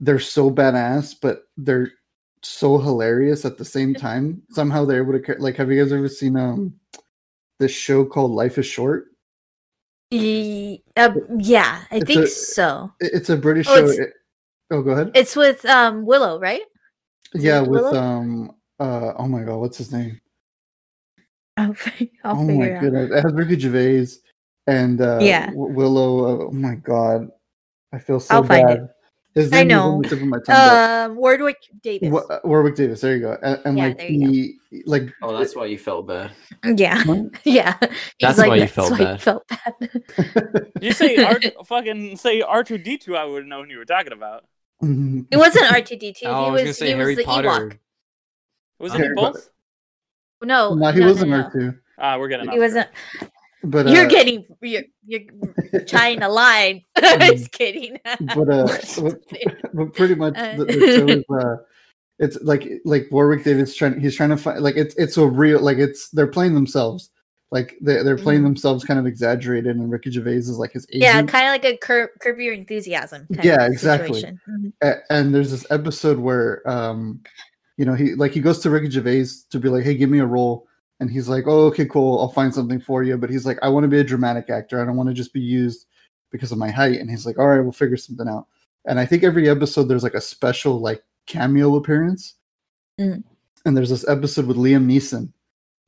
they're 0.00 0.20
so 0.20 0.50
badass, 0.50 1.14
but 1.20 1.42
they're 1.56 1.92
so 2.42 2.78
hilarious 2.78 3.44
at 3.44 3.58
the 3.58 3.64
same 3.64 3.94
time. 4.06 4.42
Somehow 4.50 4.84
they're 4.84 5.02
able 5.02 5.18
to 5.18 5.34
like. 5.38 5.56
Have 5.56 5.70
you 5.70 5.82
guys 5.82 5.92
ever 5.92 6.08
seen 6.08 6.36
um 6.36 6.74
this 7.58 7.72
show 7.72 8.04
called 8.04 8.30
Life 8.30 8.58
is 8.58 8.66
Short? 8.66 9.06
Uh, 10.10 11.10
yeah, 11.38 11.84
I 11.90 11.96
It's 11.98 12.06
think 12.06 12.24
a- 12.24 12.26
so. 12.28 12.92
It's 13.00 13.28
a 13.30 13.36
British 13.36 13.66
Oh, 13.68 13.76
show. 13.76 13.88
It- 14.02 14.12
oh, 14.70 14.82
go 14.82 14.92
ahead. 14.92 15.10
It's 15.14 15.36
with 15.36 15.64
um 15.66 16.06
Willow, 16.06 16.40
right? 16.40 16.62
is 17.34 17.44
yeah, 17.44 17.60
with 17.60 17.82
Willow? 17.82 17.94
um 17.94 18.50
uh 18.80 19.12
oh 19.16 19.28
my 19.28 19.42
god, 19.42 19.56
what's 19.58 19.76
his 19.76 19.92
name? 19.92 20.18
I'll, 21.58 21.74
I'll 22.24 22.40
oh 22.40 22.44
my 22.44 22.72
out. 22.72 22.80
goodness, 22.82 23.10
it 23.10 23.22
has 23.22 23.32
Ricky 23.34 23.58
Gervais 23.58 24.06
and 24.66 25.00
uh, 25.00 25.18
Yeah. 25.20 25.50
Willow. 25.52 26.24
Uh, 26.24 26.44
oh 26.46 26.52
my 26.52 26.76
god, 26.76 27.28
I 27.92 27.98
feel 27.98 28.20
so 28.20 28.36
I'll 28.36 28.42
bad. 28.44 28.88
Find 29.46 29.52
it. 29.52 29.56
I 29.56 29.62
name 29.62 29.70
is 29.70 29.76
on 29.78 29.90
know. 29.90 30.02
the 30.02 30.08
tip 30.08 30.48
my 30.48 31.04
Um, 31.04 31.16
Wardwick 31.16 31.56
Davis. 31.82 32.10
Wa- 32.10 32.20
uh, 32.28 32.40
Warwick 32.44 32.74
Davis. 32.76 33.00
There 33.00 33.14
you 33.16 33.20
go. 33.22 33.36
And, 33.42 33.60
and 33.64 33.78
Yeah, 33.78 33.84
like 33.84 33.98
there 33.98 34.10
you 34.10 34.28
he, 34.30 34.82
like 34.86 35.12
Oh, 35.22 35.36
that's 35.38 35.54
why 35.56 35.66
you 35.66 35.78
felt 35.78 36.06
bad. 36.06 36.30
Yeah, 36.64 37.02
What? 37.04 37.30
yeah. 37.44 37.76
He's 37.80 37.88
That's 38.20 38.38
like, 38.38 38.48
why 38.48 38.54
you 38.56 38.60
"That's 38.62 38.72
felt 38.72 38.90
why 38.92 38.98
you 38.98 39.04
bad." 39.04 39.22
felt 39.22 39.48
bad. 39.48 40.72
You 40.82 40.92
say 40.92 41.16
R- 41.24 41.40
fucking 41.64 42.16
say 42.16 42.40
R 42.42 42.62
two 42.64 42.78
D 42.78 42.98
two? 42.98 43.16
I 43.16 43.24
would 43.24 43.42
have 43.42 43.46
known 43.48 43.66
who 43.66 43.72
you 43.72 43.78
were 43.78 43.84
talking 43.84 44.12
about. 44.12 44.44
Mhm. 44.82 45.26
it 45.30 45.36
wasn't 45.36 45.70
R 45.72 45.80
two 45.80 45.96
D 45.96 46.12
two. 46.12 46.26
Oh, 46.26 46.32
I 46.32 46.44
He 46.46 46.50
was 46.50 46.52
was 46.52 46.62
gonna 46.62 46.74
say 46.74 46.86
he 46.86 46.92
Harry 46.92 47.14
was 47.14 47.16
the 47.16 47.24
Potter. 47.24 47.48
Ewok. 47.48 47.78
Was 48.80 48.92
Harry 48.92 49.06
it 49.08 49.16
Potter. 49.16 49.32
both? 49.32 49.50
No, 50.42 50.74
no, 50.74 50.92
he 50.92 51.00
no, 51.00 51.06
wasn't 51.06 51.30
no, 51.32 51.36
R 51.42 51.50
two. 51.52 51.74
Ah, 51.98 52.16
we're 52.18 52.28
getting. 52.28 52.46
no. 52.46 52.52
He 52.52 52.58
wasn't. 52.60 52.88
But 53.64 53.88
you're 53.88 54.06
uh, 54.06 54.08
getting 54.08 54.44
you're 54.62 54.82
you're 55.04 55.22
trying 55.86 56.22
a 56.22 56.28
line. 56.28 56.84
Just 56.98 57.50
kidding. 57.52 57.98
but 58.20 58.48
uh, 58.48 58.68
but, 59.74 59.94
pretty 59.94 60.14
much 60.14 60.34
the, 60.34 60.64
the 60.64 60.72
show 60.96 61.08
is 61.08 61.24
uh, 61.44 61.56
it's 62.18 62.38
like 62.42 62.68
like 62.84 63.08
Warwick 63.10 63.44
Davis 63.44 63.74
trying 63.74 64.00
he's 64.00 64.14
trying 64.16 64.30
to 64.30 64.36
find 64.36 64.60
like 64.60 64.76
it's 64.76 64.94
it's 64.96 65.16
a 65.16 65.26
real 65.26 65.60
like 65.60 65.78
it's 65.78 66.08
they're 66.10 66.26
playing 66.28 66.54
themselves 66.54 67.10
like 67.50 67.76
they 67.80 68.02
they're 68.02 68.16
playing 68.18 68.42
Mhm. 68.42 68.44
themselves 68.44 68.84
kind 68.84 69.00
of 69.00 69.06
exaggerated 69.06 69.74
and 69.74 69.90
Ricky 69.90 70.10
Gervais 70.10 70.36
is 70.36 70.50
like 70.58 70.72
his 70.72 70.86
agent. 70.90 71.02
yeah, 71.02 71.22
kind 71.22 71.46
of 71.46 71.50
like 71.52 71.64
a 71.64 71.76
curb, 71.78 72.10
curb 72.20 72.38
your 72.38 72.54
enthusiasm. 72.54 73.26
Kind 73.32 73.44
Yeah, 73.44 73.64
of 73.66 73.72
exactly. 73.72 74.22
Mhm. 74.22 74.72
A- 74.82 75.00
and 75.10 75.34
there's 75.34 75.50
this 75.50 75.66
episode 75.70 76.18
where 76.18 76.68
um 76.68 77.20
you 77.76 77.84
know 77.86 77.94
he 77.94 78.14
like 78.14 78.32
he 78.32 78.40
goes 78.40 78.60
to 78.60 78.70
Ricky 78.70 78.90
Gervais 78.90 79.26
to 79.50 79.58
be 79.58 79.68
like 79.68 79.82
hey 79.82 79.94
give 79.96 80.10
me 80.10 80.20
a 80.20 80.26
role 80.26 80.67
and 81.00 81.10
he's 81.10 81.28
like 81.28 81.44
oh 81.46 81.66
okay 81.66 81.86
cool. 81.86 82.18
I'll 82.20 82.28
find 82.28 82.54
something 82.54 82.80
for 82.80 83.02
you. 83.02 83.16
But 83.16 83.30
he's 83.30 83.46
like 83.46 83.58
I 83.62 83.68
want 83.68 83.84
to 83.84 83.88
be 83.88 84.00
a 84.00 84.04
dramatic 84.04 84.50
actor. 84.50 84.80
I 84.80 84.84
don't 84.84 84.96
want 84.96 85.08
to 85.08 85.14
just 85.14 85.32
be 85.32 85.40
used 85.40 85.86
because 86.30 86.52
of 86.52 86.58
my 86.58 86.70
height. 86.70 87.00
And 87.00 87.10
he's 87.10 87.26
like 87.26 87.38
all 87.38 87.48
right 87.48 87.60
we'll 87.60 87.72
figure 87.72 87.96
something 87.96 88.28
out. 88.28 88.46
And 88.86 88.98
I 88.98 89.06
think 89.06 89.22
every 89.22 89.48
episode 89.48 89.84
there's 89.84 90.02
like 90.02 90.14
a 90.14 90.20
special 90.20 90.80
like 90.80 91.02
cameo 91.26 91.76
appearance. 91.76 92.34
Mm. 93.00 93.22
and 93.64 93.76
there's 93.76 93.90
this 93.90 94.08
episode 94.08 94.46
with 94.46 94.56
Liam 94.56 94.86
Neeson. 94.86 95.32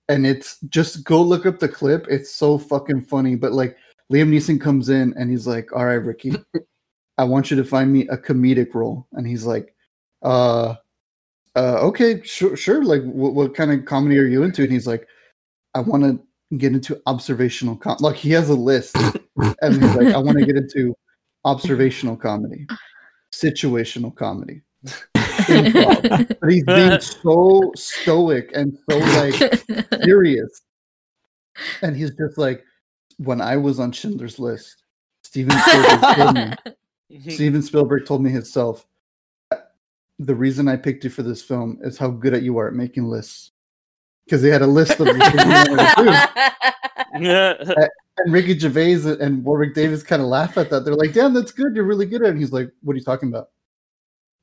And 0.08 0.24
it's 0.24 0.60
just 0.68 1.04
go 1.04 1.20
look 1.20 1.44
up 1.44 1.58
the 1.58 1.68
clip. 1.68 2.06
It's 2.08 2.30
so 2.32 2.56
fucking 2.56 3.02
funny. 3.02 3.34
But 3.34 3.52
like 3.52 3.76
Liam 4.12 4.28
Neeson 4.28 4.60
comes 4.60 4.88
in 4.88 5.14
and 5.16 5.30
he's 5.30 5.46
like 5.46 5.72
all 5.72 5.86
right 5.86 5.94
Ricky 5.94 6.36
I 7.20 7.24
want 7.24 7.50
you 7.50 7.56
to 7.58 7.64
find 7.64 7.92
me 7.92 8.08
a 8.08 8.16
comedic 8.16 8.72
role. 8.72 9.06
And 9.12 9.26
he's 9.26 9.44
like, 9.44 9.74
uh, 10.22 10.76
uh, 11.56 11.78
okay, 11.80 12.22
sure, 12.22 12.56
sure. 12.56 12.84
Like, 12.84 13.02
what, 13.02 13.34
what 13.34 13.54
kind 13.54 13.72
of 13.72 13.84
comedy 13.84 14.18
are 14.18 14.26
you 14.26 14.42
into? 14.42 14.62
And 14.62 14.72
he's 14.72 14.86
like, 14.86 15.06
I 15.74 15.80
want 15.80 16.04
to 16.04 16.56
get 16.56 16.72
into 16.72 17.00
observational 17.06 17.76
com. 17.76 17.96
Like, 18.00 18.16
he 18.16 18.30
has 18.30 18.50
a 18.50 18.54
list, 18.54 18.96
and 18.96 19.82
he's 19.82 19.94
like, 19.94 20.14
I 20.14 20.18
want 20.18 20.38
to 20.38 20.46
get 20.46 20.56
into 20.56 20.94
observational 21.44 22.16
comedy, 22.16 22.66
situational 23.32 24.14
comedy. 24.14 24.62
But 24.82 26.50
he's 26.50 26.64
being 26.64 27.00
so 27.00 27.72
stoic 27.76 28.50
and 28.54 28.76
so 28.88 28.98
like 28.98 29.34
serious. 30.04 30.62
And 31.82 31.96
he's 31.96 32.14
just 32.14 32.38
like, 32.38 32.64
when 33.18 33.40
I 33.40 33.56
was 33.56 33.80
on 33.80 33.92
Schindler's 33.92 34.38
List, 34.38 34.84
Steven 35.24 35.58
Spielberg 35.58 36.16
told 36.16 36.34
me 36.34 36.54
Steven 37.34 37.62
Spielberg 37.62 38.06
told 38.06 38.22
me 38.22 38.30
himself, 38.30 38.86
the 40.20 40.34
reason 40.34 40.68
I 40.68 40.76
picked 40.76 41.02
you 41.04 41.10
for 41.10 41.22
this 41.22 41.42
film 41.42 41.78
is 41.82 41.96
how 41.96 42.10
good 42.10 42.34
at 42.34 42.42
you 42.42 42.58
are 42.58 42.68
at 42.68 42.74
making 42.74 43.04
lists. 43.04 43.52
Because 44.24 44.42
they 44.42 44.50
had 44.50 44.62
a 44.62 44.66
list 44.66 44.92
of 44.92 44.98
the 45.06 45.14
things 45.14 45.28
he 45.28 45.36
wanted 45.36 46.38
to 47.16 47.74
do. 47.74 47.86
And 48.18 48.32
Ricky 48.34 48.58
Gervais 48.58 49.16
and 49.18 49.42
Warwick 49.42 49.74
Davis 49.74 50.02
kind 50.02 50.20
of 50.20 50.28
laugh 50.28 50.58
at 50.58 50.68
that. 50.70 50.84
They're 50.84 50.94
like, 50.94 51.14
damn, 51.14 51.32
that's 51.32 51.52
good. 51.52 51.74
You're 51.74 51.84
really 51.84 52.04
good 52.04 52.20
at 52.20 52.28
it. 52.28 52.30
And 52.32 52.38
he's 52.38 52.52
like, 52.52 52.70
what 52.82 52.92
are 52.92 52.98
you 52.98 53.04
talking 53.04 53.30
about? 53.30 53.48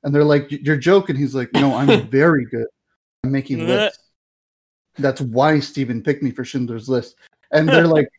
And 0.04 0.14
they're 0.14 0.24
like, 0.24 0.48
you're 0.50 0.78
joking. 0.78 1.16
He's 1.16 1.36
like, 1.36 1.54
no, 1.54 1.76
I'm 1.76 2.08
very 2.10 2.46
good 2.46 2.66
at 3.24 3.30
making 3.30 3.68
lists. 3.68 4.00
That's 4.98 5.22
why 5.22 5.60
Steven 5.60 6.02
picked 6.02 6.24
me 6.24 6.32
for 6.32 6.44
Schindler's 6.44 6.90
List. 6.90 7.18
And 7.52 7.70
they're 7.70 7.88
like, 7.88 8.10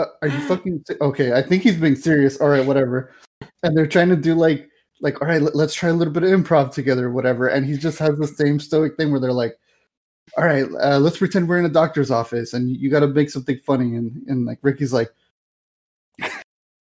uh, 0.00 0.06
are 0.22 0.28
you 0.28 0.40
fucking 0.48 0.82
se- 0.88 0.96
okay? 1.00 1.34
I 1.34 1.42
think 1.42 1.62
he's 1.62 1.76
being 1.76 1.94
serious. 1.94 2.40
All 2.40 2.48
right, 2.48 2.66
whatever. 2.66 3.12
And 3.62 3.76
they're 3.76 3.86
trying 3.86 4.08
to 4.08 4.16
do 4.16 4.34
like, 4.34 4.68
like, 5.02 5.20
all 5.20 5.28
right, 5.28 5.42
let, 5.42 5.54
let's 5.54 5.74
try 5.74 5.90
a 5.90 5.92
little 5.92 6.12
bit 6.12 6.22
of 6.22 6.30
improv 6.30 6.72
together, 6.72 7.10
whatever. 7.10 7.48
And 7.48 7.66
he 7.66 7.76
just 7.76 7.98
has 7.98 8.16
the 8.16 8.26
same 8.26 8.58
stoic 8.58 8.96
thing 8.96 9.10
where 9.10 9.20
they're 9.20 9.32
like, 9.32 9.58
all 10.36 10.44
right, 10.44 10.64
uh, 10.80 10.98
let's 10.98 11.18
pretend 11.18 11.48
we're 11.48 11.58
in 11.58 11.66
a 11.66 11.68
doctor's 11.68 12.10
office 12.10 12.54
and 12.54 12.70
you 12.70 12.88
got 12.88 13.00
to 13.00 13.08
make 13.08 13.28
something 13.28 13.58
funny. 13.66 13.96
And 13.96 14.22
and 14.28 14.46
like 14.46 14.60
Ricky's 14.62 14.92
like, 14.92 15.10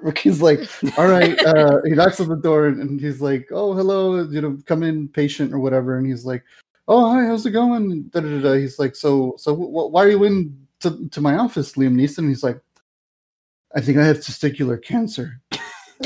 Ricky's 0.00 0.42
like, 0.42 0.68
all 0.98 1.06
right. 1.06 1.38
Uh, 1.44 1.80
he 1.84 1.92
knocks 1.92 2.20
on 2.20 2.28
the 2.28 2.36
door 2.36 2.66
and, 2.66 3.00
he's 3.00 3.20
like, 3.22 3.48
oh, 3.52 3.74
hello, 3.74 4.22
you 4.24 4.40
know, 4.40 4.58
come 4.66 4.82
in, 4.82 5.08
patient 5.08 5.54
or 5.54 5.60
whatever. 5.60 5.96
And 5.96 6.06
he's 6.06 6.26
like, 6.26 6.44
oh, 6.88 7.12
hi, 7.12 7.26
how's 7.26 7.46
it 7.46 7.52
going? 7.52 8.02
Da, 8.08 8.20
da, 8.20 8.28
da, 8.28 8.40
da. 8.40 8.52
He's 8.54 8.78
like, 8.78 8.96
so, 8.96 9.34
so 9.38 9.54
wh- 9.54 9.92
why 9.92 10.04
are 10.04 10.10
you 10.10 10.24
in 10.24 10.66
to, 10.80 11.08
to 11.10 11.20
my 11.20 11.36
office, 11.36 11.74
Liam 11.74 11.94
Neeson? 11.94 12.18
And 12.18 12.28
he's 12.28 12.42
like, 12.42 12.60
I 13.74 13.80
think 13.80 13.98
I 13.98 14.04
have 14.04 14.18
testicular 14.18 14.82
cancer. 14.82 15.40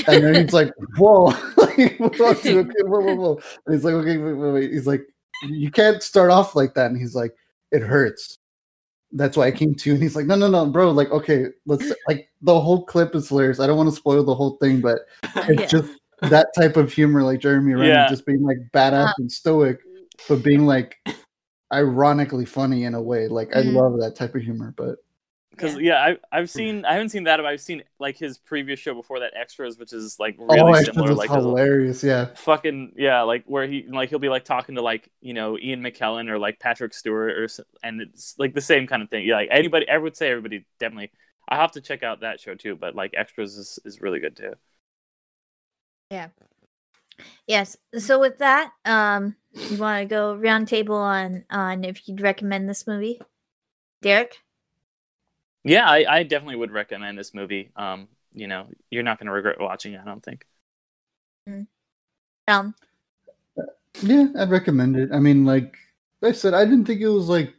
And 0.08 0.24
then 0.24 0.34
he's 0.42 0.52
like, 0.52 0.72
whoa, 0.96 1.24
like, 1.56 1.96
whoa, 1.98 2.30
okay, 2.30 2.62
whoa, 2.82 3.00
whoa, 3.00 3.14
whoa. 3.14 3.40
And 3.66 3.74
he's 3.74 3.84
like, 3.84 3.94
okay, 3.94 4.16
wait, 4.16 4.32
wait, 4.34 4.52
wait. 4.52 4.72
He's 4.72 4.86
like, 4.86 5.06
you 5.50 5.70
can't 5.70 6.02
start 6.02 6.30
off 6.30 6.54
like 6.54 6.74
that. 6.74 6.90
And 6.90 6.98
he's 6.98 7.14
like, 7.14 7.34
it 7.72 7.82
hurts. 7.82 8.38
That's 9.12 9.36
why 9.36 9.46
I 9.46 9.52
came 9.52 9.74
to 9.74 9.90
you. 9.90 9.94
And 9.94 10.02
he's 10.02 10.16
like, 10.16 10.26
no, 10.26 10.34
no, 10.34 10.48
no, 10.48 10.66
bro. 10.66 10.90
Like, 10.90 11.10
okay, 11.10 11.46
let's 11.66 11.92
like 12.08 12.28
the 12.42 12.60
whole 12.60 12.84
clip 12.84 13.14
is 13.14 13.28
hilarious. 13.28 13.60
I 13.60 13.66
don't 13.66 13.76
want 13.76 13.88
to 13.88 13.94
spoil 13.94 14.24
the 14.24 14.34
whole 14.34 14.56
thing, 14.60 14.80
but 14.80 15.00
it's 15.48 15.60
Yeah. 15.60 15.66
just 15.68 15.90
that 16.22 16.48
type 16.58 16.76
of 16.76 16.92
humor, 16.92 17.22
like 17.22 17.40
Jeremy 17.40 17.74
Renner, 17.74 17.92
Yeah. 17.92 18.08
just 18.08 18.26
being 18.26 18.42
like 18.42 18.58
badass 18.72 19.08
Uh, 19.10 19.12
and 19.18 19.30
stoic, 19.30 19.78
but 20.28 20.42
being 20.42 20.66
like 20.66 20.96
ironically 21.72 22.44
funny 22.44 22.84
in 22.84 22.94
a 22.94 23.02
way. 23.02 23.28
Like 23.28 23.54
I 23.54 23.60
Mhm. 23.60 23.74
love 23.74 24.00
that 24.00 24.16
type 24.16 24.34
of 24.34 24.42
humor. 24.42 24.74
But 24.76 24.96
Because 25.56 25.78
yeah, 25.78 25.96
I, 25.96 26.16
I've 26.32 26.50
seen 26.50 26.84
I 26.84 26.92
haven't 26.92 27.10
seen 27.10 27.24
that, 27.24 27.36
but 27.38 27.46
I've 27.46 27.60
seen 27.60 27.82
like 27.98 28.16
his 28.16 28.38
previous 28.38 28.80
show 28.80 28.94
before 28.94 29.20
that, 29.20 29.32
Extras, 29.36 29.78
which 29.78 29.92
is 29.92 30.18
like 30.18 30.36
really 30.38 30.60
oh, 30.60 30.82
similar. 30.82 31.14
Like 31.14 31.30
hilarious. 31.30 32.02
Yeah. 32.02 32.26
fucking 32.34 32.92
yeah, 32.96 33.22
like 33.22 33.44
where 33.46 33.66
he 33.66 33.86
like 33.88 34.10
he'll 34.10 34.18
be 34.18 34.28
like 34.28 34.44
talking 34.44 34.74
to 34.74 34.82
like 34.82 35.10
you 35.20 35.34
know 35.34 35.58
Ian 35.58 35.82
McKellen 35.82 36.28
or 36.28 36.38
like 36.38 36.58
Patrick 36.58 36.94
Stewart 36.94 37.32
or 37.32 37.48
and 37.82 38.00
it's 38.00 38.34
like 38.38 38.54
the 38.54 38.60
same 38.60 38.86
kind 38.86 39.02
of 39.02 39.10
thing. 39.10 39.24
Yeah, 39.24 39.36
like 39.36 39.48
anybody, 39.50 39.88
I 39.88 39.98
would 39.98 40.16
say 40.16 40.30
everybody 40.30 40.66
definitely. 40.78 41.10
I 41.48 41.56
have 41.56 41.72
to 41.72 41.80
check 41.80 42.02
out 42.02 42.20
that 42.20 42.40
show 42.40 42.54
too, 42.54 42.74
but 42.74 42.94
like 42.94 43.12
Extras 43.14 43.56
is, 43.56 43.78
is 43.84 44.00
really 44.00 44.18
good 44.18 44.34
too. 44.34 44.54
Yeah. 46.10 46.28
Yes. 47.46 47.76
So 47.98 48.18
with 48.18 48.38
that, 48.38 48.72
um, 48.84 49.36
you 49.52 49.76
want 49.76 50.00
to 50.00 50.06
go 50.06 50.34
round 50.34 50.68
table 50.68 50.96
on 50.96 51.44
on 51.50 51.84
if 51.84 52.08
you'd 52.08 52.20
recommend 52.20 52.68
this 52.68 52.86
movie, 52.86 53.20
Derek? 54.02 54.38
Yeah, 55.64 55.88
I, 55.88 56.04
I 56.18 56.22
definitely 56.22 56.56
would 56.56 56.70
recommend 56.72 57.18
this 57.18 57.34
movie. 57.34 57.70
Um, 57.76 58.08
you 58.34 58.46
know, 58.46 58.66
you're 58.90 59.02
not 59.02 59.18
going 59.18 59.26
to 59.26 59.32
regret 59.32 59.60
watching 59.60 59.94
it. 59.94 60.00
I 60.00 60.04
don't 60.04 60.22
think. 60.22 60.44
Um, 62.46 62.74
Yeah, 64.02 64.26
I'd 64.38 64.50
recommend 64.50 64.96
it. 64.96 65.10
I 65.12 65.18
mean, 65.20 65.44
like 65.44 65.76
I 66.22 66.32
said, 66.32 66.54
I 66.54 66.64
didn't 66.64 66.84
think 66.84 67.00
it 67.00 67.08
was 67.08 67.28
like 67.28 67.54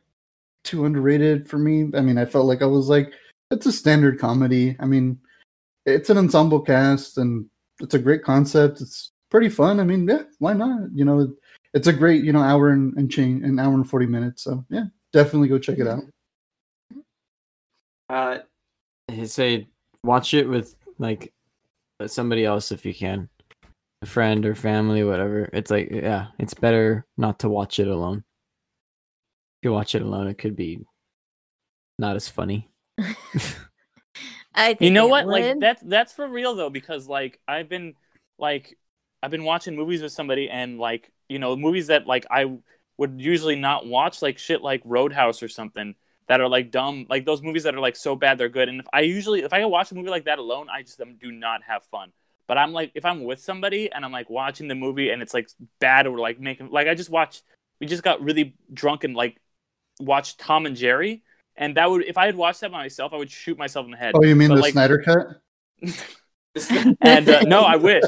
too 0.63 0.85
underrated 0.85 1.49
for 1.49 1.57
me. 1.57 1.89
I 1.95 2.01
mean, 2.01 2.17
I 2.17 2.25
felt 2.25 2.45
like 2.45 2.61
I 2.61 2.65
was 2.65 2.89
like, 2.89 3.11
it's 3.51 3.65
a 3.65 3.71
standard 3.71 4.19
comedy. 4.19 4.75
I 4.79 4.85
mean, 4.85 5.19
it's 5.85 6.09
an 6.09 6.17
ensemble 6.17 6.61
cast 6.61 7.17
and 7.17 7.47
it's 7.79 7.93
a 7.93 7.99
great 7.99 8.23
concept. 8.23 8.81
It's 8.81 9.11
pretty 9.29 9.49
fun. 9.49 9.79
I 9.79 9.83
mean, 9.83 10.07
yeah, 10.07 10.23
why 10.39 10.53
not? 10.53 10.89
You 10.93 11.05
know, 11.05 11.33
it's 11.73 11.87
a 11.87 11.93
great, 11.93 12.23
you 12.23 12.33
know, 12.33 12.41
hour 12.41 12.69
and, 12.69 12.95
and 12.97 13.11
change, 13.11 13.43
an 13.43 13.59
hour 13.59 13.73
and 13.73 13.89
40 13.89 14.05
minutes. 14.07 14.43
So 14.43 14.65
yeah, 14.69 14.85
definitely 15.13 15.47
go 15.49 15.59
check 15.59 15.79
it 15.79 15.87
out. 15.87 16.03
Uh, 18.09 18.39
I 19.09 19.25
say 19.25 19.67
watch 20.03 20.33
it 20.33 20.47
with 20.47 20.77
like 20.99 21.33
somebody 22.05 22.45
else 22.45 22.71
if 22.71 22.85
you 22.85 22.93
can, 22.93 23.29
a 24.01 24.05
friend 24.05 24.45
or 24.45 24.55
family, 24.55 25.03
whatever. 25.03 25.49
It's 25.53 25.71
like 25.71 25.89
yeah, 25.91 26.27
it's 26.39 26.53
better 26.53 27.05
not 27.17 27.39
to 27.39 27.49
watch 27.49 27.79
it 27.79 27.87
alone. 27.87 28.23
If 29.61 29.67
you 29.67 29.73
watch 29.73 29.95
it 29.95 30.01
alone, 30.01 30.27
it 30.27 30.37
could 30.37 30.55
be 30.55 30.79
not 31.97 32.15
as 32.15 32.27
funny. 32.27 32.69
I 34.55 34.69
think 34.69 34.81
You 34.81 34.91
know 34.91 35.07
it 35.07 35.09
what? 35.09 35.27
Like 35.27 35.59
that's 35.59 35.81
that's 35.83 36.13
for 36.13 36.27
real 36.27 36.55
though, 36.55 36.69
because 36.69 37.07
like 37.07 37.39
I've 37.47 37.69
been 37.69 37.93
like 38.39 38.77
I've 39.21 39.31
been 39.31 39.43
watching 39.43 39.75
movies 39.75 40.01
with 40.01 40.11
somebody 40.11 40.49
and 40.49 40.79
like 40.79 41.11
you 41.27 41.39
know 41.39 41.55
movies 41.55 41.87
that 41.87 42.07
like 42.07 42.25
I 42.31 42.57
would 42.97 43.19
usually 43.19 43.55
not 43.55 43.85
watch, 43.85 44.21
like 44.21 44.37
shit 44.37 44.61
like 44.61 44.81
Roadhouse 44.85 45.43
or 45.43 45.49
something 45.49 45.95
that 46.27 46.41
are 46.41 46.47
like 46.49 46.71
dumb, 46.71 47.05
like 47.09 47.25
those 47.25 47.41
movies 47.41 47.63
that 47.63 47.75
are 47.75 47.79
like 47.79 47.95
so 47.95 48.15
bad 48.15 48.37
they're 48.37 48.49
good. 48.49 48.69
And 48.69 48.79
if 48.79 48.87
I 48.91 49.01
usually 49.01 49.43
if 49.43 49.53
I 49.53 49.63
watch 49.65 49.91
a 49.91 49.95
movie 49.95 50.09
like 50.09 50.25
that 50.25 50.39
alone, 50.39 50.67
I 50.69 50.81
just 50.81 50.99
um, 51.01 51.15
do 51.15 51.31
not 51.31 51.61
have 51.63 51.83
fun. 51.85 52.11
But 52.47 52.57
I'm 52.57 52.73
like 52.73 52.91
if 52.95 53.05
I'm 53.05 53.23
with 53.23 53.39
somebody 53.39 53.91
and 53.91 54.05
I'm 54.05 54.11
like 54.11 54.29
watching 54.29 54.67
the 54.67 54.75
movie 54.75 55.09
and 55.09 55.21
it's 55.21 55.33
like 55.33 55.49
bad 55.79 56.07
or 56.07 56.17
like 56.19 56.39
making 56.39 56.69
like 56.71 56.87
I 56.87 56.95
just 56.95 57.09
watched 57.09 57.43
we 57.79 57.87
just 57.87 58.03
got 58.03 58.21
really 58.21 58.55
drunk 58.73 59.03
and 59.03 59.15
like 59.15 59.39
watched 59.99 60.39
Tom 60.39 60.65
and 60.65 60.75
Jerry. 60.75 61.23
And 61.57 61.77
that 61.77 61.89
would, 61.89 62.03
if 62.05 62.17
I 62.17 62.25
had 62.25 62.35
watched 62.35 62.61
that 62.61 62.71
by 62.71 62.79
myself, 62.79 63.13
I 63.13 63.17
would 63.17 63.31
shoot 63.31 63.57
myself 63.57 63.85
in 63.85 63.91
the 63.91 63.97
head. 63.97 64.13
Oh, 64.15 64.23
you 64.23 64.35
mean 64.35 64.49
But, 64.49 64.55
the 64.55 64.61
like- 64.61 64.73
Snyder 64.73 65.01
cut? 65.01 65.41
and 67.01 67.29
uh, 67.29 67.41
no, 67.41 67.61
I 67.61 67.75
wish, 67.75 68.03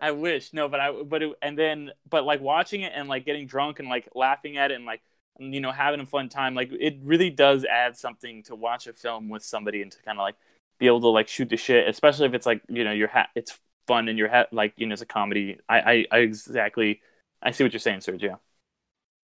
I 0.00 0.12
wish, 0.12 0.52
no, 0.52 0.68
but 0.68 0.78
I, 0.80 0.92
but 0.92 1.22
it, 1.22 1.32
and 1.42 1.58
then, 1.58 1.90
but 2.08 2.24
like 2.24 2.40
watching 2.40 2.82
it 2.82 2.92
and 2.94 3.08
like 3.08 3.24
getting 3.24 3.46
drunk 3.46 3.80
and 3.80 3.88
like 3.88 4.08
laughing 4.14 4.56
at 4.56 4.70
it 4.70 4.74
and 4.76 4.84
like 4.84 5.02
you 5.38 5.60
know 5.60 5.72
having 5.72 6.00
a 6.00 6.06
fun 6.06 6.28
time, 6.28 6.54
like 6.54 6.70
it 6.72 6.98
really 7.02 7.30
does 7.30 7.64
add 7.64 7.96
something 7.96 8.42
to 8.44 8.54
watch 8.54 8.86
a 8.86 8.92
film 8.92 9.28
with 9.28 9.42
somebody 9.44 9.82
and 9.82 9.92
to 9.92 10.02
kind 10.02 10.18
of 10.18 10.22
like 10.22 10.36
be 10.78 10.86
able 10.86 11.00
to 11.00 11.08
like 11.08 11.28
shoot 11.28 11.48
the 11.48 11.56
shit, 11.56 11.88
especially 11.88 12.26
if 12.26 12.34
it's 12.34 12.46
like 12.46 12.62
you 12.68 12.84
know 12.84 12.92
your 12.92 13.08
hat. 13.08 13.30
it's 13.34 13.58
fun 13.86 14.06
and 14.08 14.18
your 14.18 14.28
hat 14.28 14.52
like 14.52 14.74
you 14.76 14.86
know 14.86 14.92
it's 14.92 15.02
a 15.02 15.06
comedy. 15.06 15.58
I, 15.68 15.80
I, 15.80 16.06
I 16.12 16.18
exactly, 16.18 17.00
I 17.42 17.52
see 17.52 17.64
what 17.64 17.72
you're 17.72 17.80
saying, 17.80 18.00
Sergio. 18.00 18.38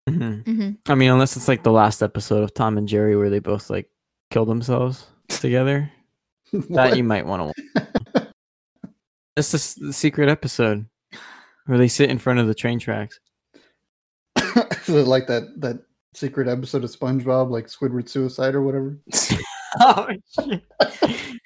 Mhm. 0.10 0.44
Mhm. 0.44 0.78
I 0.88 0.96
mean, 0.96 1.10
unless 1.12 1.36
it's 1.38 1.48
like 1.48 1.64
the 1.64 1.72
last 1.72 2.02
episode 2.04 2.44
of 2.44 2.54
Tom 2.54 2.78
and 2.78 2.88
Jerry 2.88 3.16
where 3.16 3.30
they 3.30 3.40
both 3.40 3.70
like 3.70 3.90
kill 4.30 4.46
themselves 4.46 5.08
together, 5.30 5.92
that 6.54 6.96
you 6.98 7.04
might 7.04 7.26
want 7.26 7.54
to. 7.56 8.28
It's 9.38 9.52
the 9.52 9.58
s- 9.58 9.76
the 9.76 9.94
secret 9.94 10.28
episode 10.30 10.86
where 11.66 11.78
they 11.78 11.88
sit 11.88 12.10
in 12.10 12.18
front 12.20 12.40
of 12.40 12.48
the 12.48 12.54
train 12.54 12.80
tracks. 12.80 13.20
like 14.88 15.28
that 15.28 15.54
that 15.58 15.80
secret 16.14 16.48
episode 16.48 16.84
of 16.84 16.90
SpongeBob, 16.92 17.50
like 17.50 17.68
Squidward 17.68 18.10
suicide 18.10 18.56
or 18.56 18.62
whatever. 18.62 18.98
oh 19.82 20.08
shit! 20.40 20.64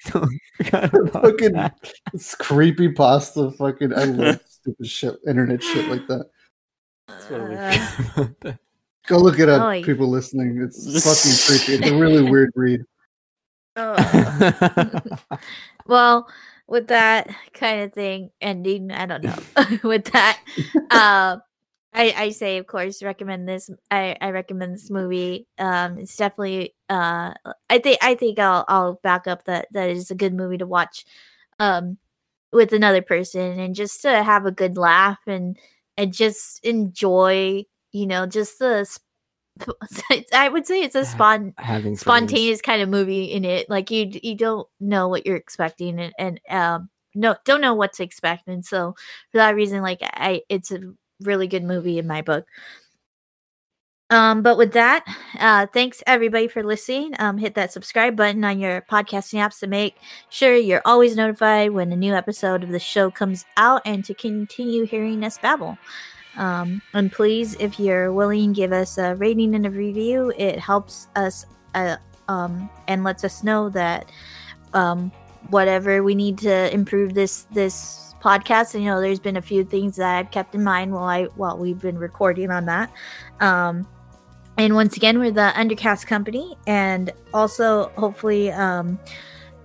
Forgot 0.00 0.90
Fucking- 1.12 1.52
that. 1.52 1.92
It's 2.12 2.34
creepy 2.34 2.92
pasta. 2.92 3.50
Fucking, 3.52 3.92
I 3.94 4.04
love 4.04 4.40
stupid 4.48 4.86
shit, 4.86 5.14
internet 5.26 5.62
shit 5.62 5.88
like 5.88 6.06
that. 6.08 6.26
Uh, 7.08 7.18
forgot 7.20 8.16
about 8.16 8.40
that. 8.40 8.58
Go 9.06 9.18
look 9.18 9.38
it 9.38 9.48
up, 9.48 9.62
Oy. 9.62 9.82
people 9.84 10.08
listening. 10.08 10.60
It's 10.62 10.82
fucking 11.04 11.58
creepy. 11.66 11.80
It's 11.84 11.92
a 11.92 11.96
really 11.96 12.28
weird 12.28 12.50
read. 12.56 12.80
uh, 13.76 15.00
well, 15.86 16.28
with 16.66 16.88
that 16.88 17.28
kind 17.52 17.82
of 17.82 17.92
thing 17.92 18.30
ending, 18.40 18.90
I 18.90 19.06
don't 19.06 19.22
know. 19.22 19.36
with 19.84 20.06
that, 20.06 20.40
uh, 20.90 21.36
I 21.96 22.14
I 22.16 22.30
say 22.30 22.58
of 22.58 22.66
course 22.66 23.02
recommend 23.02 23.48
this. 23.48 23.70
I 23.90 24.16
I 24.20 24.30
recommend 24.30 24.74
this 24.74 24.90
movie. 24.90 25.48
Um, 25.58 25.98
it's 25.98 26.16
definitely. 26.16 26.74
Uh, 26.88 27.34
I 27.70 27.78
think 27.78 27.98
I 28.02 28.14
think 28.14 28.38
I'll 28.38 28.64
I'll 28.68 28.94
back 29.02 29.26
up 29.26 29.44
that 29.44 29.68
that 29.72 29.90
is 29.90 30.10
a 30.10 30.14
good 30.14 30.34
movie 30.34 30.58
to 30.58 30.66
watch. 30.66 31.04
Um, 31.58 31.98
with 32.52 32.72
another 32.72 33.02
person 33.02 33.58
and 33.58 33.74
just 33.74 34.02
to 34.02 34.22
have 34.22 34.46
a 34.46 34.52
good 34.52 34.76
laugh 34.76 35.18
and 35.26 35.58
and 35.96 36.12
just 36.12 36.64
enjoy. 36.64 37.64
You 37.92 38.06
know, 38.06 38.26
just 38.26 38.58
the. 38.58 38.84
sp- 38.84 39.02
I 40.34 40.50
would 40.50 40.66
say 40.66 40.82
it's 40.82 40.94
a 40.94 41.06
spon 41.06 41.54
Having 41.56 41.96
spontaneous 41.96 42.60
kind 42.60 42.82
of 42.82 42.90
movie 42.90 43.24
in 43.24 43.44
it. 43.46 43.70
Like 43.70 43.90
you 43.90 44.10
you 44.22 44.34
don't 44.36 44.68
know 44.80 45.08
what 45.08 45.24
you're 45.26 45.36
expecting 45.36 45.98
and, 45.98 46.12
and 46.18 46.40
um 46.50 46.90
no 47.14 47.36
don't 47.46 47.62
know 47.62 47.74
what 47.74 47.94
to 47.94 48.02
expect. 48.02 48.48
And 48.48 48.64
so 48.64 48.94
for 49.32 49.38
that 49.38 49.54
reason, 49.54 49.80
like 49.80 50.00
I 50.02 50.42
it's 50.50 50.70
a 50.70 50.80
really 51.20 51.46
good 51.46 51.64
movie 51.64 51.98
in 51.98 52.06
my 52.06 52.22
book. 52.22 52.46
Um, 54.08 54.42
but 54.42 54.56
with 54.56 54.72
that, 54.72 55.04
uh, 55.40 55.66
thanks 55.72 56.00
everybody 56.06 56.46
for 56.46 56.62
listening. 56.62 57.14
Um, 57.18 57.38
hit 57.38 57.54
that 57.56 57.72
subscribe 57.72 58.14
button 58.14 58.44
on 58.44 58.60
your 58.60 58.82
podcasting 58.82 59.40
apps 59.40 59.58
to 59.60 59.66
make 59.66 59.96
sure 60.28 60.54
you're 60.54 60.82
always 60.84 61.16
notified 61.16 61.72
when 61.72 61.90
a 61.92 61.96
new 61.96 62.14
episode 62.14 62.62
of 62.62 62.70
the 62.70 62.78
show 62.78 63.10
comes 63.10 63.44
out 63.56 63.82
and 63.84 64.04
to 64.04 64.14
continue 64.14 64.84
hearing 64.86 65.24
us 65.24 65.38
babble. 65.38 65.76
Um, 66.36 66.82
and 66.94 67.10
please, 67.10 67.56
if 67.58 67.80
you're 67.80 68.12
willing, 68.12 68.52
give 68.52 68.72
us 68.72 68.96
a 68.96 69.16
rating 69.16 69.56
and 69.56 69.66
a 69.66 69.70
review. 69.70 70.32
It 70.36 70.60
helps 70.60 71.08
us 71.16 71.44
uh, 71.74 71.96
um, 72.28 72.70
and 72.86 73.02
lets 73.02 73.24
us 73.24 73.42
know 73.42 73.70
that 73.70 74.12
um, 74.72 75.10
whatever 75.48 76.04
we 76.04 76.14
need 76.14 76.38
to 76.38 76.72
improve 76.72 77.14
this 77.14 77.46
this 77.52 78.05
podcast. 78.26 78.74
And, 78.74 78.82
you 78.82 78.90
know, 78.90 79.00
there's 79.00 79.20
been 79.20 79.36
a 79.36 79.42
few 79.42 79.64
things 79.64 79.96
that 79.96 80.16
I've 80.16 80.30
kept 80.32 80.54
in 80.54 80.64
mind 80.64 80.92
while 80.92 81.04
I 81.04 81.24
while 81.36 81.56
we've 81.56 81.80
been 81.80 81.98
recording 81.98 82.50
on 82.50 82.66
that. 82.66 82.92
Um, 83.40 83.86
and 84.58 84.74
once 84.74 84.96
again, 84.96 85.18
we're 85.18 85.30
the 85.30 85.52
Undercast 85.54 86.06
Company, 86.06 86.56
and 86.66 87.12
also 87.34 87.90
hopefully, 87.90 88.50
um, 88.50 88.98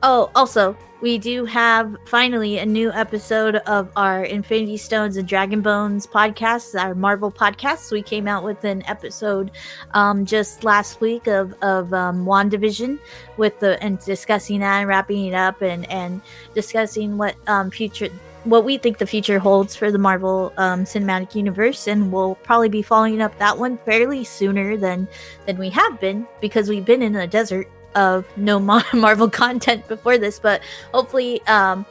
oh, 0.03 0.29
also 0.35 0.77
we 1.01 1.17
do 1.17 1.45
have 1.45 1.95
finally 2.05 2.59
a 2.59 2.65
new 2.65 2.91
episode 2.91 3.55
of 3.55 3.89
our 3.95 4.23
Infinity 4.23 4.77
Stones 4.77 5.17
and 5.17 5.27
Dragon 5.27 5.61
Bones 5.61 6.05
podcast, 6.05 6.79
our 6.79 6.93
Marvel 6.93 7.31
podcast. 7.31 7.91
We 7.91 8.03
came 8.03 8.27
out 8.27 8.43
with 8.43 8.63
an 8.65 8.83
episode 8.85 9.51
um, 9.95 10.25
just 10.25 10.63
last 10.63 11.01
week 11.01 11.27
of 11.27 11.53
of 11.63 11.93
um, 11.93 12.25
Wandavision 12.25 12.99
with 13.37 13.59
the 13.59 13.81
and 13.81 13.97
discussing 13.99 14.59
that 14.59 14.79
and 14.79 14.87
wrapping 14.87 15.25
it 15.25 15.33
up 15.33 15.61
and 15.61 15.89
and 15.89 16.21
discussing 16.53 17.17
what 17.17 17.35
um, 17.47 17.71
future 17.71 18.09
what 18.43 18.65
we 18.65 18.77
think 18.77 18.97
the 18.97 19.05
future 19.05 19.39
holds 19.39 19.75
for 19.75 19.91
the 19.91 19.97
Marvel 19.97 20.53
um, 20.57 20.83
Cinematic 20.83 21.35
Universe, 21.35 21.87
and 21.87 22.11
we'll 22.11 22.35
probably 22.35 22.69
be 22.69 22.81
following 22.81 23.21
up 23.21 23.37
that 23.37 23.57
one 23.57 23.77
fairly 23.79 24.23
sooner 24.23 24.77
than 24.77 25.07
than 25.45 25.57
we 25.57 25.69
have 25.69 25.99
been 25.99 26.27
because 26.39 26.69
we've 26.69 26.85
been 26.85 27.01
in 27.01 27.15
a 27.15 27.27
desert 27.27 27.69
of 27.95 28.25
no 28.37 28.59
Mar- 28.71 28.83
Marvel 28.93 29.29
content 29.29 29.87
before 29.87 30.17
this. 30.17 30.39
But 30.39 30.61
hopefully, 30.93 31.41
um, 31.47 31.85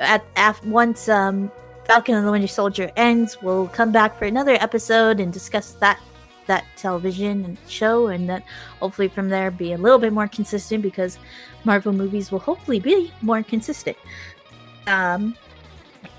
at, 0.00 0.24
at 0.36 0.64
once 0.64 1.08
um, 1.08 1.50
Falcon 1.84 2.16
and 2.16 2.26
the 2.26 2.32
Winter 2.32 2.48
Soldier 2.48 2.90
ends, 2.96 3.40
we'll 3.40 3.68
come 3.68 3.92
back 3.92 4.18
for 4.18 4.24
another 4.24 4.54
episode 4.54 5.20
and 5.20 5.32
discuss 5.32 5.72
that 5.74 6.00
that 6.46 6.64
television 6.76 7.44
and 7.44 7.56
show, 7.68 8.08
and 8.08 8.28
then 8.28 8.42
hopefully 8.80 9.06
from 9.06 9.28
there 9.28 9.52
be 9.52 9.72
a 9.72 9.78
little 9.78 9.98
bit 9.98 10.12
more 10.12 10.26
consistent 10.26 10.82
because 10.82 11.18
Marvel 11.64 11.92
movies 11.92 12.32
will 12.32 12.40
hopefully 12.40 12.80
be 12.80 13.12
more 13.22 13.44
consistent. 13.44 13.96
Um, 14.88 15.36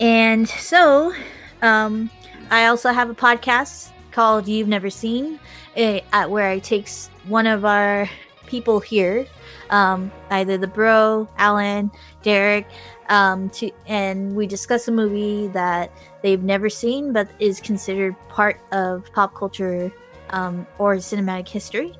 and 0.04 0.50
so, 0.50 1.14
um, 1.62 2.10
I 2.52 2.66
also 2.66 2.92
have 2.92 3.10
a 3.10 3.16
podcast 3.16 3.94
called 4.12 4.50
You've 4.50 4.68
Never 4.68 4.90
Seen, 4.90 5.40
eh, 5.78 6.02
at 6.12 6.30
where 6.30 6.50
I 6.50 6.60
take 6.60 6.90
one 7.26 7.48
of 7.48 7.64
our 7.64 8.10
people 8.46 8.82
here, 8.82 9.26
um, 9.70 10.12
either 10.30 10.58
the 10.58 10.68
bro, 10.68 11.30
Alan, 11.38 11.90
Derek, 12.22 12.68
um, 13.08 13.50
to 13.52 13.72
and 13.88 14.36
we 14.36 14.46
discuss 14.46 14.90
a 14.90 14.92
movie 14.92 15.48
that 15.48 15.90
they've 16.22 16.44
never 16.44 16.70
seen 16.70 17.14
but 17.14 17.30
is 17.40 17.62
considered 17.62 18.14
part 18.28 18.60
of 18.74 19.06
pop 19.14 19.34
culture 19.34 19.90
um, 20.32 20.68
or 20.80 20.98
cinematic 20.98 21.48
history. 21.48 21.96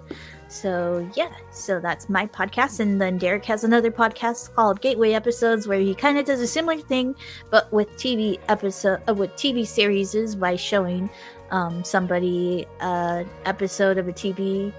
So 0.54 1.10
yeah, 1.16 1.32
so 1.50 1.80
that's 1.80 2.10
my 2.10 2.28
podcast, 2.28 2.80
and 2.80 3.02
then 3.02 3.18
Derek 3.18 3.44
has 3.46 3.64
another 3.64 3.90
podcast 3.90 4.54
called 4.54 4.82
Gateway 4.82 5.14
Episodes, 5.14 5.68
where 5.68 5.80
he 5.80 5.96
kind 5.96 6.20
of 6.20 6.26
does 6.26 6.42
a 6.42 6.48
similar 6.48 6.80
thing, 6.80 7.16
but 7.50 7.74
with 7.74 7.90
TV 7.98 8.38
episode 8.50 9.02
uh, 9.10 9.16
with 9.16 9.32
TV 9.32 9.66
series 9.66 10.14
is 10.14 10.36
by 10.36 10.56
showing 10.56 11.10
um, 11.50 11.84
somebody 11.84 12.68
an 12.82 13.28
episode 13.46 13.98
of 13.98 14.08
a 14.08 14.14
TV 14.14 14.72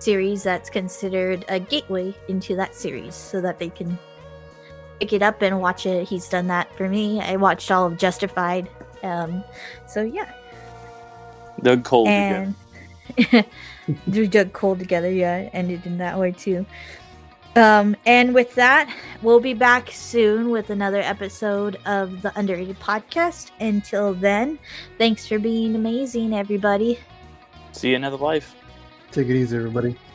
series 0.00 0.42
that's 0.42 0.68
considered 0.68 1.44
a 1.48 1.60
gateway 1.60 2.12
into 2.26 2.56
that 2.56 2.74
series, 2.74 3.14
so 3.14 3.40
that 3.40 3.60
they 3.60 3.68
can 3.68 3.96
pick 4.98 5.12
it 5.12 5.22
up 5.22 5.42
and 5.42 5.60
watch 5.60 5.86
it. 5.86 6.08
He's 6.08 6.28
done 6.28 6.48
that 6.48 6.76
for 6.76 6.88
me. 6.88 7.20
I 7.20 7.36
watched 7.36 7.70
all 7.70 7.86
of 7.86 7.96
Justified. 7.98 8.68
Um, 9.04 9.44
so 9.86 10.02
yeah, 10.02 10.34
Doug 11.62 11.84
Cole. 11.84 12.08
again. 12.08 12.56
and 13.86 13.98
Drew 14.10 14.26
Doug 14.26 14.52
Cole 14.52 14.76
together. 14.76 15.10
Yeah, 15.10 15.48
ended 15.52 15.86
in 15.86 15.98
that 15.98 16.18
way 16.18 16.32
too. 16.32 16.66
Um, 17.56 17.94
and 18.04 18.34
with 18.34 18.54
that, 18.56 18.92
we'll 19.22 19.40
be 19.40 19.54
back 19.54 19.90
soon 19.92 20.50
with 20.50 20.70
another 20.70 21.00
episode 21.00 21.78
of 21.86 22.22
the 22.22 22.36
Underrated 22.36 22.80
Podcast. 22.80 23.52
Until 23.60 24.12
then, 24.12 24.58
thanks 24.98 25.26
for 25.26 25.38
being 25.38 25.76
amazing, 25.76 26.34
everybody. 26.34 26.98
See 27.72 27.90
you 27.90 27.96
another 27.96 28.16
life. 28.16 28.56
Take 29.12 29.28
it 29.28 29.36
easy, 29.36 29.56
everybody. 29.56 29.90
Bye-bye. 29.90 30.13